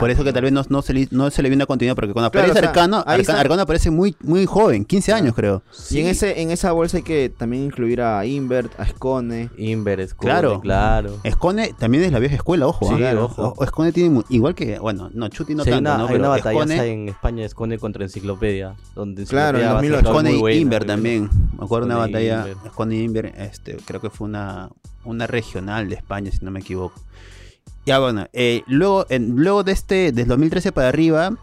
Por 0.00 0.11
eso 0.11 0.24
que 0.24 0.32
tal 0.32 0.42
vez 0.42 0.52
no, 0.52 0.62
no 0.68 0.82
se, 0.82 0.94
le, 0.94 1.09
no 1.11 1.30
se 1.30 1.42
le 1.42 1.48
viene 1.48 1.62
una 1.62 1.66
continuidad, 1.66 1.94
porque 1.94 2.12
cuando 2.12 2.30
Claro, 2.30 2.46
aparece 2.46 2.59
o 2.59 2.62
sea, 2.62 2.70
Arcano, 2.70 3.04
Arcano. 3.06 3.38
Arcano 3.38 3.62
aparece 3.62 3.90
muy, 3.90 4.16
muy 4.22 4.46
joven, 4.46 4.85
15 4.85 5.06
Claro. 5.12 5.22
años 5.24 5.35
creo. 5.35 5.62
Y 5.90 6.00
en 6.00 6.06
ese 6.06 6.40
en 6.42 6.50
esa 6.50 6.72
bolsa 6.72 6.98
hay 6.98 7.02
que 7.02 7.28
también 7.28 7.64
incluir 7.64 8.00
a 8.02 8.24
Invert, 8.26 8.78
a 8.78 8.87
Scone. 8.87 9.50
Inver, 9.56 10.06
Scone, 10.09 10.30
Claro. 10.30 10.61
claro. 10.61 11.18
Escone 11.24 11.74
también 11.78 12.04
es 12.04 12.12
la 12.12 12.18
vieja 12.18 12.35
escuela, 12.37 12.66
ojo. 12.66 12.87
Sí, 12.87 12.94
¿ah? 12.94 12.98
claro. 12.98 13.24
ojo. 13.26 13.54
O- 13.56 13.64
Escone 13.64 13.92
tiene 13.92 14.22
igual 14.28 14.54
que, 14.54 14.78
bueno, 14.78 15.11
no, 15.14 15.28
Chuti 15.28 15.54
no 15.54 15.64
Sí, 15.64 15.70
tanto, 15.70 15.90
una, 15.90 15.96
¿no? 15.98 16.02
hay 16.04 16.09
Pero 16.12 16.20
una 16.20 16.28
batalla 16.28 16.59
Escone, 16.61 16.92
en 16.92 17.09
España, 17.09 17.44
Escone 17.44 17.78
contra 17.78 18.04
Enciclopedia. 18.04 18.74
Donde 18.94 19.24
Claro, 19.24 19.59
en 19.59 19.64
Enciclopedia 19.64 19.72
va 19.72 19.78
a 19.78 19.82
2008. 19.82 19.98
ser 19.98 20.06
Escone 20.09 20.32
y 20.32 20.40
buena, 20.40 20.56
Inver 20.59 20.80
muy 20.82 20.87
buena. 20.87 20.94
también. 20.94 21.30
Me 21.59 21.64
acuerdo 21.64 21.87
de 21.88 21.94
una 21.94 22.04
Escone 22.04 22.12
batalla, 22.12 22.38
Inver. 22.48 22.56
Escone 22.66 22.96
y 22.96 23.02
Inver, 23.02 23.26
este, 23.38 23.76
creo 23.85 24.00
que 24.00 24.11
fue 24.11 24.26
una, 24.28 24.68
una 25.04 25.26
regional 25.26 25.88
de 25.88 25.94
España, 25.96 26.30
si 26.30 26.44
no 26.44 26.50
me 26.50 26.61
equivoco. 26.61 27.00
Ya 27.87 28.01
bueno, 28.01 28.27
eh, 28.33 28.62
luego, 28.66 29.07
en, 29.09 29.37
luego 29.37 29.62
de 29.62 29.72
este, 29.72 30.11
desde 30.12 30.25
2013 30.29 30.72
para 30.72 30.88
arriba, 30.88 31.37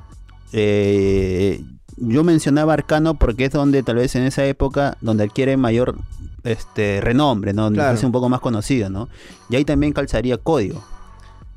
eh, 0.51 1.63
yo 1.97 2.23
mencionaba 2.23 2.73
Arcano 2.73 3.13
porque 3.15 3.45
es 3.45 3.51
donde 3.51 3.81
tal 3.83 3.95
vez 3.95 4.15
en 4.15 4.23
esa 4.23 4.45
época, 4.45 4.97
donde 5.01 5.23
adquiere 5.23 5.55
mayor 5.57 5.95
este 6.43 6.99
renombre, 7.01 7.53
¿no? 7.53 7.63
Donde 7.63 7.77
Claro. 7.77 7.93
hace 7.95 8.05
un 8.05 8.11
poco 8.11 8.27
más 8.29 8.41
conocido, 8.41 8.89
¿no? 8.89 9.07
Y 9.49 9.55
ahí 9.55 9.63
también 9.63 9.93
calzaría 9.93 10.37
código. 10.37 10.83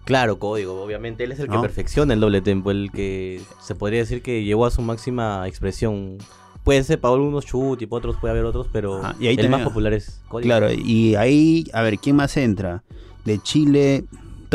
Claro, 0.05 0.39
código, 0.39 0.81
obviamente. 0.81 1.25
Él 1.25 1.33
es 1.33 1.41
el 1.41 1.49
que 1.49 1.59
perfecciona 1.59 2.15
el 2.15 2.21
doble 2.21 2.41
tempo, 2.41 2.71
el 2.71 2.93
que 2.93 3.41
se 3.61 3.75
podría 3.75 3.99
decir 4.01 4.23
que 4.23 4.45
llevó 4.45 4.67
a 4.67 4.71
su 4.71 4.83
máxima 4.83 5.49
expresión. 5.49 6.19
Puede 6.63 6.85
ser 6.85 7.01
para 7.01 7.15
algunos 7.15 7.45
chut 7.45 7.83
y 7.83 7.87
para 7.87 7.99
otros 7.99 8.17
puede 8.21 8.31
haber 8.33 8.45
otros, 8.45 8.69
pero 8.73 8.99
Ajá, 8.99 9.17
y 9.19 9.27
ahí 9.27 9.31
el 9.35 9.37
también- 9.43 9.51
más 9.53 9.63
popular 9.63 9.93
es 9.95 10.21
código. 10.29 10.47
Claro, 10.47 10.69
y 10.73 11.17
ahí, 11.17 11.65
a 11.73 11.83
ver, 11.83 11.99
¿quién 11.99 12.15
más 12.15 12.37
entra? 12.37 12.85
De 13.25 13.41
Chile, 13.41 14.05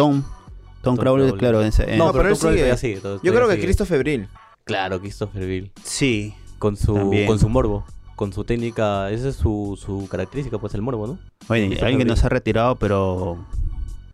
Tom. 0.04 0.24
Tom, 0.24 0.96
Tom 0.96 0.98
Crowley, 0.98 1.26
Crowley. 1.28 1.40
claro. 1.40 1.62
No, 1.98 2.12
pero, 2.12 2.12
pero 2.14 2.30
él 2.30 2.36
sigue. 2.36 2.50
todavía 2.50 2.76
Yo 3.24 3.34
creo 3.34 3.48
que 3.48 3.54
sigue. 3.54 3.66
Christopher 3.66 4.00
Brill. 4.00 4.28
Claro, 4.64 5.00
Christopher 5.00 5.46
Bill. 5.46 5.72
Sí, 5.84 6.34
Con 6.60 6.76
su, 6.78 6.94
También. 6.94 7.28
con 7.28 7.40
su 7.40 7.50
morbo. 7.50 7.84
Con 8.16 8.34
su 8.34 8.44
técnica. 8.44 9.10
Esa 9.12 9.30
es 9.30 9.36
su, 9.36 9.78
su 9.84 10.08
característica, 10.10 10.58
pues 10.60 10.74
el 10.76 10.82
morbo, 10.82 11.08
¿no? 11.08 11.20
Oye, 11.50 11.66
Christopher 11.68 11.84
alguien 11.86 12.00
que 12.00 12.06
no 12.06 12.16
se 12.16 12.26
ha 12.26 12.30
retirado, 12.30 12.76
pero... 12.76 13.38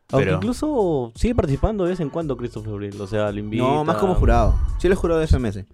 Aunque 0.10 0.26
Pero- 0.26 0.36
incluso 0.38 1.12
sigue 1.15 1.36
participando 1.36 1.84
de 1.84 1.89
vez 1.91 2.00
en 2.00 2.10
cuando 2.10 2.38
Christopher 2.38 2.78
Bill. 2.80 3.02
O 3.02 3.08
sea, 3.08 3.30
lo 3.32 3.39
invita. 3.39 3.63
No, 3.63 3.84
más 3.84 3.97
como 3.97 4.15
jurado. 4.15 4.56
Sí, 4.80 4.88
él 4.88 4.93
es 4.93 5.00
jurado 5.00 5.19
de 5.19 5.28
FMS. 5.28 5.65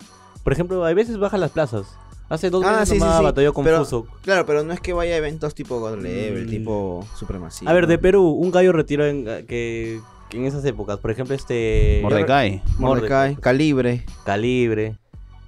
Por 0.44 0.54
ejemplo, 0.54 0.84
a 0.84 0.94
veces 0.94 1.18
baja 1.20 1.38
las 1.38 1.52
plazas. 1.52 1.86
Hace 2.34 2.50
dos 2.50 2.64
Ah, 2.66 2.80
meses 2.80 2.90
sí, 2.90 3.00
nomás 3.00 3.18
sí. 3.20 3.24
batalló 3.24 3.54
con 3.54 3.64
Pero- 3.64 3.80
Fuso. 3.86 4.08
Claro, 4.24 4.46
pero 4.48 4.64
no 4.64 4.74
es 4.74 4.80
que 4.80 4.92
vaya 4.94 5.14
a 5.14 5.18
eventos 5.18 5.54
tipo 5.54 5.80
God 5.80 6.00
Level, 6.00 6.48
Mm. 6.48 6.50
tipo 6.50 7.08
Supremacía. 7.16 7.70
A 7.70 7.74
ver, 7.74 7.86
de 7.86 7.98
Perú, 8.00 8.28
un 8.30 8.50
gallo 8.52 8.72
retiró 8.72 9.06
en, 9.06 9.26
que, 9.46 10.00
que 10.30 10.38
en 10.38 10.46
esas 10.46 10.66
épocas. 10.66 10.98
Por 10.98 11.12
ejemplo, 11.12 11.36
este. 11.36 12.00
Mordecai. 12.02 12.64
Mordecai, 12.80 13.36
Calibre. 13.36 14.04
Calibre. 14.26 14.98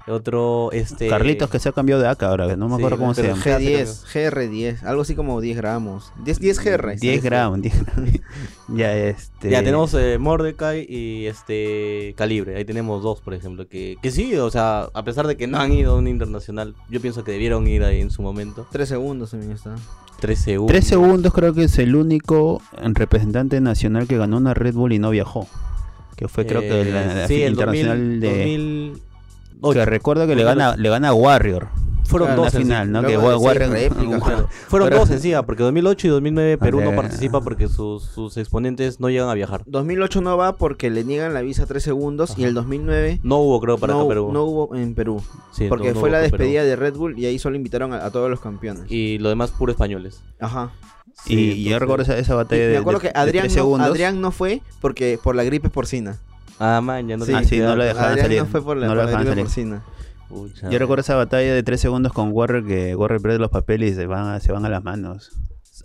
Otro, 0.07 0.71
este... 0.71 1.07
Carlitos 1.07 1.49
que 1.49 1.57
se 1.57 1.69
ha 1.69 1.71
cambiado 1.71 1.99
de 2.01 2.07
acá 2.07 2.29
ahora, 2.29 2.47
que 2.47 2.55
no 2.55 2.67
me 2.69 2.75
Sí, 2.75 2.81
acuerdo 2.81 2.97
cómo 2.97 3.13
se 3.15 3.23
llama. 3.23 3.41
G10, 3.41 4.05
GR10, 4.13 4.83
algo 4.83 5.01
así 5.01 5.15
como 5.15 5.41
10 5.41 5.57
gramos. 5.57 6.13
10, 6.23 6.39
10 6.39 6.59
GR. 6.63 6.95
10 6.97 7.23
gramos, 7.23 7.61
10 7.61 7.85
gramos. 7.85 8.11
ya, 8.67 8.95
este. 8.95 9.49
Ya 9.49 9.63
tenemos 9.63 9.95
eh, 9.95 10.17
Mordecai 10.19 10.85
y 10.87 11.25
este 11.25 12.13
Calibre. 12.17 12.55
Ahí 12.55 12.65
tenemos 12.65 13.01
dos, 13.01 13.19
por 13.21 13.33
ejemplo. 13.33 13.67
Que, 13.67 13.97
que 13.99 14.11
sí, 14.11 14.35
o 14.35 14.51
sea, 14.51 14.89
a 14.93 15.03
pesar 15.03 15.25
de 15.25 15.37
que 15.37 15.47
no 15.47 15.57
han 15.59 15.71
ido 15.71 15.93
a 15.93 15.97
un 15.97 16.07
internacional, 16.07 16.75
yo 16.89 17.01
pienso 17.01 17.23
que 17.23 17.31
debieron 17.31 17.65
ir 17.67 17.83
ahí 17.83 17.99
en 18.01 18.11
su 18.11 18.21
momento. 18.21 18.67
3 18.71 18.87
segundos 18.87 19.31
también 19.31 19.53
está. 19.53 19.73
3 20.19 20.37
segundos. 20.39 20.71
3 20.71 20.85
segundos 20.85 21.33
creo 21.33 21.53
que 21.53 21.63
es 21.63 21.79
el 21.79 21.95
único 21.95 22.61
representante 22.79 23.59
nacional 23.59 24.07
que 24.07 24.17
ganó 24.17 24.37
una 24.37 24.53
Red 24.53 24.75
Bull 24.75 24.93
y 24.93 24.99
no 24.99 25.09
viajó. 25.09 25.47
Que 26.15 26.27
fue 26.27 26.45
creo 26.45 26.61
que 26.61 26.85
la, 26.85 27.05
la 27.05 27.23
Eh, 27.23 27.27
sí, 27.27 27.41
el 27.41 27.53
internacional 27.53 28.19
2000, 28.21 28.21
de... 28.21 29.01
2008. 29.61 29.79
Que 29.79 29.85
recuerdo 29.85 30.27
que 30.27 30.35
le 30.35 30.43
gana, 30.43 30.75
le 30.75 30.89
gana 30.89 31.09
a 31.09 31.13
Warrior. 31.13 31.67
Fueron 32.05 32.27
Claro, 32.27 32.43
dos 32.43 32.53
en 32.53 32.59
sí. 32.59 32.63
final, 32.65 32.91
¿no? 32.91 33.01
Luego 33.01 33.51
que 33.51 33.57
seis 33.57 33.67
réplicas, 33.71 34.23
Claro. 34.23 34.47
Fueron 34.67 34.89
Pero- 34.89 34.99
dos 34.99 35.09
en 35.09 35.19
sí, 35.19 35.33
ah, 35.33 35.41
porque 35.41 35.63
2008 35.63 36.05
y 36.05 36.09
2009 36.11 36.57
Perú 36.59 36.81
no 36.81 36.95
participa 36.95 37.41
porque 37.41 37.67
sus, 37.67 38.03
sus 38.03 38.37
exponentes 38.37 38.99
no 38.99 39.09
llegan 39.09 39.27
a 39.27 39.33
viajar. 39.33 39.63
2008 39.65 40.21
no 40.21 40.37
va 40.37 40.55
porque 40.55 40.91
le 40.91 41.03
niegan 41.03 41.33
la 41.33 41.41
visa 41.41 41.65
3 41.65 41.81
segundos 41.81 42.37
y 42.37 42.43
el 42.43 42.53
2009 42.53 43.21
No 43.23 43.37
hubo, 43.37 43.59
creo, 43.59 43.79
para 43.79 43.93
no, 43.93 44.01
acá 44.01 44.09
Perú. 44.09 44.29
no 44.31 44.43
hubo 44.43 44.75
en 44.75 44.93
Perú. 44.93 45.19
Sí, 45.51 45.65
porque 45.67 45.87
no- 45.87 45.93
no 45.95 45.99
fue 45.99 46.11
la 46.11 46.19
despedida 46.19 46.63
de 46.63 46.75
Red 46.75 46.93
Bull 46.93 47.17
y 47.17 47.25
ahí 47.25 47.39
solo 47.39 47.55
invitaron 47.55 47.91
a, 47.91 48.05
a 48.05 48.11
todos 48.11 48.29
los 48.29 48.39
campeones. 48.39 48.83
Y 48.91 49.17
lo 49.17 49.29
demás 49.29 49.49
puro 49.49 49.71
españoles. 49.71 50.21
Ajá. 50.39 50.73
Y, 51.25 51.29
Sí, 51.29 51.35
y 51.53 51.63
yo 51.69 51.79
recuerdo 51.79 52.03
esa, 52.03 52.17
esa 52.19 52.33
Y 52.33 52.35
batalla 52.35 52.61
de, 52.67 52.73
me 52.73 52.77
acuerdo 52.77 52.99
de- 52.99 53.07
que 53.07 53.13
de 53.13 53.19
Adrián 53.19 53.43
tres 53.45 53.55
no, 53.55 53.63
segundos. 53.63 53.89
Adrián 53.89 54.21
no 54.21 54.29
fue 54.31 54.61
porque 54.79 55.17
por 55.23 55.35
la 55.35 55.43
gripe 55.43 55.69
porcina. 55.71 56.19
Ah, 56.59 56.79
man, 56.81 57.07
ya 57.07 57.17
no 57.17 57.25
Sí, 57.25 57.33
ah, 57.33 57.43
sí, 57.43 57.59
no 57.59 57.75
lo 57.75 57.83
dejaban 57.83 58.11
Adrián 58.11 58.25
salir. 58.27 58.39
no 58.43 58.45
fue 58.47 58.61
por 58.63 58.77
la, 58.77 58.87
no 58.87 58.91
por 58.91 58.97
lo 58.97 59.03
la 59.03 59.09
dejaban 59.09 59.25
gripe 59.35 59.49
salir. 59.49 59.79
porcina. 59.79 59.95
Pucha. 60.29 60.69
Yo 60.69 60.79
recuerdo 60.79 61.01
esa 61.01 61.15
batalla 61.15 61.53
de 61.53 61.61
3 61.63 61.79
segundos 61.79 62.11
con 62.13 62.29
Warrior 62.31 62.65
que 62.65 62.95
Warrior 62.95 63.21
pierde 63.21 63.39
los 63.39 63.51
papeles 63.51 63.91
y 63.91 63.95
se 63.95 64.05
van 64.07 64.27
a, 64.27 64.39
se 64.39 64.51
van 64.51 64.65
a 64.65 64.69
las 64.69 64.83
manos. 64.83 65.31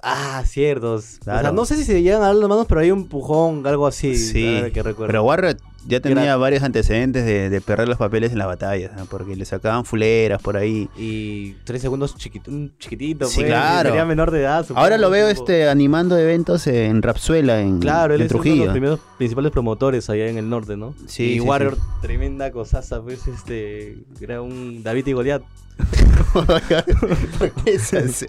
Ah, 0.03 0.43
ciertos. 0.47 1.19
O 1.21 1.25
sea, 1.25 1.41
Claro. 1.41 1.53
no 1.55 1.67
sé 1.67 1.77
si 1.77 1.85
se 1.85 2.01
llegan 2.03 2.23
a 2.23 2.27
dar 2.27 2.35
las 2.37 2.49
manos, 2.49 2.65
pero 2.67 2.81
hay 2.81 2.91
un 2.91 3.01
empujón, 3.01 3.67
algo 3.67 3.87
así. 3.87 4.17
Sí, 4.17 4.63
que 4.73 4.83
recuerdo. 4.83 5.09
pero 5.09 5.25
Warrior 5.25 5.57
ya 5.87 6.01
tenía 6.01 6.25
Era- 6.25 6.37
varios 6.37 6.63
antecedentes 6.63 7.25
de, 7.25 7.51
de 7.51 7.61
perder 7.61 7.89
los 7.89 7.99
papeles 7.99 8.33
en 8.33 8.39
las 8.39 8.47
batallas, 8.47 8.93
¿no? 8.97 9.07
porque 9.07 9.35
le 9.37 9.45
sacaban 9.45 9.85
fuleras 9.85 10.41
por 10.43 10.57
ahí. 10.57 10.89
Y 10.97 11.53
tres 11.65 11.83
segundos 11.83 12.15
chiquito, 12.17 12.51
un 12.51 12.73
chiquitito, 12.79 13.27
Sí, 13.27 13.37
pues, 13.37 13.47
claro. 13.49 13.89
Sería 13.91 14.05
menor 14.05 14.31
de 14.31 14.41
edad. 14.41 14.67
Ahora 14.75 14.99
lo 14.99 15.11
veo 15.11 15.29
tipo. 15.29 15.41
este 15.43 15.69
animando 15.69 16.17
eventos 16.19 16.67
en 16.67 17.03
Rapsuela, 17.03 17.61
en, 17.61 17.79
Claro, 17.81 18.15
él 18.15 18.21
en 18.21 18.27
es 18.27 18.33
uno 18.33 18.43
de 18.43 18.49
Trujillo. 18.49 18.65
los 18.67 18.73
primeros 18.73 19.01
principales 19.19 19.53
promotores 19.53 20.09
allá 20.11 20.27
en 20.29 20.37
el 20.39 20.49
norte, 20.49 20.77
¿no? 20.77 20.95
Sí, 21.07 21.25
y 21.25 21.35
sí, 21.35 21.41
Warrior, 21.41 21.77
sí. 21.77 21.81
tremenda 22.03 22.51
cosaza, 22.51 23.01
pues, 23.03 23.27
este. 23.27 23.97
Era 24.21 24.43
un 24.43 24.83
David 24.83 25.07
y 25.07 25.13
Goliat. 25.13 25.43
¿Por, 26.35 26.47
qué? 26.63 27.79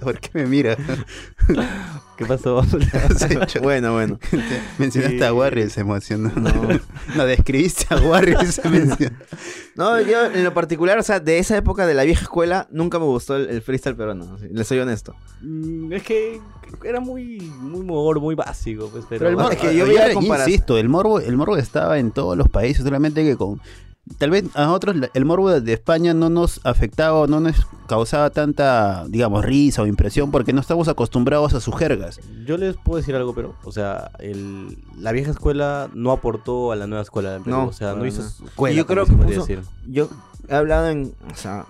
¿Por 0.01 0.19
qué 0.19 0.29
me 0.33 0.45
mira? 0.45 0.77
¿Qué 2.21 2.27
pasó? 2.27 2.61
Bueno, 3.61 3.93
bueno. 3.93 4.19
Mencionaste 4.77 5.17
Sí. 5.17 5.23
a 5.23 5.33
Warrior, 5.33 5.69
se 5.69 5.81
emocionó. 5.81 6.31
No. 6.35 6.51
No, 7.15 7.25
describiste 7.25 7.85
a 7.93 7.97
Warrior 7.97 8.43
y 8.43 8.47
se 8.47 8.67
mencionó. 8.69 9.15
No, 9.75 9.99
yo 10.01 10.25
en 10.25 10.43
lo 10.43 10.53
particular, 10.53 10.97
o 10.99 11.03
sea, 11.03 11.19
de 11.19 11.39
esa 11.39 11.57
época 11.57 11.85
de 11.85 11.93
la 11.93 12.03
vieja 12.03 12.21
escuela, 12.21 12.67
nunca 12.71 12.99
me 12.99 13.05
gustó 13.05 13.35
el, 13.35 13.49
el 13.49 13.61
freestyle 13.61 13.95
peruano. 13.95 14.37
le 14.39 14.63
soy 14.63 14.79
honesto. 14.79 15.15
Mm, 15.41 15.93
es 15.93 16.03
que 16.03 16.39
era 16.83 16.99
muy, 16.99 17.39
muy 17.59 17.81
mogor, 17.85 18.19
muy 18.19 18.35
básico, 18.35 18.89
pues, 18.91 19.05
pero. 19.09 19.19
Pero 19.19 19.29
el 19.31 19.35
morbo, 19.37 19.51
es 19.51 19.57
que 19.57 19.75
yo 19.75 19.85
veía 19.85 20.07
yo 20.09 20.15
comparas- 20.19 20.47
insisto, 20.47 20.77
el 20.77 20.89
morbo, 20.89 21.19
el 21.19 21.35
morbo 21.37 21.57
estaba 21.57 21.99
en 21.99 22.11
todos 22.11 22.37
los 22.37 22.49
países, 22.49 22.83
solamente 22.83 23.23
que 23.23 23.35
con 23.35 23.59
tal 24.17 24.29
vez 24.29 24.45
a 24.55 24.65
nosotros 24.65 24.95
el 25.13 25.25
morbo 25.25 25.49
de 25.59 25.73
España 25.73 26.13
no 26.13 26.29
nos 26.29 26.59
afectaba 26.65 27.19
o 27.19 27.27
no 27.27 27.39
nos 27.39 27.65
causaba 27.87 28.29
tanta, 28.29 29.05
digamos, 29.07 29.43
risa 29.43 29.81
o 29.81 29.87
impresión 29.87 30.31
porque 30.31 30.53
no 30.53 30.61
estamos 30.61 30.87
acostumbrados 30.87 31.53
a 31.53 31.59
sus 31.61 31.75
jergas. 31.75 32.19
Yo 32.45 32.57
les 32.57 32.75
puedo 32.77 32.97
decir 32.97 33.15
algo, 33.15 33.33
pero, 33.35 33.55
o 33.63 33.71
sea, 33.71 34.11
el, 34.19 34.77
la 34.97 35.11
vieja 35.11 35.31
escuela 35.31 35.89
no 35.93 36.11
aportó 36.11 36.71
a 36.71 36.75
la 36.75 36.87
nueva 36.87 37.01
escuela 37.03 37.37
Perú. 37.43 37.49
No, 37.49 37.65
o 37.67 37.73
sea, 37.73 37.93
no 37.93 38.05
hizo 38.05 38.21
escuela. 38.21 38.73
Y 38.73 38.77
yo 38.77 38.85
creo 38.85 39.05
que 39.05 39.13
puso- 39.13 39.41
decir. 39.41 39.61
Yo 39.87 40.09
he 40.47 40.55
hablado 40.55 40.89
en, 40.89 41.13
o 41.31 41.35
sea, 41.35 41.65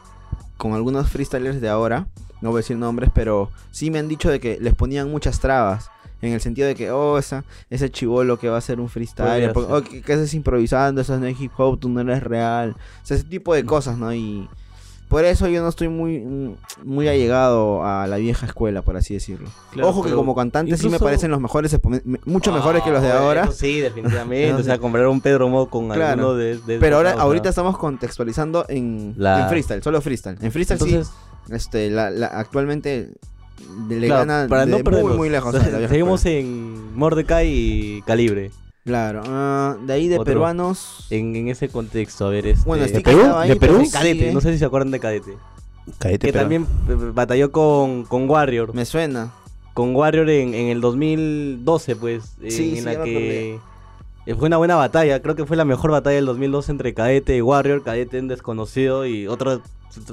con 0.57 0.73
algunos 0.73 1.09
freestylers 1.09 1.59
de 1.61 1.69
ahora, 1.69 2.07
no 2.41 2.49
voy 2.49 2.59
a 2.59 2.61
decir 2.61 2.77
nombres, 2.77 3.09
pero 3.13 3.49
sí 3.71 3.89
me 3.91 3.99
han 3.99 4.07
dicho 4.07 4.29
de 4.29 4.39
que 4.39 4.57
les 4.59 4.73
ponían 4.75 5.09
muchas 5.09 5.39
trabas. 5.39 5.89
En 6.21 6.33
el 6.33 6.41
sentido 6.41 6.67
de 6.67 6.75
que, 6.75 6.91
oh, 6.91 7.17
esa, 7.17 7.43
ese 7.69 7.89
chivolo 7.89 8.37
que 8.37 8.47
va 8.49 8.55
a 8.55 8.59
hacer 8.59 8.79
un 8.79 8.89
freestyle, 8.89 9.51
porque, 9.53 9.67
ser. 9.69 9.75
oh, 9.77 9.83
que, 9.83 10.01
que 10.01 10.13
haces 10.13 10.33
improvisando, 10.33 11.01
eso 11.01 11.17
no 11.17 11.25
es 11.25 11.39
hip 11.41 11.51
hop, 11.57 11.79
tú 11.79 11.89
no 11.89 12.01
eres 12.01 12.21
real. 12.23 12.75
O 13.01 13.05
sea, 13.05 13.17
ese 13.17 13.25
tipo 13.25 13.53
de 13.55 13.65
cosas, 13.65 13.97
¿no? 13.97 14.13
Y 14.13 14.47
por 15.09 15.25
eso 15.25 15.47
yo 15.49 15.61
no 15.61 15.67
estoy 15.67 15.89
muy, 15.89 16.19
mm, 16.19 16.55
muy 16.85 17.07
allegado 17.09 17.83
a 17.83 18.07
la 18.07 18.15
vieja 18.17 18.45
escuela, 18.45 18.81
por 18.81 18.95
así 18.95 19.13
decirlo. 19.15 19.49
Claro, 19.71 19.89
Ojo 19.89 20.03
que 20.03 20.11
como 20.11 20.33
cantante 20.35 20.77
sí 20.77 20.87
me 20.89 20.99
parecen 20.99 21.31
los 21.31 21.41
mejores, 21.41 21.75
mucho 22.25 22.53
mejores 22.53 22.81
que 22.83 22.91
los 22.91 23.01
de 23.01 23.09
Ah, 23.11 23.19
ahora. 23.19 23.41
bueno, 23.41 23.51
sí, 23.53 23.81
definitivamente. 23.81 24.53
No 24.53 24.59
o 24.59 24.63
sea, 24.63 24.77
comprar 24.79 25.07
un 25.07 25.19
Pedro 25.21 25.49
Mo 25.49 25.69
con 25.69 25.87
Claro. 25.89 26.05
alguno 26.05 26.35
de, 26.35 26.57
de 26.59 26.77
Pero 26.79 26.97
ahora, 26.97 27.13
ahorita 27.13 27.49
estamos 27.49 27.77
contextualizando 27.77 28.65
en, 28.69 29.15
La- 29.17 29.41
en 29.43 29.49
freestyle, 29.49 29.83
solo 29.83 29.99
freestyle. 30.01 30.37
En 30.39 30.51
freestyle 30.51 30.79
Entonces, 30.81 31.07
sí, 31.47 31.53
este, 31.55 31.89
la, 31.89 32.09
la- 32.09 32.27
actualmente 32.27 33.11
le 33.89 34.07
claro, 34.07 34.25
gana 34.27 34.47
para 34.49 34.65
de 34.65 34.71
no 34.71 34.77
muy, 34.77 34.83
perdernos, 34.83 35.17
muy 35.17 35.29
lejos. 35.29 35.55
Seguimos 35.89 36.25
escuela. 36.25 36.39
en 36.39 36.95
Mordecai 36.95 37.47
y 37.49 38.01
Calibre. 38.03 38.51
Claro, 38.83 39.21
ah, 39.27 39.77
de 39.85 39.93
ahí 39.93 40.07
de 40.07 40.15
Otro. 40.15 40.25
peruanos. 40.25 41.05
En, 41.11 41.35
en 41.35 41.47
ese 41.49 41.69
contexto, 41.69 42.25
a 42.25 42.29
ver, 42.29 42.47
este... 42.47 42.63
Bueno, 42.67 42.85
¿De 42.85 42.99
Perú? 43.01 43.19
estaba 43.21 43.41
ahí, 43.43 43.49
¿De 43.49 43.55
Perú? 43.57 43.83
Cadete, 43.91 44.29
¿eh? 44.29 44.33
no 44.33 44.41
sé 44.41 44.51
si 44.53 44.57
se 44.59 44.65
acuerdan 44.65 44.89
de 44.91 44.99
Cadete. 44.99 45.37
Cállate, 45.99 46.27
Que 46.27 46.33
también 46.33 46.65
eh, 46.89 46.95
batalló 47.13 47.51
con, 47.51 48.05
con 48.05 48.27
Warrior. 48.29 48.73
Me 48.73 48.85
suena. 48.85 49.31
Con 49.73 49.95
Warrior 49.95 50.29
en, 50.29 50.53
en 50.55 50.67
el 50.69 50.81
2012, 50.81 51.95
pues. 51.95 52.23
en- 52.41 52.51
Sí, 52.51 52.69
en 52.71 52.75
sí, 52.77 52.81
la 52.81 53.03
que. 53.03 53.59
eh, 54.25 54.35
Fue 54.35 54.47
una 54.47 54.57
buena 54.57 54.75
batalla, 54.75 55.21
creo 55.21 55.35
que 55.35 55.45
fue 55.45 55.57
la 55.57 55.65
mejor 55.65 55.91
batalla 55.91 56.15
del 56.15 56.25
2012 56.25 56.71
entre 56.71 56.93
Cadete 56.93 57.37
y 57.37 57.41
Warrior. 57.41 57.83
Cadete 57.83 58.19
un 58.19 58.27
desconocido 58.27 59.05
y 59.05 59.27
otro 59.27 59.61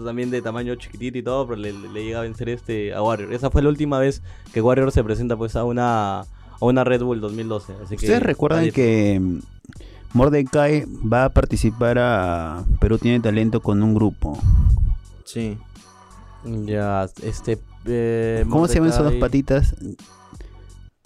también 0.05 0.31
de 0.31 0.43
tamaño 0.43 0.75
chiquitito 0.75 1.19
y 1.19 1.23
todo, 1.23 1.47
pero 1.47 1.61
le, 1.61 1.73
le 1.73 2.05
llega 2.05 2.19
a 2.19 2.23
vencer 2.23 2.49
este 2.49 2.95
a 2.95 3.03
Warrior. 3.03 3.33
Esa 3.33 3.51
fue 3.51 3.62
la 3.62 3.69
última 3.69 3.99
vez 3.99 4.23
que 4.53 4.61
Warrior 4.61 4.93
se 4.93 5.05
presenta 5.05 5.37
pues 5.37 5.57
a 5.57 5.64
una, 5.64 6.21
a 6.21 6.27
una 6.61 6.85
Red 6.85 7.03
Bull 7.03 7.21
2012. 7.21 7.75
Así 7.85 7.97
que, 7.97 8.07
¿Ustedes 8.07 8.23
recuerdan 8.23 8.71
que 8.71 9.21
Mordecai 10.12 10.85
va 11.11 11.27
a 11.27 11.29
participar 11.31 11.99
a 11.99 12.64
Perú 12.81 12.99
tiene 12.99 13.21
talento 13.21 13.61
con 13.61 13.83
un 13.83 13.95
grupo? 13.95 14.38
Sí. 15.25 15.59
Ya, 16.45 17.09
este. 17.23 17.59
eh, 17.87 18.45
¿Cómo 18.49 18.69
se 18.69 18.75
llaman 18.77 18.91
esos 18.91 19.05
dos 19.05 19.14
patitas? 19.14 19.75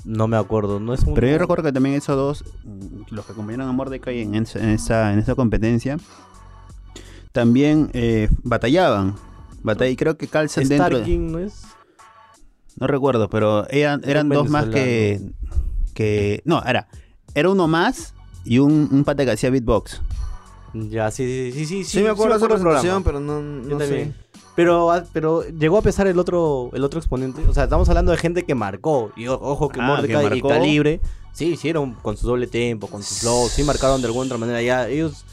No 0.05 0.27
me 0.27 0.37
acuerdo, 0.37 0.81
no 0.81 0.95
es 0.95 1.03
un. 1.05 1.15
Pero 1.15 1.29
yo 1.29 1.39
recuerdo 1.39 1.65
que 1.65 1.73
también 1.73 1.95
esos 1.95 2.17
dos, 2.17 2.45
los 3.11 3.25
que 3.25 3.33
acompañaron 3.33 3.69
a 3.69 3.73
Mordecai 3.73 4.21
en 4.21 4.35
esa, 4.35 5.13
en 5.13 5.19
esa 5.19 5.35
competencia, 5.37 5.97
también 7.33 7.91
eh, 7.93 8.29
batallaban. 8.43 9.15
Batall- 9.63 9.91
y 9.93 9.97
creo 9.97 10.17
que 10.17 10.27
calzan 10.29 10.69
dentro. 10.69 10.89
de- 10.89 10.95
Starking, 10.97 11.33
¿no 11.33 11.39
es? 11.39 11.63
No 12.79 12.87
recuerdo, 12.87 13.29
pero 13.29 13.69
eran, 13.69 14.01
eran 14.05 14.29
dos 14.29 14.49
más 14.49 14.67
que, 14.67 15.21
que. 15.95 16.43
No, 16.45 16.63
era. 16.65 16.89
Era 17.35 17.51
uno 17.51 17.69
más 17.69 18.15
y 18.45 18.59
un, 18.59 18.89
un 18.91 19.05
pata 19.05 19.25
que 19.25 19.31
hacía 19.33 19.51
beatbox. 19.51 20.01
Ya, 20.75 21.11
sí, 21.11 21.53
sí, 21.53 21.67
sí, 21.67 21.67
sí. 21.67 21.85
Sí, 21.85 22.03
me 22.03 22.09
acuerdo 22.09 22.33
de 22.35 22.39
esa 22.39 22.49
presentación, 22.49 23.03
programa. 23.03 23.05
pero 23.05 23.21
no, 23.21 23.69
Yo 23.69 23.75
no 23.75 23.79
sé. 23.79 23.87
también. 23.87 24.15
Pero, 24.57 24.91
ah, 24.91 25.05
pero 25.13 25.43
llegó 25.49 25.79
a 25.79 25.83
pesar 25.83 26.07
el 26.07 26.19
otro, 26.19 26.71
el 26.75 26.83
otro 26.85 26.99
exponente. 26.99 27.43
O 27.49 27.55
sea, 27.55 27.65
estamos 27.65 27.89
hablando 27.89 28.11
de 28.13 28.19
gente 28.19 28.43
que 28.45 28.55
marcó. 28.55 29.13
Y 29.17 29.27
ojo 29.29 29.69
que 29.69 29.81
Ah, 29.81 29.87
Mordecai 29.87 30.29
que 30.31 30.37
y. 30.39 30.43
Calibre, 30.43 31.01
sí, 31.33 31.47
hicieron 31.53 31.95
con 31.95 32.17
su 32.17 32.27
doble 32.27 32.47
tempo, 32.47 32.87
con 32.87 33.03
su 33.03 33.15
flow, 33.15 33.49
sí 33.49 33.65
marcaron 33.65 34.01
de 34.01 34.07
alguna 34.09 34.27
otra 34.27 34.39
manera. 34.39 34.61
Ya, 34.63 34.89
ellos 34.89 35.25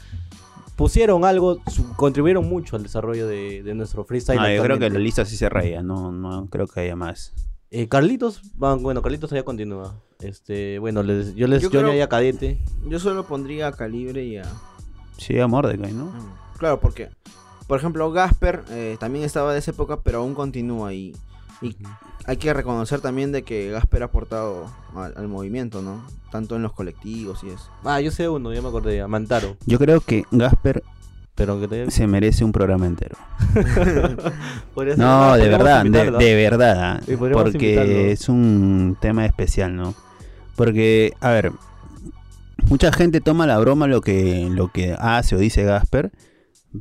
pusieron 0.80 1.26
algo, 1.26 1.58
su- 1.66 1.92
contribuyeron 1.94 2.48
mucho 2.48 2.74
al 2.76 2.82
desarrollo 2.82 3.26
de, 3.26 3.62
de 3.62 3.74
nuestro 3.74 4.02
freestyle. 4.06 4.38
Ah, 4.40 4.54
yo 4.54 4.62
creo 4.62 4.78
que 4.78 4.88
la 4.88 4.98
lista 4.98 5.26
sí 5.26 5.36
se 5.36 5.50
reía, 5.50 5.82
no, 5.82 6.10
no 6.10 6.46
creo 6.48 6.66
que 6.66 6.80
haya 6.80 6.96
más. 6.96 7.34
Eh, 7.70 7.86
Carlitos, 7.86 8.40
bueno, 8.54 9.02
Carlitos 9.02 9.28
todavía 9.28 9.44
continúa. 9.44 9.94
Este, 10.20 10.78
bueno, 10.78 11.02
les, 11.02 11.34
yo 11.34 11.46
les 11.48 11.62
Yo 11.62 11.68
yo 11.70 11.80
creo- 11.82 11.92
ya 11.94 12.08
Cadete. 12.08 12.58
Yo 12.88 12.98
solo 12.98 13.26
pondría 13.26 13.68
a 13.68 13.72
Calibre 13.72 14.24
y 14.24 14.38
a. 14.38 14.44
Sí, 15.18 15.38
a 15.38 15.46
Mordecai, 15.46 15.92
¿no? 15.92 16.10
Claro, 16.58 16.80
porque. 16.80 17.10
Por 17.66 17.78
ejemplo, 17.78 18.10
Gasper 18.10 18.64
eh, 18.70 18.96
también 18.98 19.24
estaba 19.24 19.52
de 19.52 19.58
esa 19.58 19.70
época, 19.72 20.00
pero 20.00 20.18
aún 20.20 20.34
continúa. 20.34 20.92
Y, 20.94 21.14
y 21.62 21.76
hay 22.26 22.36
que 22.36 22.52
reconocer 22.54 23.00
también 23.00 23.32
de 23.32 23.42
que 23.42 23.70
Gasper 23.70 24.02
ha 24.02 24.06
aportado 24.06 24.66
al, 24.94 25.14
al 25.16 25.28
movimiento, 25.28 25.82
¿no? 25.82 26.02
Tanto 26.30 26.56
en 26.56 26.62
los 26.62 26.72
colectivos 26.72 27.42
y 27.44 27.48
eso. 27.48 27.70
Ah, 27.84 28.00
yo 28.00 28.10
sé 28.10 28.28
uno, 28.28 28.52
ya 28.52 28.62
me 28.62 28.68
acordé, 28.68 29.00
a 29.00 29.08
Mantaro. 29.08 29.56
Yo 29.66 29.78
creo 29.78 30.00
que 30.00 30.24
Gasper 30.30 30.82
Pero 31.34 31.60
se 31.90 32.06
merece 32.06 32.44
un 32.44 32.52
programa 32.52 32.86
entero. 32.86 33.16
No, 34.96 35.36
de 35.36 35.48
verdad, 35.48 35.84
de, 35.84 36.34
verdad. 36.34 37.02
Porque 37.32 38.12
es 38.12 38.28
un 38.28 38.96
tema 39.00 39.26
especial, 39.26 39.76
¿no? 39.76 39.94
Porque, 40.56 41.12
a 41.20 41.30
ver, 41.30 41.52
mucha 42.68 42.92
gente 42.92 43.20
toma 43.20 43.46
la 43.46 43.58
broma 43.58 43.86
lo 43.86 44.00
que, 44.00 44.48
lo 44.50 44.68
que 44.68 44.96
hace 44.98 45.36
o 45.36 45.38
dice 45.38 45.64
Gasper, 45.64 46.10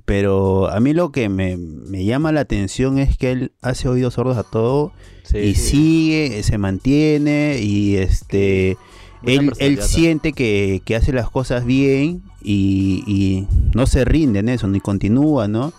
Pero 0.06 0.70
a 0.70 0.80
mí 0.80 0.94
lo 0.94 1.12
que 1.12 1.30
me, 1.30 1.58
me 1.58 2.06
llama 2.06 2.32
la 2.32 2.42
atención 2.42 3.00
es 3.00 3.18
que 3.18 3.32
él 3.32 3.52
hace 3.62 3.88
oídos 3.90 4.14
sordos 4.16 4.38
a 4.38 4.44
todo 4.44 4.92
Sí, 5.24 5.38
y 5.40 5.56
sí. 5.56 5.62
sigue, 5.70 6.44
se 6.44 6.58
mantiene 6.58 7.60
y 7.62 7.96
este 7.98 8.78
él, 9.24 9.52
él 9.60 9.82
siente 9.82 10.34
que, 10.34 10.82
que 10.86 10.96
hace 10.96 11.12
las 11.12 11.30
cosas 11.30 11.66
bien 11.66 12.24
y, 12.42 13.04
y 13.06 13.48
no 13.76 13.86
se 13.86 14.06
rinde 14.06 14.40
en 14.40 14.50
eso, 14.50 14.68
ni 14.68 14.80
continúa, 14.80 15.48
¿no? 15.48 15.74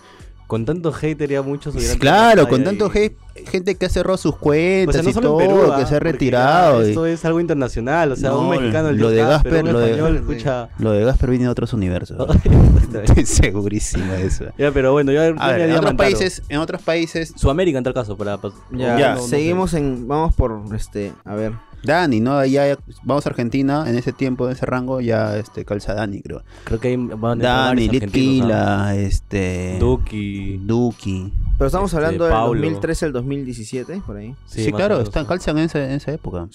Con 0.47 0.65
tanto 0.65 0.91
hater 0.91 1.29
ya 1.29 1.41
muchos 1.41 1.75
Claro, 1.97 2.47
con 2.49 2.63
tanto 2.63 2.91
y- 2.93 2.97
hate, 2.97 3.17
gente 3.49 3.75
que 3.75 3.85
ha 3.85 3.89
cerrado 3.89 4.17
sus 4.17 4.33
O 4.33 4.37
cuentas 4.37 4.95
sea, 4.95 5.03
no 5.03 5.09
y 5.09 5.13
solo 5.13 5.29
todo, 5.29 5.41
en 5.41 5.47
Perú, 5.49 5.73
que 5.77 5.85
se 5.85 5.95
ha 5.95 5.99
retirado. 5.99 6.85
y- 6.85 6.89
Esto 6.89 7.05
es 7.05 7.23
algo 7.25 7.39
internacional, 7.39 8.11
o 8.11 8.15
sea, 8.15 8.29
No, 8.31 8.39
un 8.41 8.49
mexicano 8.49 8.89
el 8.89 8.97
lo 8.97 9.09
de 9.09 9.17
Gasper, 9.23 9.65
lo 9.65 9.79
de- 9.79 9.85
español, 9.91 10.15
escucha. 10.17 10.69
Lo 10.79 10.91
de 10.91 11.03
Gasper 11.05 11.29
viene 11.29 11.45
de 11.45 11.51
otros 11.51 11.73
universos. 11.73 12.17
Estoy 13.03 13.25
segurísimo 13.25 14.11
de 14.13 14.25
eso. 14.25 14.45
ya, 14.57 14.71
pero 14.71 14.91
bueno, 14.91 15.11
ya, 15.11 15.31
ver, 15.51 15.61
en 15.69 15.75
otros 15.77 15.93
países, 15.95 16.41
en 16.49 16.57
otros 16.59 16.81
países, 16.81 17.33
Sudamérica 17.35 17.77
en 17.77 17.83
tal 17.83 17.93
caso, 17.93 18.17
para... 18.17 18.37
para- 18.37 18.53
Ya, 18.71 18.97
Ya. 18.99 19.09
no- 19.09 19.15
no 19.15 19.21
sé. 19.21 19.29
seguimos 19.29 19.73
en. 19.73 20.07
Vamos 20.07 20.33
por 20.35 20.61
este. 20.75 21.13
A 21.25 21.35
ver. 21.35 21.53
Dani, 21.83 22.19
¿no? 22.19 22.45
Ya 22.45 22.77
vamos 23.03 23.25
a 23.25 23.29
Argentina, 23.29 23.85
en 23.87 23.97
ese 23.97 24.13
tiempo, 24.13 24.45
en 24.45 24.53
ese 24.53 24.65
rango, 24.65 25.01
ya 25.01 25.37
este 25.37 25.65
calza 25.65 25.93
Dani, 25.93 26.21
creo. 26.21 26.43
Creo 26.63 26.79
que 26.79 26.89
ahí 26.89 26.97
van 26.97 27.39
Dani. 27.39 27.87
Litquila, 27.89 28.95
este. 28.95 29.77
Duki. 29.79 30.57
Duki. 30.57 31.33
Pero 31.57 31.67
estamos 31.67 31.91
Este, 31.91 31.97
hablando 31.97 32.25
del 32.25 32.33
Paulo. 32.33 32.61
2013 32.61 33.05
al 33.05 33.13
2017, 33.13 34.01
por 34.05 34.17
ahí. 34.17 34.35
Sí, 34.45 34.71
claro, 34.71 35.01
están, 35.01 35.25
calzan 35.25 35.57
en 35.57 35.65
esa, 35.65 35.83
en 35.83 35.91
esa 35.91 36.11
época. 36.11 36.47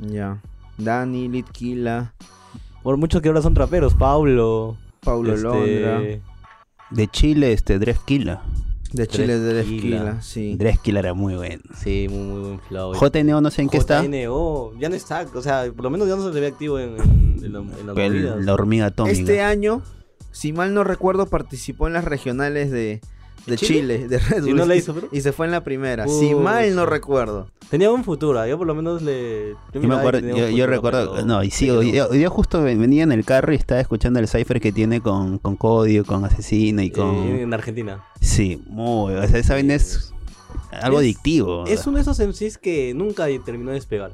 Ya. 0.00 0.40
Dani, 0.76 1.28
Litquila, 1.28 2.14
Por 2.82 2.96
muchos 2.96 3.22
que 3.22 3.28
ahora 3.28 3.42
son 3.42 3.54
traperos, 3.54 3.94
Paulo. 3.94 4.76
Paulo 5.00 5.34
este, 5.34 5.42
Londra. 5.42 6.00
De 6.90 7.08
Chile, 7.08 7.52
este, 7.52 7.78
Drefkila. 7.78 8.42
De 8.94 9.06
Chile, 9.08 9.38
de. 9.38 9.54
Drefkila, 9.54 10.22
sí. 10.22 10.54
Drefkila 10.56 11.00
era 11.00 11.14
muy 11.14 11.34
bueno. 11.34 11.62
Sí, 11.82 12.06
muy, 12.08 12.18
muy 12.26 12.40
buen 12.40 12.60
flow. 12.60 12.94
JNO 12.94 13.40
no 13.40 13.50
sé 13.50 13.62
en 13.62 13.68
qué 13.68 13.76
está. 13.78 14.02
JNO, 14.04 14.72
ya 14.78 14.88
no 14.88 14.94
está, 14.94 15.26
o 15.34 15.42
sea, 15.42 15.64
por 15.74 15.82
lo 15.84 15.90
menos 15.90 16.08
ya 16.08 16.14
no 16.16 16.26
se 16.28 16.32
le 16.32 16.40
ve 16.40 16.46
activo 16.46 16.78
en, 16.78 16.96
en, 16.98 17.44
en 17.44 17.52
la- 17.52 18.04
en 18.06 18.46
la 18.46 18.54
hormiga 18.54 18.86
atómica. 18.86 19.18
Este 19.18 19.42
año, 19.42 19.82
si 20.30 20.52
mal 20.52 20.72
no 20.74 20.84
recuerdo, 20.84 21.26
participó 21.26 21.86
en 21.88 21.92
las 21.94 22.04
regionales 22.04 22.70
de, 22.70 23.00
de 23.46 23.56
¿Chile? 23.56 23.96
Chile? 23.96 24.08
de 24.08 24.18
Red 24.18 24.38
¿Y 24.44 24.48
Bull. 24.48 24.56
no 24.56 24.64
la 24.66 24.74
hizo, 24.76 24.94
pero? 24.94 25.08
Y 25.12 25.20
se 25.20 25.32
fue 25.32 25.46
en 25.46 25.52
la 25.52 25.62
primera. 25.64 26.06
si 26.08 26.34
mal 26.34 26.74
no 26.74 26.86
recuerdo. 26.86 27.48
Tenía 27.70 27.90
un 27.90 28.04
futuro, 28.04 28.46
yo 28.46 28.56
por 28.58 28.66
lo 28.66 28.74
menos 28.74 29.02
le... 29.02 29.54
yo 29.72 29.80
Yo 29.80 29.88
me 29.88 29.94
y 29.94 29.98
acuerdo, 29.98 30.20
yo, 30.20 30.48
yo 30.48 30.66
recuerdo, 30.66 31.12
pero 31.14 31.26
no, 31.26 31.42
y 31.42 31.50
sí, 31.50 31.68
día 31.70 32.28
justo 32.28 32.62
ven- 32.62 32.80
venía 32.80 33.02
en 33.02 33.12
el 33.12 33.24
carro 33.24 33.52
y 33.52 33.56
estaba 33.56 33.80
escuchando 33.80 34.18
el 34.20 34.28
cipher 34.28 34.60
que 34.60 34.70
tiene 34.72 35.00
con, 35.00 35.38
con 35.38 35.56
Código, 35.56 36.04
con 36.04 36.24
Asesino 36.24 36.82
y 36.82 36.90
con... 36.90 37.14
Eh, 37.16 37.42
en 37.42 37.52
Argentina. 37.54 38.04
Sí, 38.20 38.62
muy, 38.68 39.14
o 39.14 39.26
sea, 39.28 39.38
esa 39.40 39.54
vaina 39.54 39.74
es 39.74 40.12
algo 40.70 40.98
Es- 41.00 41.04
adictivo. 41.04 41.66
Es 41.66 41.86
uno 41.86 41.96
de 41.96 42.02
esos 42.02 42.18
MCs 42.20 42.58
que 42.58 42.92
nunca 42.94 43.26
terminó 43.44 43.70
de 43.70 43.76
despegar. 43.76 44.12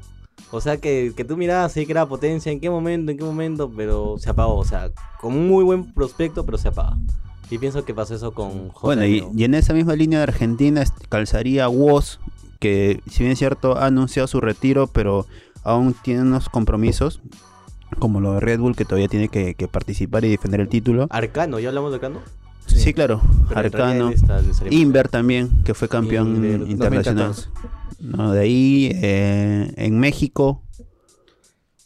O 0.49 0.59
sea, 0.59 0.77
que, 0.77 1.13
que 1.15 1.23
tú 1.23 1.37
mirabas 1.37 1.75
ahí 1.77 1.85
que 1.85 1.91
era 1.93 2.05
potencia, 2.07 2.51
en 2.51 2.59
qué 2.59 2.69
momento, 2.69 3.11
en 3.11 3.17
qué 3.17 3.23
momento, 3.23 3.71
pero 3.75 4.15
se 4.17 4.29
apagó. 4.29 4.55
O 4.57 4.65
sea, 4.65 4.89
con 5.19 5.33
un 5.33 5.47
muy 5.47 5.63
buen 5.63 5.93
prospecto, 5.93 6.45
pero 6.45 6.57
se 6.57 6.67
apaga. 6.69 6.97
Y 7.51 7.57
pienso 7.57 7.83
que 7.85 7.93
pasó 7.93 8.15
eso 8.15 8.33
con 8.33 8.69
JNO. 8.69 8.79
Bueno, 8.81 9.05
y, 9.05 9.23
y 9.35 9.43
en 9.43 9.53
esa 9.53 9.73
misma 9.73 9.95
línea 9.95 10.19
de 10.19 10.23
Argentina 10.23 10.83
calzaría 11.09 11.67
Woz, 11.69 12.19
que 12.59 13.01
si 13.09 13.19
bien 13.23 13.33
es 13.33 13.39
cierto 13.39 13.77
ha 13.77 13.87
anunciado 13.87 14.27
su 14.27 14.39
retiro, 14.39 14.87
pero 14.87 15.27
aún 15.63 15.93
tiene 16.01 16.21
unos 16.21 16.47
compromisos, 16.49 17.21
como 17.99 18.21
lo 18.21 18.33
de 18.33 18.39
Red 18.39 18.59
Bull, 18.61 18.75
que 18.75 18.85
todavía 18.85 19.09
tiene 19.09 19.27
que, 19.27 19.53
que 19.55 19.67
participar 19.67 20.23
y 20.23 20.29
defender 20.29 20.61
el 20.61 20.69
título. 20.69 21.07
Arcano, 21.09 21.59
¿ya 21.59 21.69
hablamos 21.69 21.91
de 21.91 21.95
Arcano? 21.95 22.19
Sí, 22.67 22.93
claro, 22.93 23.21
Pero 23.49 23.59
Arcano. 23.59 24.13
Inver 24.69 25.09
también, 25.09 25.49
que 25.65 25.73
fue 25.73 25.89
campeón 25.89 26.37
Inver, 26.37 26.69
internacional. 26.69 27.27
2014. 27.27 27.49
No, 27.99 28.31
de 28.31 28.39
ahí, 28.39 28.91
eh, 28.95 29.73
en 29.75 29.99
México, 29.99 30.63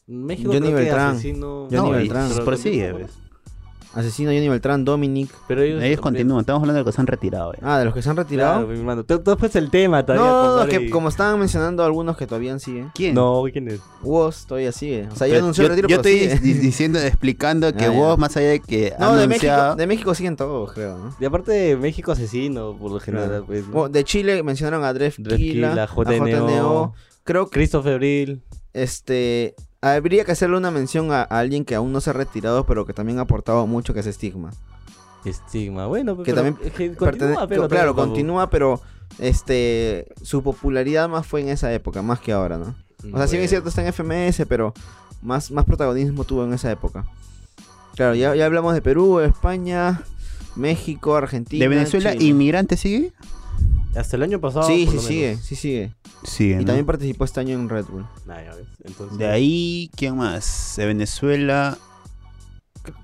México 0.07 0.51
Johnny 0.53 0.67
creo 0.67 0.77
que 0.77 0.83
Beltrán. 0.83 1.15
asesino... 1.15 1.67
Johnny 1.71 1.75
no, 1.75 1.89
Beltrán. 1.89 2.27
pues, 2.29 2.39
prosigue, 2.41 2.91
pues. 2.93 3.11
Asesino 3.95 4.29
Johnny 4.31 4.49
Beltrán, 4.49 4.83
Dominic. 4.85 5.31
Pero 5.47 5.61
ellos, 5.61 5.81
Ellos 5.81 5.99
continúan, 6.01 6.41
estamos 6.41 6.61
hablando 6.61 6.79
de 6.79 6.83
los 6.83 6.91
que 6.93 6.95
se 6.95 7.01
han 7.01 7.07
retirado. 7.07 7.53
eh. 7.53 7.59
Ah, 7.61 7.79
de 7.79 7.85
los 7.85 7.93
que 7.93 8.01
se 8.01 8.09
han 8.09 8.17
retirado. 8.17 8.67
Claro. 8.67 9.03
Tú, 9.05 9.19
tú 9.19 9.37
el 9.55 9.69
tema 9.71 10.05
todavía. 10.05 10.25
no, 10.25 10.47
compadre, 10.49 10.77
que 10.79 10.85
y- 10.85 10.89
como 10.89 11.07
estaban 11.09 11.39
mencionando 11.39 11.83
algunos 11.83 12.17
que 12.17 12.27
todavía 12.27 12.59
siguen. 12.59 12.91
¿Quién? 12.93 13.15
No, 13.15 13.43
¿quién 13.51 13.69
es? 13.69 13.79
Woz 14.03 14.45
todavía 14.45 14.71
sigue. 14.71 15.07
O 15.11 15.15
sea, 15.15 15.27
ya 15.27 15.33
Pero 15.33 15.45
anunció 15.45 15.63
el 15.63 15.69
retiro, 15.69 15.87
yo 15.87 16.01
pero 16.01 16.09
estoy 16.15 16.29
sigue. 16.29 16.39
di- 16.41 16.59
diciendo, 16.59 16.99
explicando 16.99 17.71
que 17.73 17.85
Ah, 17.85 17.91
ya. 17.93 17.97
vos, 17.97 18.17
más 18.17 18.35
allá 18.37 18.49
de 18.49 18.59
que 18.59 18.93
ha 18.97 18.99
No, 18.99 19.15
de 19.15 19.27
México, 19.27 19.47
anunciado- 19.51 19.75
de 19.77 19.87
México 19.87 20.13
siguen 20.15 20.35
todos, 20.35 20.73
creo, 20.73 20.97
¿no? 20.97 21.15
Y 21.19 21.25
aparte 21.25 21.51
de 21.53 21.77
México 21.77 22.11
asesino, 22.11 22.77
por 22.77 22.91
lo 22.91 22.99
general. 22.99 23.27
Claro. 23.29 23.45
Pues, 23.45 23.65
¿no? 23.65 23.71
Bueno, 23.71 23.89
de 23.89 24.03
Chile 24.03 24.43
mencionaron 24.43 24.83
a 24.85 24.93
Dref 24.93 25.17
Dref 25.19 25.37
Kila, 25.37 25.69
Kila, 25.71 25.83
a 25.83 25.87
JNO. 25.87 26.25
JNO. 26.27 26.93
Creo 27.23 27.45
que 27.45 27.51
Christopher 27.59 27.99
este 28.73 29.55
habría 29.93 30.25
que 30.25 30.31
hacerle 30.31 30.57
una 30.57 30.71
mención 30.71 31.11
a, 31.11 31.21
a 31.21 31.39
alguien 31.39 31.63
que 31.65 31.75
aún 31.75 31.91
no 31.93 32.01
se 32.01 32.09
ha 32.09 32.13
retirado, 32.13 32.65
pero 32.65 32.85
que 32.85 32.93
también 32.93 33.19
ha 33.19 33.23
aportado 33.23 33.65
mucho, 33.67 33.93
que 33.93 33.99
es 34.01 34.05
Stigma. 34.07 34.51
Estigma. 35.23 35.87
Bueno, 35.87 36.17
Que 36.17 36.23
pero 36.33 36.43
también 36.43 36.71
que 36.71 36.91
Pertene- 36.91 36.97
continúa, 36.97 37.47
pero 37.47 37.67
claro, 37.67 37.95
continúa, 37.95 38.49
pero 38.49 38.81
este 39.19 40.07
su 40.21 40.43
popularidad 40.43 41.09
más 41.09 41.25
fue 41.25 41.41
en 41.41 41.49
esa 41.49 41.73
época, 41.73 42.01
más 42.01 42.19
que 42.19 42.31
ahora, 42.31 42.57
¿no? 42.57 42.75
O 43.13 43.17
sea, 43.17 43.27
si 43.27 43.33
bien 43.33 43.43
es 43.45 43.49
cierto 43.49 43.69
está 43.69 43.81
en 43.85 43.93
FMS, 43.93 44.45
pero 44.47 44.73
más, 45.21 45.51
más 45.51 45.65
protagonismo 45.65 46.23
tuvo 46.23 46.43
en 46.43 46.53
esa 46.53 46.71
época. 46.71 47.05
Claro, 47.95 48.15
ya, 48.15 48.35
ya 48.35 48.45
hablamos 48.45 48.73
de 48.73 48.81
Perú, 48.81 49.19
España, 49.19 50.01
México, 50.55 51.15
Argentina. 51.15 51.63
de 51.63 51.67
Venezuela, 51.69 52.13
Chile. 52.13 52.25
¿inmigrante 52.25 52.77
sigue? 52.77 53.13
Hasta 53.95 54.15
el 54.17 54.23
año 54.23 54.39
pasado. 54.41 54.67
Sí, 54.67 54.85
por 54.85 54.91
sí 54.91 54.95
lo 54.95 55.01
sigue, 55.01 55.27
menos. 55.29 55.45
sí 55.45 55.55
sigue. 55.55 55.93
Sigue. 56.23 56.53
Y 56.55 56.57
¿no? 56.57 56.65
también 56.65 56.85
participó 56.85 57.23
este 57.25 57.39
año 57.39 57.53
en 57.55 57.69
Red 57.69 57.85
Bull. 57.85 58.05
Ah, 58.27 58.41
ya 58.43 58.53
ves. 58.55 58.67
Entonces, 58.83 59.17
De 59.17 59.27
ahí, 59.27 59.89
¿quién 59.95 60.17
más? 60.17 60.73
De 60.77 60.85
Venezuela, 60.85 61.77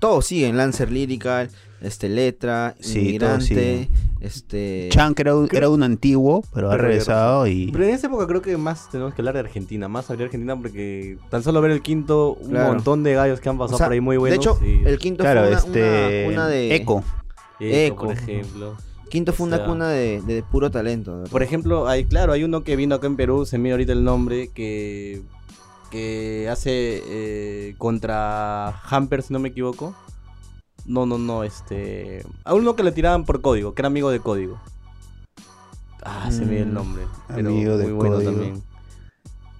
Todos 0.00 0.26
siguen, 0.26 0.56
Lancer 0.56 0.92
Lyrical, 0.92 1.50
este 1.80 2.08
Letra, 2.08 2.74
Sí, 2.78 3.00
Inmigrante, 3.00 3.88
este 4.20 4.88
Chan, 4.92 5.14
que 5.14 5.22
era 5.22 5.34
un, 5.34 5.48
creo- 5.48 5.58
era 5.58 5.68
un 5.70 5.82
antiguo, 5.82 6.44
pero 6.54 6.70
ha 6.70 6.76
regresado 6.76 7.48
y... 7.48 7.72
Pero 7.72 7.84
en 7.84 7.90
esa 7.90 8.06
época 8.06 8.28
creo 8.28 8.40
que 8.42 8.56
más 8.56 8.88
tenemos 8.90 9.12
que 9.14 9.20
hablar 9.22 9.34
de 9.34 9.40
Argentina, 9.40 9.88
más 9.88 10.04
hablar 10.08 10.18
de 10.18 10.24
Argentina 10.26 10.56
porque 10.56 11.18
tan 11.30 11.42
solo 11.42 11.60
ver 11.60 11.72
el 11.72 11.82
quinto, 11.82 12.34
un 12.34 12.50
Claro. 12.50 12.74
montón 12.74 13.02
de 13.02 13.14
gallos 13.14 13.40
que 13.40 13.48
han 13.48 13.58
pasado 13.58 13.74
O 13.74 13.78
sea, 13.78 13.86
por 13.88 13.94
ahí 13.94 14.00
muy 14.00 14.16
buenos. 14.18 14.38
de 14.38 14.40
hecho, 14.40 14.60
y- 14.64 14.86
el 14.86 14.98
quinto 15.00 15.24
Claro, 15.24 15.40
fue 15.40 15.48
una, 15.48 15.58
este... 15.58 16.24
una- 16.28 16.34
una 16.34 16.46
de 16.48 16.74
Eco. 16.76 17.02
Eco, 17.58 17.74
Eco. 17.94 18.04
por 18.04 18.12
ejemplo. 18.12 18.76
Quinto 19.12 19.32
fue 19.34 19.44
o 19.44 19.46
una 19.48 19.58
sea- 19.58 19.66
cuna 19.66 19.88
de, 19.90 20.22
de 20.22 20.42
puro 20.42 20.70
talento. 20.70 21.16
verdad. 21.18 21.30
Por 21.30 21.42
ejemplo, 21.42 21.86
hay, 21.86 22.06
claro, 22.06 22.32
hay 22.32 22.44
uno 22.44 22.64
que 22.64 22.76
vino 22.76 22.94
acá 22.94 23.06
en 23.06 23.16
Perú, 23.16 23.44
se 23.44 23.58
me 23.58 23.64
dio 23.68 23.74
ahorita 23.74 23.92
el 23.92 24.04
nombre, 24.04 24.48
que, 24.48 25.22
que 25.90 26.48
hace 26.50 27.02
eh, 27.06 27.74
contra 27.76 28.70
Hamper, 28.88 29.22
si 29.22 29.32
no 29.34 29.38
me 29.38 29.50
equivoco. 29.50 29.94
No, 30.86 31.04
no, 31.06 31.18
no, 31.18 31.44
este... 31.44 32.24
A 32.44 32.54
uno 32.54 32.74
que 32.74 32.82
le 32.82 32.90
tiraban 32.90 33.24
por 33.24 33.40
código, 33.42 33.74
que 33.74 33.82
era 33.82 33.88
amigo 33.88 34.10
de 34.10 34.20
código. 34.20 34.58
Ah, 36.02 36.30
se 36.32 36.44
me 36.44 36.54
dio 36.54 36.62
el 36.64 36.70
Mm, 36.70 36.74
nombre. 36.74 37.02
Pero 37.28 37.50
amigo 37.50 37.76
de 37.76 37.84
muy 37.84 37.92
bueno 37.92 38.14
Código. 38.16 38.32
también. 38.32 38.62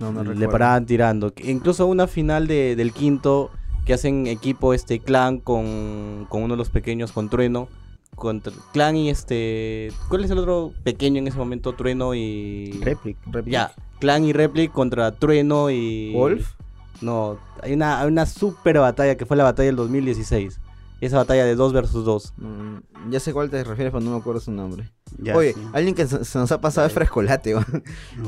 no, 0.00 0.12
no 0.12 0.22
le 0.24 0.30
recuerdo. 0.30 0.50
paraban 0.50 0.86
tirando. 0.86 1.32
Incluso 1.44 1.86
una 1.86 2.06
final 2.08 2.46
de- 2.48 2.74
del 2.74 2.92
quinto 2.92 3.50
que 3.84 3.92
hacen 3.92 4.26
equipo 4.26 4.74
este 4.74 4.98
clan 5.00 5.38
con, 5.38 6.26
con 6.28 6.42
uno 6.42 6.54
de 6.54 6.58
los 6.58 6.70
pequeños 6.70 7.12
con 7.12 7.28
Trueno. 7.28 7.68
Contra, 8.16 8.52
clan 8.72 8.96
y 8.96 9.10
este. 9.10 9.90
¿Cuál 10.08 10.24
es 10.24 10.30
el 10.30 10.38
otro 10.38 10.72
pequeño 10.84 11.18
en 11.18 11.28
ese 11.28 11.38
momento? 11.38 11.72
Trueno 11.72 12.14
y. 12.14 12.78
Replic. 12.82 13.16
Replic. 13.26 13.52
Ya, 13.52 13.72
Clan 14.02 14.24
y 14.24 14.32
Replic 14.32 14.72
contra 14.72 15.12
Trueno 15.12 15.70
y. 15.70 16.12
Wolf. 16.12 16.54
No, 17.00 17.38
hay 17.62 17.72
una, 17.72 18.00
hay 18.00 18.08
una 18.08 18.26
super 18.26 18.78
batalla 18.78 19.16
que 19.16 19.26
fue 19.26 19.36
la 19.36 19.44
batalla 19.44 19.66
del 19.66 19.76
2016. 19.76 20.60
Esa 21.04 21.16
batalla 21.16 21.44
de 21.44 21.56
2 21.56 21.72
versus 21.72 22.04
2. 22.04 22.34
Mm, 22.36 23.10
ya 23.10 23.18
sé 23.18 23.32
cuál 23.32 23.50
te 23.50 23.64
refieres, 23.64 23.92
pero 23.92 24.04
no 24.04 24.12
me 24.12 24.16
acuerdo 24.18 24.40
su 24.40 24.52
nombre. 24.52 24.88
Ya, 25.18 25.36
Oye, 25.36 25.52
sí, 25.52 25.60
alguien 25.72 25.94
que 25.96 26.06
se, 26.06 26.38
nos 26.38 26.52
ha 26.52 26.60
pasado 26.60 26.86
es 26.86 26.92
Frescolate. 26.92 27.54
weón. 27.56 27.82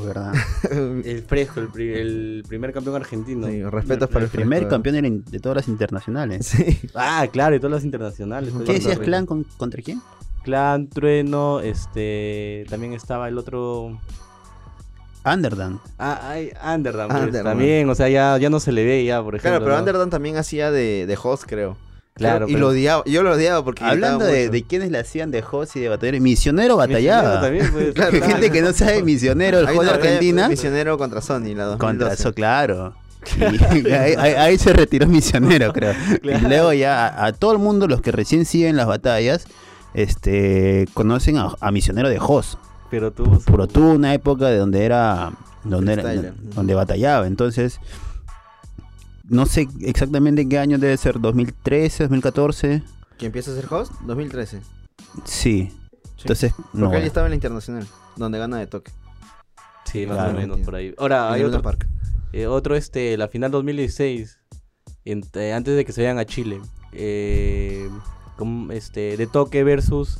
verdad. 0.05 0.33
El 1.05 1.23
fresco, 1.23 1.61
el, 1.61 1.69
pri- 1.69 1.93
el 1.93 2.43
primer 2.47 2.73
campeón 2.73 2.97
argentino. 2.97 3.47
Sí, 3.47 3.63
respetos 3.63 4.09
para 4.09 4.25
El 4.25 4.31
primer 4.31 4.59
Fresco. 4.59 4.69
campeón 4.71 4.95
de, 5.01 5.21
de 5.31 5.39
todas 5.39 5.55
las 5.55 5.67
internacionales. 5.69 6.45
Sí. 6.47 6.79
Ah, 6.93 7.25
claro, 7.31 7.55
y 7.55 7.59
todas 7.59 7.71
las 7.75 7.85
internacionales. 7.85 8.53
¿Qué 8.65 8.73
decías, 8.73 8.99
clan 8.99 9.25
con- 9.25 9.45
contra 9.57 9.81
quién? 9.81 10.01
Clan, 10.43 10.89
Trueno, 10.89 11.61
este. 11.61 12.65
También 12.69 12.91
estaba 12.93 13.29
el 13.29 13.37
otro. 13.37 13.97
Underdan. 15.25 15.79
Ah, 15.97 16.19
hay 16.29 16.51
Underdam, 16.63 17.07
pues, 17.09 17.23
Underdam. 17.23 17.45
también, 17.45 17.89
o 17.89 17.95
sea, 17.95 18.09
ya, 18.09 18.37
ya 18.37 18.49
no 18.51 18.59
se 18.59 18.71
le 18.71 18.83
ve 18.85 19.03
ya, 19.05 19.23
por 19.23 19.33
ejemplo. 19.35 19.49
Claro, 19.49 19.63
pero 19.65 19.73
¿no? 19.75 19.79
Underdan 19.79 20.09
también 20.11 20.37
hacía 20.37 20.69
de, 20.71 21.05
de 21.07 21.17
host, 21.21 21.45
creo. 21.47 21.77
Claro, 22.15 22.45
Y 22.47 22.53
pero- 22.53 22.59
lo 22.59 22.67
odiaba. 22.69 23.03
Yo 23.05 23.23
lo 23.23 23.33
odiaba 23.33 23.63
porque. 23.63 23.83
Hablando 23.83 24.23
de, 24.25 24.49
de 24.49 24.63
quienes 24.63 24.89
le 24.89 24.99
hacían 24.99 25.31
de 25.31 25.43
host 25.51 25.75
y 25.75 25.81
de 25.81 25.89
batallador, 25.89 26.21
misionero 26.21 26.75
Misionero 26.75 26.77
batallaba. 26.77 27.41
también, 27.41 27.69
pues. 27.73 27.93
Claro, 27.93 28.11
gente 28.25 28.51
que 28.51 28.61
no 28.61 28.71
sabe 28.73 29.03
misionero, 29.03 29.59
el 29.59 29.65
juego 29.65 29.83
de 29.83 29.89
Argentina. 29.91 30.47
Misionero 30.47 30.97
contra 30.97 31.19
Sony, 31.21 31.53
la 31.55 31.65
2012. 31.65 31.77
Contra 31.79 32.13
eso, 32.13 32.33
claro. 32.33 32.93
Y 33.75 33.91
ahí, 33.91 34.13
ahí- 34.17 34.33
ahí 34.33 34.57
se 34.57 34.71
retiró 34.71 35.07
misionero, 35.07 35.73
creo. 35.73 35.93
Y 36.23 36.47
luego 36.47 36.71
ya 36.73 37.05
a, 37.07 37.25
a 37.25 37.33
todo 37.33 37.51
el 37.53 37.57
mundo, 37.59 37.87
los 37.87 37.99
que 38.01 38.11
recién 38.13 38.45
siguen 38.45 38.77
las 38.77 38.87
batallas, 38.87 39.45
este, 39.93 40.87
conocen 40.93 41.37
a, 41.37 41.53
a 41.59 41.71
Misionero 41.71 42.07
de 42.09 42.19
Jos. 42.19 42.57
Pero 42.91 43.11
tuvo 43.11 43.41
Pero 43.45 43.67
tuvo 43.67 43.91
una 43.91 44.13
época 44.13 44.45
de 44.47 44.57
donde 44.57 44.85
era, 44.85 45.31
donde, 45.63 45.93
era, 45.93 46.13
donde 46.55 46.75
batallaba. 46.75 47.25
Entonces, 47.27 47.79
no 49.27 49.45
sé 49.45 49.67
exactamente 49.81 50.41
en 50.41 50.49
qué 50.49 50.59
año 50.59 50.77
debe 50.77 50.95
ser, 50.97 51.19
2013, 51.19 52.03
2014. 52.03 52.83
¿Que 53.17 53.25
empieza 53.27 53.51
a 53.51 53.55
ser 53.55 53.65
host? 53.71 53.91
2013. 54.01 54.61
Sí. 55.23 55.71
Entonces, 56.19 56.53
Porque 56.55 56.77
no. 56.77 56.93
él 56.93 57.01
ya 57.01 57.07
estaba 57.07 57.27
en 57.27 57.31
la 57.31 57.35
internacional, 57.35 57.87
donde 58.15 58.39
gana 58.39 58.57
de 58.57 58.67
toque. 58.67 58.91
Sí, 59.85 60.05
más 60.07 60.17
Claro, 60.17 60.31
o 60.37 60.41
menos 60.41 60.59
por 60.61 60.75
ahí. 60.75 60.93
Ahora, 60.97 61.31
hay 61.31 61.41
En 61.41 61.47
otro, 61.47 61.61
Park. 61.61 61.87
eh, 62.33 62.47
otro, 62.47 62.75
este, 62.75 63.15
la 63.17 63.27
final 63.27 63.51
2016, 63.51 64.39
en- 65.05 65.23
eh, 65.35 65.53
antes 65.53 65.75
de 65.75 65.85
que 65.85 65.91
se 65.91 66.01
vayan 66.01 66.17
a 66.17 66.25
Chile. 66.25 66.59
Eh, 66.91 67.89
este, 68.71 69.17
de 69.17 69.27
toque 69.27 69.63
versus... 69.63 70.19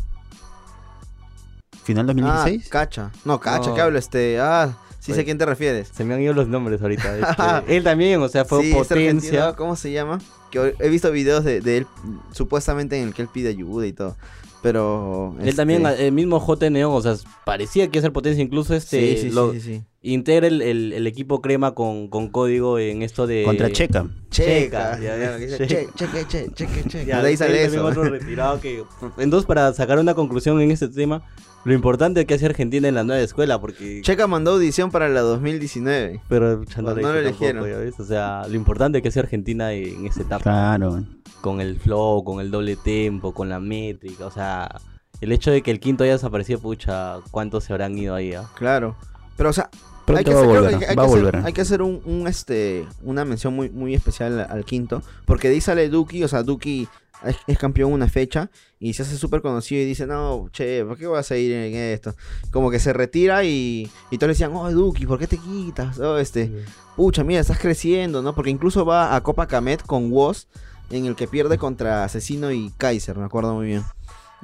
Final 1.84 2.08
2016. 2.08 2.66
Ah, 2.66 2.70
Cacha. 2.72 3.12
No, 3.26 3.40
Cacha, 3.40 3.70
No. 3.70 3.76
¿qué 3.76 3.82
hablo? 3.82 4.00
Este, 4.00 4.40
ah, 4.40 4.78
sí 5.06 5.12
sé 5.12 5.14
Oye. 5.14 5.22
a 5.22 5.26
quién 5.26 5.38
te 5.38 5.46
refieres. 5.46 5.90
Se 5.94 6.04
me 6.04 6.14
han 6.14 6.22
ido 6.22 6.34
los 6.34 6.48
nombres 6.48 6.82
ahorita. 6.82 7.18
este, 7.64 7.78
él 7.78 7.84
también, 7.84 8.22
o 8.22 8.28
sea, 8.30 8.44
fue 8.46 8.64
sí, 8.64 8.72
es 8.72 8.76
potencia. 8.76 9.54
¿cómo 9.56 9.76
se 9.76 9.92
llama? 9.92 10.20
Que 10.52 10.76
he 10.80 10.90
visto 10.90 11.12
videos 11.12 11.44
de, 11.44 11.62
de 11.62 11.78
él, 11.78 11.88
supuestamente 12.32 13.00
en 13.00 13.08
el 13.10 13.14
que 13.14 13.22
él 13.22 13.28
pide 13.32 13.50
ayuda 13.50 13.86
y 13.86 13.94
todo. 13.94 14.16
Pero. 14.62 15.36
Él 15.40 15.50
este, 15.50 15.58
también, 15.58 15.86
el 15.86 16.12
mismo 16.12 16.40
J 16.40 16.72
Neon, 16.72 16.92
o 16.92 17.00
sea, 17.02 17.16
parecía 17.46 17.88
que 17.88 18.00
iba 18.00 18.02
a 18.02 18.08
ser 18.08 18.14
potencia. 18.14 18.44
Incluso 18.44 18.74
este 18.74 19.16
Sí, 19.18 19.22
sí, 19.24 19.30
lo- 19.30 19.52
sí, 19.54 19.62
sí, 19.62 19.74
sí. 19.76 19.84
integra 20.02 20.48
el, 20.48 20.62
el- 20.64 20.92
el 20.94 21.06
equipo 21.06 21.40
crema 21.40 21.76
con, 21.76 22.08
con 22.08 22.30
código 22.30 22.80
en 22.80 23.04
esto 23.04 23.28
de. 23.28 23.44
Contra 23.44 23.70
Checa. 23.72 24.08
Checa. 24.32 24.98
Checa, 25.00 25.38
Checa. 25.38 25.68
che, 25.68 25.88
cheque, 25.96 26.28
che, 26.28 26.50
cheque, 26.54 26.84
cheque. 26.88 27.06
Ya, 27.06 27.22
de 27.22 27.28
ahí 27.28 27.38
sale 27.38 27.64
eso. 27.64 27.86
otro 27.86 28.06
retirado 28.06 28.60
que... 28.60 28.84
Entonces, 29.20 29.46
para 29.46 29.72
sacar 29.74 30.00
una 30.00 30.16
conclusión 30.16 30.60
en 30.60 30.72
este 30.72 30.88
tema, 30.88 31.22
lo 31.66 31.74
importante 31.74 32.22
es 32.22 32.26
que 32.28 32.36
hace 32.36 32.46
Argentina 32.46 32.88
en 32.88 32.96
la 32.96 33.04
nueva 33.04 33.22
escuela, 33.22 33.60
porque... 33.60 34.02
Checa 34.04 34.28
mandó 34.28 34.52
audición 34.52 34.92
para 34.92 35.10
la 35.10 35.22
2019. 35.22 36.22
Pero 36.30 36.60
pucha, 36.60 36.82
No 36.82 36.96
la 36.96 37.02
lo 37.02 37.14
eligieron. 37.20 37.64
tampoco, 37.64 37.68
ya 37.68 37.78
ves, 37.84 38.00
O 38.00 38.06
sea, 38.06 38.48
lo 38.48 38.56
importante 38.56 39.00
es 39.00 39.02
que 39.02 39.10
hace 39.10 39.20
Argentina 39.20 39.74
en 39.74 40.06
esa 40.06 40.22
etapa. 40.22 40.44
Claro. 40.44 41.04
Con 41.42 41.60
el 41.62 41.78
flow, 41.80 42.24
con 42.24 42.40
el 42.40 42.52
doble 42.52 42.76
tempo, 42.76 43.34
con 43.34 43.50
la 43.50 43.60
métrica. 43.60 44.26
O 44.26 44.32
sea, 44.32 44.80
el 45.22 45.32
hecho 45.32 45.52
de 45.52 45.62
que 45.62 45.72
el 45.72 45.80
quinto 45.80 46.04
haya 46.04 46.14
desaparecido, 46.14 46.60
pucha, 46.60 47.18
¿cuántos 47.32 47.64
se 47.66 47.74
habrán 47.74 47.98
ido 47.98 48.16
ahí? 48.16 48.34
ah? 48.34 48.50
Claro. 48.56 48.96
Pero, 49.38 49.50
o 49.50 49.54
sea, 49.54 49.70
Pronto 50.06 50.20
hay 50.20 50.24
que 50.26 50.34
va 50.36 50.40
a 50.40 50.44
hacer, 50.44 50.56
volver. 50.62 50.74
hay 50.76 50.96
que 50.96 51.02
hacer- 51.02 51.46
hay 51.48 51.54
que 51.54 51.62
hacer 51.62 51.82
un, 51.82 52.00
un, 52.06 52.28
este, 52.28 52.86
una 53.02 53.26
mención 53.26 53.56
muy, 53.56 53.70
muy 53.72 53.96
especial 53.96 54.40
al, 54.40 54.52
al 54.52 54.66
quinto. 54.66 55.02
Porque 55.26 55.48
de 55.48 55.56
ahí 55.56 55.62
sale 55.62 55.90
Duki, 55.90 56.24
o 56.24 56.28
sea, 56.28 56.44
Duki 56.44 56.88
es, 57.24 57.38
es 57.48 57.58
campeón 57.58 57.94
una 57.94 58.08
fecha 58.08 58.50
y 58.80 58.94
se 58.94 59.04
hace 59.04 59.18
súper 59.18 59.42
conocido 59.42 59.82
y 59.82 59.86
dice, 59.86 60.06
no, 60.06 60.50
che, 60.52 60.84
¿por 60.86 60.98
qué 60.98 61.08
vas 61.08 61.32
a 61.32 61.38
ir 61.38 61.52
en 61.52 61.76
esto? 61.76 62.16
Como 62.52 62.70
que 62.70 62.80
se 62.80 62.94
retira 62.94 63.44
y, 63.44 63.90
y 64.12 64.18
todos 64.18 64.28
le 64.28 64.34
decían, 64.34 64.52
oh, 64.54 64.70
Duki, 64.72 65.06
¿por 65.06 65.20
qué 65.20 65.28
te 65.28 65.38
quitas? 65.38 66.00
Oh, 66.00 66.18
este, 66.18 66.66
pucha, 66.96 67.24
mira, 67.24 67.42
estás 67.42 67.60
creciendo, 67.60 68.22
¿no? 68.22 68.36
Porque 68.36 68.52
incluso 68.52 68.86
va 68.86 69.16
a 69.16 69.24
Copa 69.24 69.48
Camet 69.48 69.82
con 69.82 70.12
Woz, 70.12 70.48
en 70.90 71.06
el 71.06 71.16
que 71.16 71.28
pierde 71.28 71.58
contra 71.58 72.04
Asesino 72.04 72.52
y 72.52 72.72
Kaiser, 72.78 73.18
me 73.18 73.26
acuerdo 73.26 73.56
muy 73.56 73.68
bien. 73.68 73.84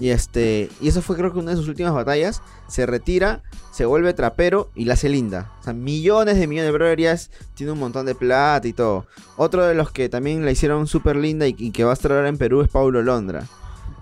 Y 0.01 0.09
este, 0.09 0.69
y 0.81 0.87
eso 0.87 1.01
fue 1.03 1.15
creo 1.15 1.31
que 1.31 1.37
una 1.39 1.51
de 1.51 1.57
sus 1.57 1.67
últimas 1.67 1.93
batallas. 1.93 2.41
Se 2.67 2.85
retira, 2.87 3.43
se 3.71 3.85
vuelve 3.85 4.13
trapero 4.13 4.69
y 4.73 4.85
la 4.85 4.95
hace 4.95 5.09
linda. 5.09 5.51
O 5.61 5.63
sea, 5.63 5.73
millones 5.73 6.37
de 6.37 6.47
millones 6.47 6.69
de 6.71 6.77
broderías, 6.77 7.29
tiene 7.53 7.71
un 7.71 7.79
montón 7.79 8.05
de 8.07 8.15
plata 8.15 8.67
y 8.67 8.73
todo. 8.73 9.05
Otro 9.37 9.63
de 9.65 9.75
los 9.75 9.91
que 9.91 10.09
también 10.09 10.43
la 10.43 10.49
hicieron 10.51 10.87
súper 10.87 11.17
linda 11.17 11.47
y, 11.47 11.55
y 11.57 11.69
que 11.71 11.83
va 11.83 11.91
a 11.91 11.93
estar 11.93 12.11
ahora 12.11 12.29
en 12.29 12.37
Perú 12.39 12.61
es 12.61 12.69
Paulo 12.69 13.03
Londra. 13.03 13.43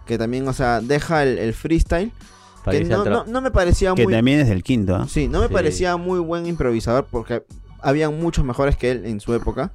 Que 0.06 0.18
también, 0.18 0.47
o 0.47 0.54
sea, 0.54 0.80
deja 0.80 1.22
el, 1.24 1.38
el 1.38 1.54
freestyle. 1.54 2.12
Que 2.70 2.84
no, 2.86 3.04
tra- 3.04 3.10
no, 3.10 3.26
no 3.26 3.41
me 3.41 3.52
parecía 3.52 3.93
Que 3.93 4.04
muy... 4.06 4.14
también 4.14 4.39
es 4.39 4.47
del 4.47 4.64
quinto. 4.64 4.95
¿ah? 4.95 5.06
Sí, 5.10 5.28
no 5.28 5.41
me 5.41 5.47
Sí. 5.47 5.54
parecía 5.54 5.97
muy 5.97 6.20
buen 6.20 6.45
improvisador 6.45 7.08
porque 7.12 7.43
habían 7.82 8.20
muchos 8.20 8.45
mejores 8.45 8.78
que 8.78 8.91
él 8.91 9.06
en 9.06 9.20
su 9.20 9.34
época. 9.34 9.72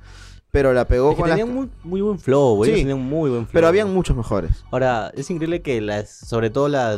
Pero 0.54 0.72
la 0.72 0.86
pegó 0.86 1.10
Es 1.10 1.16
que 1.16 1.20
con 1.22 1.28
las... 1.30 1.38
tenían 1.38 1.54
muy, 1.54 1.68
muy 1.82 2.00
buen 2.00 2.18
flow, 2.18 2.54
güey. 2.54 2.70
Sí. 2.72 2.78
tenían 2.82 3.00
muy 3.02 3.28
buen 3.28 3.42
flow. 3.42 3.52
Pero 3.52 3.66
habían 3.66 3.92
muchos 3.92 4.16
mejores. 4.16 4.64
Ahora, 4.70 5.10
es 5.16 5.28
increíble 5.28 5.60
que 5.62 5.80
las, 5.80 6.08
sobre 6.08 6.48
todo 6.48 6.68
la- 6.68 6.96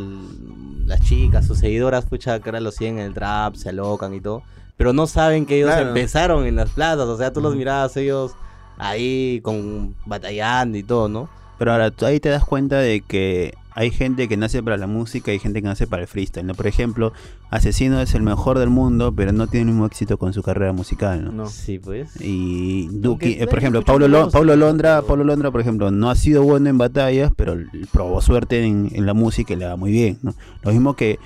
las 0.85 1.01
chicas, 1.01 1.47
sus 1.47 1.59
seguidoras, 1.59 2.05
pucha, 2.05 2.39
que 2.41 2.51
ahora 2.51 2.61
lo 2.61 2.71
siguen 2.71 2.99
en 2.99 3.07
el 3.07 3.15
trap, 3.15 3.55
se 3.57 3.71
alocan 3.71 4.13
y 4.15 4.21
todo. 4.21 4.43
Pero 4.77 4.93
no 4.93 5.07
saben 5.07 5.47
que 5.47 5.57
ellos 5.57 5.71
Claro. 5.71 5.89
empezaron 5.89 6.45
en 6.47 6.57
las 6.57 6.69
plazas. 6.71 7.07
O 7.09 7.17
sea, 7.17 7.33
tú 7.33 7.41
los 7.41 7.57
mirabas 7.57 7.97
ellos 7.97 8.33
ahí 8.79 9.41
con 9.43 9.95
batallando 10.05 10.77
y 10.77 10.83
todo, 10.83 11.09
¿no? 11.09 11.29
Pero 11.59 11.73
ahora 11.73 11.91
tú 11.91 12.05
ahí 12.05 12.21
te 12.21 12.29
das 12.29 12.45
cuenta 12.45 12.77
de 12.79 13.01
que 13.01 13.55
hay 13.79 13.91
gente 13.91 14.27
que 14.27 14.37
nace 14.39 14.63
para 14.63 14.79
la 14.79 14.87
música 14.87 15.31
y 15.31 15.35
hay 15.35 15.39
gente 15.39 15.61
que 15.61 15.69
nace 15.69 15.87
para 15.87 16.01
el 16.03 16.09
freestyle. 16.09 16.47
¿no? 16.47 16.55
Por 16.55 16.67
ejemplo, 16.67 17.13
Asesino 17.51 18.01
es 18.01 18.15
el 18.15 18.23
mejor 18.23 18.59
del 18.59 18.71
mundo, 18.71 19.13
pero 19.15 19.33
no 19.33 19.47
tiene 19.47 19.63
el 19.63 19.73
mismo 19.73 19.85
éxito 19.87 20.17
con 20.19 20.33
su 20.33 20.43
carrera 20.43 20.73
musical. 20.73 21.25
¿no? 21.27 21.31
No. 21.33 21.47
Sí, 21.47 21.79
pues. 21.79 22.19
Y 22.21 22.89
Duki, 22.91 23.37
eh, 23.39 23.47
por 23.47 23.59
ejemplo, 23.59 23.83
Pablo, 23.83 24.09
Lo- 24.09 24.21
música, 24.23 24.39
Pablo 24.39 24.57
Londra, 24.57 25.03
Pablo 25.03 25.25
Londra, 25.25 25.51
por 25.51 25.61
ejemplo, 25.61 25.91
no 25.91 26.09
ha 26.11 26.15
sido 26.15 26.43
bueno 26.43 26.71
en 26.71 26.79
batallas, 26.79 27.31
pero 27.37 27.55
probó 27.93 28.21
suerte 28.23 28.65
en, 28.65 28.89
en 28.93 29.05
la 29.07 29.13
música 29.13 29.53
y 29.53 29.57
le 29.57 29.67
va 29.67 29.77
muy 29.77 29.93
bien. 29.93 30.19
¿no? 30.23 30.35
Lo 30.63 30.73
mismo 30.73 30.97
que 30.97 31.19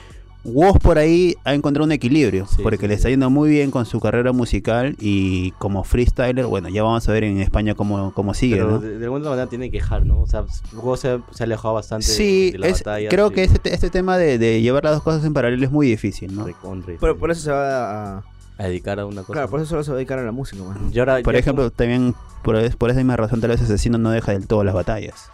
Woz 0.43 0.79
por 0.79 0.97
ahí 0.99 1.37
ha 1.45 1.53
encontrado 1.53 1.85
un 1.85 1.93
equilibrio, 1.93 2.47
Sí, 2.47 2.63
porque 2.63 2.79
sí, 2.79 2.89
le 2.89 2.95
está 2.95 3.11
yendo 3.11 3.29
muy 3.29 3.51
bien 3.51 3.71
con 3.71 3.85
su 3.85 4.01
carrera 4.01 4.33
musical 4.33 4.97
y 4.99 5.51
como 5.53 5.85
freestyler, 5.85 6.47
bueno, 6.47 6.71
ya 6.71 6.83
vamos 6.83 7.07
a 7.09 7.13
ver 7.13 7.25
en 7.25 7.41
España 7.41 7.75
cómo, 7.75 8.15
cómo 8.15 8.33
sigue. 8.33 8.57
Pero 8.57 8.71
¿no? 8.71 8.79
de, 8.79 8.99
de 8.99 9.05
alguna 9.05 9.29
manera 9.29 9.49
tiene 9.49 9.71
que 9.71 9.77
dejar, 9.79 10.07
¿no? 10.07 10.23
O 10.23 10.27
sea, 10.27 10.45
luego 10.73 10.97
se, 10.97 11.19
se 11.33 11.43
ha 11.43 11.45
alejado 11.47 11.75
bastante 11.75 12.07
de- 12.07 12.13
Sí, 12.15 12.51
de, 12.53 12.59
la 12.59 12.67
es- 12.69 12.79
batalla. 12.83 13.09
creo 13.11 13.29
sí. 13.29 13.35
que 13.35 13.45
este, 13.45 13.59
te- 13.59 13.75
este 13.75 13.91
tema 13.91 14.17
de, 14.17 14.39
de 14.39 14.63
llevar 14.63 14.83
las 14.85 14.95
dos 14.95 15.03
cosas 15.03 15.23
en 15.27 15.35
paralelo 15.35 15.63
es 15.65 15.71
muy 15.71 15.87
difícil, 15.87 16.35
¿no? 16.35 16.47
Recontra, 16.47 16.95
Pero 16.99 17.19
por 17.19 17.31
eso 17.31 17.43
se 17.43 17.51
va 17.51 18.17
a... 18.19 18.23
A 18.57 18.65
dedicar 18.65 18.99
a 19.01 19.07
una 19.07 19.23
cosa. 19.23 19.33
Claro, 19.33 19.49
por 19.51 19.61
eso 19.61 19.69
solo 19.71 19.85
se 19.85 19.91
va 19.91 19.95
a 19.95 19.99
dedicar 19.99 20.19
a 20.19 20.23
la 20.23 20.33
música. 20.33 20.63
ahora 20.99 21.21
Por 21.23 21.35
ejemplo, 21.37 21.71
también 21.71 22.15
por, 22.43 22.57
es- 22.57 22.77
por 22.77 22.91
esa 22.91 22.99
misma 22.99 23.17
razón 23.17 23.41
tal 23.43 23.51
vez 23.51 23.61
Asesino 23.61 23.99
no 23.99 24.11
deja 24.11 24.33
del 24.33 24.47
todo 24.47 24.65
las 24.65 24.75
batallas. 24.75 25.31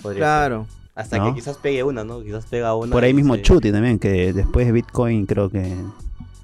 podría 0.00 0.20
Claro. 0.20 0.66
ser. 0.68 0.81
Hasta 0.94 1.18
¿no? 1.18 1.26
que 1.26 1.34
quizás 1.34 1.56
pegue 1.56 1.82
una, 1.82 2.04
¿no? 2.04 2.22
Quizás 2.22 2.44
pega 2.46 2.74
una. 2.74 2.92
Por 2.92 3.02
ahí 3.04 3.14
mismo 3.14 3.34
se- 3.34 3.42
Chuti 3.42 3.72
también, 3.72 3.98
que 3.98 4.32
después 4.32 4.66
de 4.66 4.72
Bitcoin 4.72 5.26
creo 5.26 5.48
que... 5.48 5.74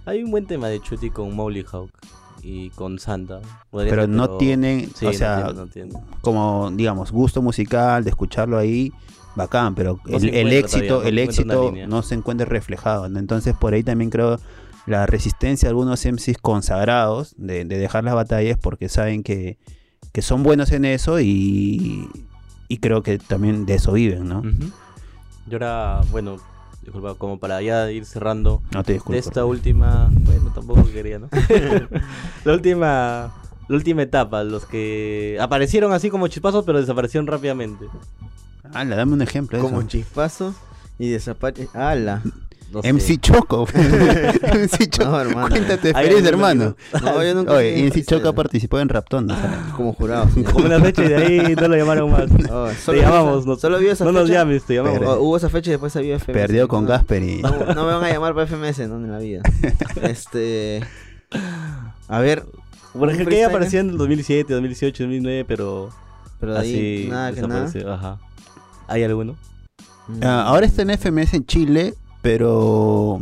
Hay 0.07 0.23
un 0.23 0.31
buen 0.31 0.47
tema 0.47 0.69
de 0.69 0.81
Chuti 0.81 1.11
con 1.11 1.35
Molly 1.37 1.65
Hawk 1.71 1.91
y 2.43 2.71
con 2.71 2.99
Santa. 2.99 3.41
Podría 3.71 3.91
Pero 3.91 4.03
ser, 4.03 4.09
no 4.11 4.37
tienen, 4.39 4.91
Sí, 4.95 5.05
o 5.07 5.11
no 5.11 5.15
sea, 5.19 5.45
tiene, 5.45 5.53
no 5.61 5.67
tiene. 5.67 5.93
como 6.23 6.71
digamos, 6.73 7.13
gusto 7.13 7.43
musical, 7.43 8.05
de 8.05 8.11
escucharlo 8.11 8.57
ahí, 8.57 8.91
bacán, 9.37 9.75
pero 9.75 10.01
No 10.07 10.17
el, 10.17 10.53
éxito, 10.53 11.03
el 11.03 11.19
éxito 11.19 11.73
no 11.87 12.03
se 12.03 12.15
encuentra 12.15 12.47
reflejado. 12.47 13.05
Entonces 13.05 13.55
por 13.55 13.75
ahí 13.75 13.83
también 13.83 14.09
creo 14.09 14.41
la 14.87 15.05
resistencia 15.05 15.67
de 15.67 15.71
algunos 15.71 16.07
MCs 16.07 16.39
consagrados 16.41 17.35
de, 17.37 17.67
de 17.67 17.77
dejar 17.77 18.05
las 18.05 18.15
batallas 18.15 18.57
porque 18.59 18.89
saben 18.89 19.23
que, 19.23 19.59
que 20.13 20.23
son 20.23 20.43
buenos 20.43 20.73
en 20.73 20.87
eso 20.87 21.21
y, 21.21 22.09
y 22.69 22.79
creo 22.79 23.03
que 23.03 23.19
también 23.19 23.67
de 23.67 23.75
eso 23.75 23.93
viven, 23.93 24.29
¿no? 24.29 24.41
Ujú. 24.41 24.71
Y 25.51 25.53
ahora, 25.55 26.03
bueno, 26.11 26.37
disculpa, 26.83 27.15
como 27.15 27.39
para 27.39 27.61
ya 27.63 27.91
ir 27.91 28.05
cerrando 28.05 28.63
No 28.71 28.83
te 28.85 28.93
de 28.93 28.95
disculpo. 28.99 29.19
esta 29.19 29.45
última. 29.45 30.09
Bueno, 30.13 30.53
tampoco 30.55 30.85
quería, 30.93 31.19
¿no? 31.19 31.29
la 32.45 32.53
última. 32.53 33.33
La 33.69 33.77
última 33.77 34.01
etapa, 34.01 34.45
los 34.45 34.65
que 34.65 35.37
aparecieron 35.39 35.93
así 35.93 36.09
como 36.09 36.27
chispazos, 36.29 36.65
pero 36.65 36.81
desaparecieron 36.81 37.27
rápidamente. 37.27 37.85
Ala, 38.73 38.97
dame 38.97 39.13
un 39.13 39.21
ejemplo 39.21 39.59
de 39.59 39.63
Como 39.65 39.81
eso. 39.81 39.89
chispazo 39.89 40.55
y 40.99 41.11
desaparece. 41.11 41.69
¡Hala! 41.75 42.23
No 42.73 42.83
sé. 42.83 42.89
MC 42.93 43.21
Choco. 43.21 43.67
MC 43.75 44.91
Choco. 44.91 45.11
No, 45.11 45.21
hermano. 45.21 45.49
Cuéntate 45.49 45.93
alguno 45.95 46.29
hermano. 46.29 46.77
No, 47.03 47.25
yo 47.25 47.35
nunca. 47.35 47.55
Oye, 47.55 47.83
MC 47.83 48.05
Choco 48.05 48.35
participó 48.35 48.79
en 48.81 48.89
Raptón. 48.89 49.27
¿no? 49.27 49.37
Como 49.77 49.93
jurado. 49.95 50.29
Como 50.53 50.67
una 50.67 50.81
fecha 50.81 51.05
y 51.05 51.09
de 51.09 51.17
ahí 51.17 51.57
no 51.57 51.69
lo 51.69 51.77
llamaron 51.77 52.11
más. 52.11 52.25
Oh, 52.51 52.69
Te 52.69 52.75
solo 52.75 53.01
llamamos, 53.01 53.47
no, 53.47 53.57
Solo 53.57 53.79
vi 53.79 53.89
esa 53.89 54.05
no 54.05 54.13
nos 54.13 54.25
fecha. 54.29 54.41
llames, 54.41 54.65
te 54.65 54.75
llamamos. 54.75 55.01
Oh, 55.07 55.21
hubo 55.21 55.37
esa 55.37 55.49
fecha 55.49 55.71
y 55.71 55.73
después 55.73 55.95
había 55.97 56.19
FMS. 56.19 56.37
Perdió 56.37 56.69
con 56.69 56.85
no, 56.85 56.91
Gasper 56.91 57.23
y... 57.23 57.43
No, 57.43 57.51
no 57.51 57.87
me 57.87 57.93
van 57.93 58.05
a 58.05 58.11
llamar 58.13 58.35
para 58.35 58.47
FMS, 58.47 58.89
no 58.89 58.97
en 58.97 59.13
la 59.13 59.19
vida. 59.19 59.43
Este. 60.03 60.83
A 62.09 62.21
ver. 62.21 62.45
Por 62.93 63.11
ejemplo, 63.11 63.31
que 63.31 63.45
aparecía 63.45 63.81
en 63.81 63.91
el 63.91 63.99
2017, 63.99 64.53
2018, 64.53 65.05
2009, 65.05 65.45
pero 65.47 65.91
Pero 66.41 66.55
de 66.55 66.61
ahí 66.61 67.01
así 67.03 67.11
nada 67.11 67.33
que 67.33 67.43
nada. 67.43 67.95
Ajá. 67.95 68.19
¿Hay 68.89 69.03
alguno? 69.05 69.37
Mm. 70.09 70.21
Ah, 70.23 70.45
ahora 70.45 70.67
está 70.67 70.83
en 70.83 70.91
FMS 70.91 71.35
en 71.35 71.47
Chile, 71.47 71.95
pero 72.23 73.21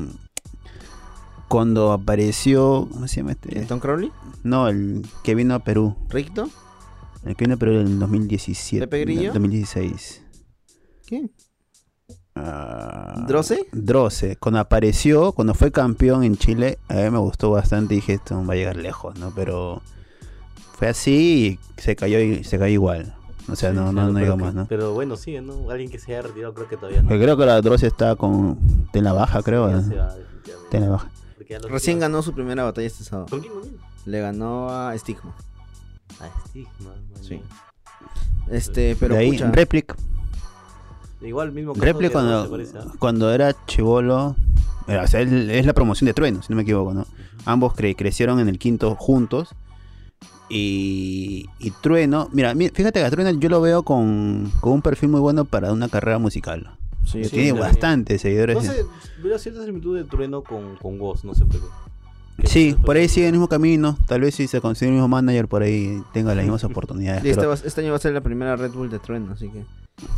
cuando 1.49 1.93
apareció, 1.93 2.89
¿cómo 2.91 3.09
se 3.09 3.17
llama 3.17 3.33
este? 3.33 3.65
¿Tom 3.67 3.79
Crowley? 3.81 4.11
No, 4.43 4.69
el 4.69 5.07
que 5.23 5.35
vino 5.35 5.55
a 5.55 5.61
Perú, 5.61 5.97
¿Ricto? 6.09 6.49
el 7.25 7.37
que 7.37 7.45
vino 7.45 7.55
a 7.55 7.59
Perú 7.59 7.73
en 7.73 7.87
el 7.87 7.99
2017, 7.99 8.87
¿Pepe 8.87 9.01
Grillo? 9.01 9.29
no, 9.29 9.35
2016. 9.35 10.23
¿Quién? 11.07 11.31
Ah, 12.35 13.25
¿Droce? 13.27 13.67
Droce, 13.73 14.37
cuando 14.37 14.61
apareció, 14.61 15.33
cuando 15.33 15.55
fue 15.55 15.73
campeón 15.73 16.23
en 16.23 16.37
Chile, 16.37 16.79
a 16.89 16.95
mí 16.95 17.11
me 17.11 17.19
gustó 17.19 17.51
bastante, 17.51 17.95
dije 17.95 18.15
esto 18.15 18.45
va 18.45 18.53
a 18.53 18.57
llegar 18.57 18.77
lejos, 18.77 19.19
¿no? 19.19 19.33
Pero 19.35 19.83
fue 20.77 20.89
así 20.89 21.59
y 21.79 21.81
se 21.81 21.97
cayó 21.97 22.21
y 22.21 22.45
se 22.45 22.59
cayó 22.59 22.75
igual. 22.75 23.15
O 23.49 23.55
sea, 23.57 23.73
no, 23.73 23.93
no, 23.93 24.11
no 24.11 24.19
digo 24.19 24.37
que- 24.37 24.43
más, 24.43 24.55
¿no? 24.55 24.67
Pero 24.67 24.93
bueno, 24.93 25.17
sí, 25.17 25.39
¿no? 25.41 25.71
Alguien 25.71 25.91
que 25.91 25.99
se 25.99 26.13
haya 26.13 26.23
retirado 26.29 26.53
creo 26.55 26.69
que 26.69 26.77
todavía 26.77 27.03
no. 27.03 27.09
Porque 27.09 27.23
creo 27.23 27.37
que 27.37 27.47
la 27.47 27.61
Dross 27.61 27.83
está 27.85 28.17
con. 28.17 28.59
Está 28.87 28.99
en 28.99 29.05
la 29.05 29.13
baja, 29.13 29.43
creo. 29.43 29.69
¿eh? 29.71 29.75
va, 29.97 30.15
la 30.81 30.89
baja. 30.89 31.11
Recién 31.69 32.01
ganó 32.01 32.23
su 32.23 32.33
primera 32.35 32.65
batalla 32.65 32.87
este 32.89 33.05
sábado. 33.05 33.29
¿Con 33.31 33.41
quién? 33.41 33.53
¿Con 33.53 33.63
quién? 33.63 33.77
Le 34.07 34.21
ganó 34.21 34.69
a 34.71 34.97
Stigma. 34.99 35.35
Ah, 36.21 36.29
Stigma. 36.49 36.91
Sí. 37.21 37.41
Este, 38.51 38.97
pero 38.99 39.15
de 39.15 39.21
ahí, 39.21 39.31
pucha, 39.33 39.51
Replic. 39.51 39.95
Igual 41.23 41.53
mismo 41.53 41.73
caso 41.73 41.85
Replic 41.85 42.13
cuando, 42.13 42.31
Dross, 42.31 42.45
¿te 42.45 42.51
parece, 42.51 42.79
ah? 42.79 42.93
cuando 42.99 43.33
era 43.33 43.55
chivolo. 43.67 44.37
O 44.89 45.07
sea, 45.09 45.21
él- 45.21 45.51
es 45.51 45.67
la 45.67 45.73
promoción 45.73 46.07
de 46.07 46.15
Trueno, 46.15 46.43
si 46.43 46.49
no 46.53 46.57
me 46.57 46.63
equivoco, 46.63 46.95
¿no? 46.95 47.07
Ambos 47.45 47.75
cre- 47.75 47.97
crecieron 47.97 48.39
en 48.39 48.49
el 48.49 48.59
quinto 48.59 48.95
juntos. 48.97 49.51
Y, 50.49 51.47
y 51.59 51.71
Trueno, 51.83 52.29
mira, 52.33 52.55
mi- 52.55 52.69
fíjate 52.69 53.01
que 53.01 53.05
a 53.07 53.11
Trueno 53.11 53.31
yo 53.39 53.49
lo 53.49 53.61
veo 53.61 53.83
con, 53.83 54.53
con 54.61 54.73
un 54.75 54.83
perfil 54.83 55.09
muy 55.09 55.21
bueno 55.21 55.45
para 55.45 55.73
una 55.73 55.89
carrera 55.89 56.19
musical. 56.19 56.71
sí, 57.05 57.25
Sí, 57.25 57.31
Tiene 57.31 57.53
bastantes 57.53 58.21
seguidores. 58.23 58.57
No 58.57 58.63
sé, 58.63 58.85
hubiera 59.21 59.39
cierta 59.39 59.65
similitud 59.65 59.97
de 59.97 60.05
Trueno 60.05 60.43
con, 60.43 60.77
con 60.77 61.01
Woz, 61.01 61.25
no 61.25 61.35
sé 61.35 61.45
por 61.45 61.61
qué. 61.61 61.67
¿Qué 62.43 62.47
Sí, 62.49 62.77
por 62.85 62.97
ahí 62.97 63.09
sigue 63.09 63.27
el 63.27 63.33
mismo 63.33 63.49
camino. 63.49 63.97
Tal 64.07 64.21
vez 64.21 64.35
si 64.35 64.47
se 64.47 64.61
consigue 64.61 64.89
el 64.89 64.93
mismo 64.95 65.09
manager, 65.09 65.49
por 65.49 65.63
ahí 65.63 66.03
tenga 66.13 66.35
las 66.35 66.45
mismas 66.45 66.65
oportunidades. 66.65 67.25
Y 67.25 67.31
este, 67.31 67.47
va- 67.47 67.55
este 67.55 67.81
año 67.81 67.91
va 67.91 67.97
a 67.97 68.01
ser 68.01 68.13
la 68.13 68.21
primera 68.21 68.57
Red 68.57 68.73
Bull 68.73 68.91
de 68.91 68.99
Trueno, 68.99 69.33
así 69.33 69.49
que. 69.49 69.65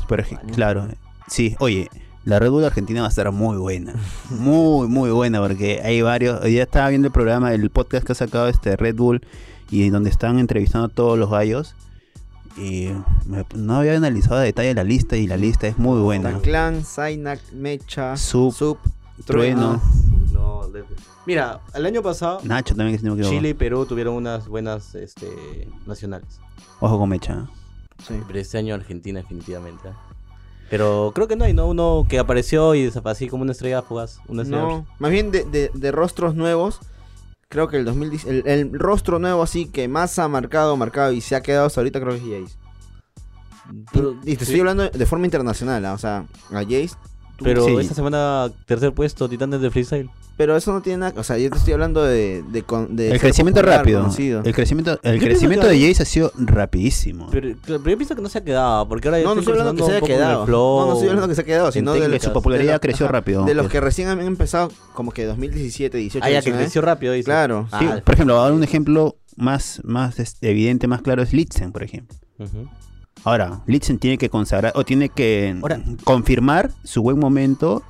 Pero 0.09 0.25
claro, 0.53 0.89
sí, 1.29 1.55
oye, 1.61 1.89
la 2.25 2.41
Red 2.41 2.51
Bull 2.51 2.65
Argentina 2.65 3.01
va 3.03 3.07
a 3.07 3.11
estar 3.11 3.31
muy 3.31 3.57
buena. 3.57 3.95
Muy, 4.31 4.89
muy 4.89 5.11
buena, 5.11 5.41
porque 5.41 5.81
hay 5.85 6.03
varios. 6.03 6.43
Ya 6.43 6.65
estaba 6.65 6.89
viendo 6.89 7.07
el 7.07 7.13
programa, 7.13 7.55
el 7.55 7.71
podcast 7.71 8.05
que 8.05 8.13
ha 8.13 8.17
sacado 8.17 8.49
este 8.49 8.77
Red 8.77 8.97
Bull, 8.97 9.23
y 9.71 9.91
donde 9.91 10.11
están 10.11 10.39
entrevistando 10.39 10.87
a 10.87 10.89
todos 10.91 11.19
los 11.19 11.31
gallos. 11.31 11.75
Y 12.57 12.89
me- 13.27 13.47
no 13.55 13.77
había 13.77 13.97
analizado 13.97 14.37
a 14.37 14.41
detalle 14.43 14.75
la 14.75 14.83
lista, 14.85 15.17
y 15.17 15.27
la 15.27 15.37
lista 15.37 15.69
es 15.69 15.79
muy 15.79 16.01
buena. 16.01 16.39
Clan, 16.41 16.85
Zaynak, 16.85 17.41
Mecha, 17.53 18.17
Sup, 18.17 18.53
Sup, 18.53 18.79
Trueno, 19.25 19.81
No, 20.33 20.69
de- 20.69 20.85
Mira, 21.27 21.61
el 21.75 21.85
año 21.87 22.03
pasado 22.03 22.41
Nacho 22.43 22.75
también, 22.75 22.97
que. 22.99 23.23
Chile 23.31 23.51
y 23.51 23.55
Perú 23.55 23.85
tuvieron 23.87 24.15
unas 24.15 24.49
buenas 24.49 24.95
este, 24.95 25.69
nacionales. 25.87 26.41
Ojo 26.81 26.99
con 26.99 27.09
Mecha. 27.11 27.47
Sí. 28.07 28.15
Pero 28.27 28.39
este 28.39 28.59
año 28.59 28.75
Argentina 28.75 29.21
definitivamente. 29.21 29.89
¿eh? 29.89 29.93
Pero 30.71 31.13
creo 31.15 31.29
que 31.29 31.37
no 31.37 31.45
hay, 31.45 31.55
¿no? 31.55 31.67
Uno 31.67 32.07
que 32.09 32.19
apareció 32.19 32.75
y 32.75 32.83
desapareció 32.85 33.29
como 33.31 33.43
una 33.43 33.53
estrella 33.53 33.83
fugaz. 33.83 34.21
Una 34.29 34.43
estrella 34.43 34.63
No, 34.65 34.87
más 34.99 35.11
bien 35.11 35.31
de, 35.31 35.45
de- 35.45 35.71
de 35.75 35.93
rostros 35.93 36.35
nuevos. 36.35 36.81
Creo 37.49 37.69
que 37.69 37.79
el 37.79 37.85
2010, 37.87 38.25
el, 38.27 38.43
el 38.47 38.79
rostro 38.79 39.19
nuevo 39.19 39.43
así 39.43 39.67
que 39.67 39.89
más 39.89 40.19
ha 40.19 40.29
marcado, 40.29 40.77
marcado 40.77 41.13
y 41.13 41.23
se 41.23 41.35
ha 41.35 41.43
quedado 41.43 41.67
hasta 41.67 41.81
ahorita 41.81 42.01
creo 42.01 42.13
que 42.13 42.19
es 42.19 42.45
Jace. 42.47 42.59
Pero, 43.93 44.17
y 44.23 44.37
te 44.37 44.45
sí, 44.45 44.53
estoy 44.53 44.61
hablando 44.61 44.89
de 44.89 45.07
forma 45.07 45.27
internacional, 45.27 45.85
¿ah? 45.87 45.95
o 45.95 45.99
sea, 45.99 46.27
a 46.51 46.63
Jace. 46.63 46.91
Tú- 47.39 47.45
pero 47.45 47.65
sí. 47.65 47.75
esta 47.81 47.95
semana 47.95 48.51
tercer 48.67 48.93
puesto, 48.93 49.27
Titanes 49.29 49.63
de 49.63 49.71
Freestyle. 49.71 50.11
Pero 50.37 50.57
eso 50.57 50.73
no 50.73 50.81
tiene 50.83 50.99
nada, 50.99 51.15
o 51.21 51.25
sea, 51.25 51.37
yo 51.37 51.51
te 51.51 51.57
estoy 51.59 51.73
hablando 51.73 52.05
de, 52.05 52.45
de, 52.53 52.63
de 52.91 53.11
El 53.11 53.19
crecimiento 53.19 53.59
popular, 53.61 53.79
rápido. 53.81 54.03
conocido. 54.03 54.41
El 54.45 54.55
crecimiento, 54.55 55.01
el 55.03 55.19
crecimiento 55.19 55.67
que- 55.67 55.73
de 55.73 55.89
Jace 55.89 56.03
ha 56.05 56.07
sido 56.07 56.33
rapidísimo. 56.37 57.27
Pero, 57.33 57.57
pero 57.67 57.79
yo 57.79 57.97
pienso 57.97 58.15
que 58.15 58.23
no 58.23 58.29
se 58.29 58.39
ha 58.39 58.45
quedado, 58.45 58.89
porque 58.89 59.09
ahora 59.09 59.21
No, 59.21 59.35
no 59.35 59.41
estoy 59.41 59.59
hablando 59.59 59.85
que 59.85 59.91
se 59.91 59.97
haya 59.97 60.07
quedado. 60.07 60.47
flow, 60.47 60.81
No, 60.81 60.87
no 60.87 60.93
estoy 60.93 61.09
hablando 61.09 61.29
que 61.29 61.35
se 61.35 61.41
ha 61.41 61.45
quedado, 61.45 61.73
sino 61.73 61.93
de, 61.93 62.01
técnicas. 62.03 62.23
su 62.23 62.33
popularidad 62.33 62.75
de 62.75 62.81
creció 62.81 63.07
ajá, 63.07 63.13
rápido. 63.15 63.45
de 63.47 63.55
los 63.55 63.69
que 63.69 63.81
recién 63.81 64.07
han 64.09 64.21
empezado 64.21 64.71
como 64.95 65.11
que 65.11 65.25
2017, 65.25 65.99
18, 65.99 66.25
Ah, 66.25 66.31
ya 66.31 66.37
que 66.39 66.45
19. 66.51 66.65
creció 66.65 66.83
rápido, 66.83 67.13
dice. 67.15 67.25
Claro. 67.25 67.67
Ah, 67.73 67.81
Sí, 67.81 67.87
por 68.05 68.15
ejemplo, 68.15 68.39
ahora 68.39 68.55
un 68.55 68.63
ejemplo 68.63 69.17
más, 69.37 69.81
más 69.83 70.21
este, 70.21 70.51
evidente, 70.51 70.87
más 70.87 71.03
claro 71.03 71.21
es 71.23 71.33
Litzen, 71.33 71.73
por 71.73 71.83
ejemplo. 71.83 72.17
ujú. 72.39 72.69
Ahora, 73.25 73.61
Litzen 73.67 73.99
tiene 73.99 74.19
que 74.19 74.31
consagrar 74.31 74.73
o 74.75 74.85
tiene 74.85 75.09
que 75.09 75.57
Ahora- 75.61 75.81
confirmar 76.05 76.71
su 76.85 77.03
buen 77.03 77.19
momento 77.19 77.83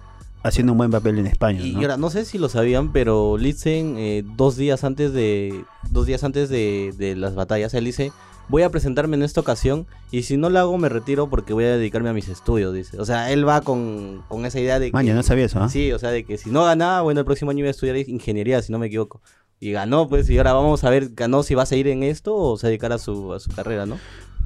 haciendo 0.43 0.73
un 0.73 0.79
buen 0.79 0.91
papel 0.91 1.19
en 1.19 1.27
España. 1.27 1.61
Y, 1.61 1.73
¿no? 1.73 1.81
y 1.81 1.85
ahora, 1.85 1.97
no 1.97 2.11
sé 2.11 2.25
si 2.25 2.39
lo 2.39 2.49
sabían, 2.49 2.93
pero 2.93 3.37
Litzen, 3.39 3.97
eh, 3.99 4.25
dos 4.37 4.57
días 4.57 4.85
antes 4.85 5.13
de 5.13 5.65
dos 5.91 6.07
días 6.07 6.25
antes 6.25 6.49
de, 6.49 6.95
de 6.97 7.17
las 7.17 7.35
batallas, 7.35 7.75
él 7.75 7.85
dice, 7.85 8.13
voy 8.49 8.63
a 8.63 8.71
presentarme 8.71 9.17
en 9.17 9.23
esta 9.25 9.41
ocasión 9.41 9.87
y 10.11 10.23
si 10.23 10.37
no 10.37 10.49
lo 10.49 10.59
hago 10.59 10.79
me 10.79 10.89
retiro 10.89 11.29
porque 11.29 11.53
voy 11.53 11.65
a 11.65 11.77
dedicarme 11.77 12.09
a 12.09 12.13
mis 12.13 12.29
estudios, 12.29 12.73
dice. 12.73 12.99
O 13.01 13.05
sea, 13.05 13.31
él 13.33 13.47
va 13.47 13.61
con, 13.61 14.23
con 14.29 14.47
esa 14.47 14.59
idea 14.61 14.79
de 14.79 14.87
que... 14.87 14.93
Maña, 14.93 15.15
no 15.15 15.23
sabía 15.23 15.45
eso, 15.47 15.61
¿ah? 15.61 15.69
Sí, 15.69 15.93
o 15.93 15.99
sea, 15.99 16.11
de 16.11 16.25
que 16.25 16.39
si 16.39 16.51
no 16.51 16.65
ganaba, 16.65 17.03
bueno, 17.03 17.21
el 17.21 17.27
próximo 17.27 17.51
año 17.51 17.61
iba 17.61 17.69
a 17.69 17.73
estudiar 17.73 17.97
ingeniería, 17.97 18.63
si 18.63 18.73
no 18.73 18.79
me 18.79 18.87
equivoco. 18.87 19.21
Y 19.61 19.73
ganó, 19.73 20.09
pues, 20.09 20.31
y 20.31 20.39
ahora 20.39 20.53
vamos 20.53 20.85
a 20.85 20.91
ver, 20.91 21.11
ganó 21.15 21.43
si 21.43 21.55
va 21.57 21.65
a 21.65 21.67
seguir 21.67 21.89
en 21.89 22.05
esto 22.05 22.35
o 22.37 22.57
se 22.57 22.69
dedicará 22.69 22.95
a 22.95 22.99
su, 22.99 23.33
a 23.35 23.41
su 23.41 23.51
carrera, 23.51 23.87
¿no? 23.87 23.99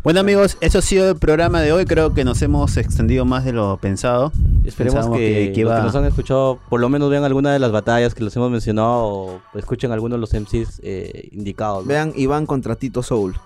Bueno, 0.02 0.18
amigos, 0.18 0.56
eso 0.60 0.78
ha 0.80 0.82
sido 0.82 1.08
el 1.10 1.16
programa 1.16 1.60
de 1.60 1.70
hoy. 1.72 1.84
Creo 1.84 2.12
que 2.12 2.24
nos 2.24 2.42
hemos 2.42 2.76
extendido 2.76 3.24
más 3.24 3.44
de 3.44 3.52
lo 3.52 3.76
pensado. 3.80 4.32
Esperemos 4.64 5.06
que, 5.10 5.16
que- 5.16 5.52
que 5.52 5.62
los 5.62 5.74
que 5.76 5.82
nos 5.82 5.94
han 5.94 6.04
escuchado 6.06 6.58
por 6.68 6.80
lo 6.80 6.88
menos 6.88 7.08
vean 7.08 7.22
alguna 7.22 7.52
de 7.52 7.60
las 7.60 7.70
batallas 7.70 8.12
que 8.12 8.24
los 8.24 8.34
hemos 8.34 8.50
mencionado 8.50 9.04
o 9.04 9.40
escuchen 9.54 9.92
algunos 9.92 10.16
de 10.16 10.20
los 10.20 10.34
MCs 10.34 10.80
eh, 10.82 11.28
indicados. 11.30 11.84
¿no? 11.84 11.88
Vean 11.88 12.12
Iván 12.16 12.46
contra 12.46 12.74
Tito 12.74 13.04
Soul, 13.04 13.36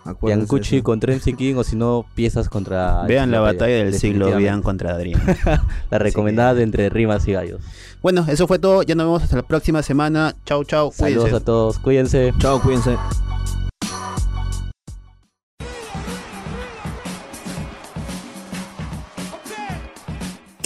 eso. 0.77 0.83
contra 0.83 1.13
MC 1.15 1.37
King 1.37 1.57
o 1.57 1.65
si 1.65 1.77
no, 1.77 2.07
piezas 2.15 2.49
contra... 2.49 3.03
Vean 3.03 3.31
la 3.31 3.41
batalla 3.41 3.75
del 3.77 3.93
siglo, 3.93 4.35
vean 4.35 4.63
contra 4.63 4.93
Adrián. 4.93 5.21
La 5.91 5.99
recomendada 5.99 6.55
de 6.55 6.63
entre 6.63 6.89
rimas 6.89 7.29
y 7.29 7.33
gallos. 7.33 7.61
bueno, 8.01 8.25
eso 8.29 8.47
fue 8.47 8.59
todo. 8.59 8.83
Ya 8.83 8.95
nos 8.95 9.05
vemos 9.07 9.23
hasta 9.23 9.37
la 9.37 9.43
próxima 9.43 9.83
semana. 9.83 10.35
Chau, 10.47 10.65
chau. 10.65 10.91
Saludos 10.91 11.25
Cuídense. 11.25 11.37
a 11.37 11.45
todos, 11.45 11.79
cuídense. 11.81 12.33
Chao, 12.39 12.63
cuídense. 12.63 12.97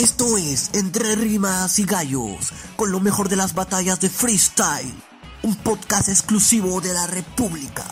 Esto 0.00 0.38
es 0.38 0.70
Entre 0.72 1.14
Rimas 1.14 1.78
y 1.78 1.84
Gallos, 1.84 2.54
con 2.74 2.90
lo 2.90 3.00
mejor 3.00 3.28
de 3.28 3.36
las 3.36 3.52
batallas 3.52 4.00
de 4.00 4.08
freestyle. 4.08 4.94
Un 5.42 5.54
podcast 5.56 6.08
exclusivo 6.08 6.80
de 6.80 6.94
la 6.94 7.06
República. 7.06 7.84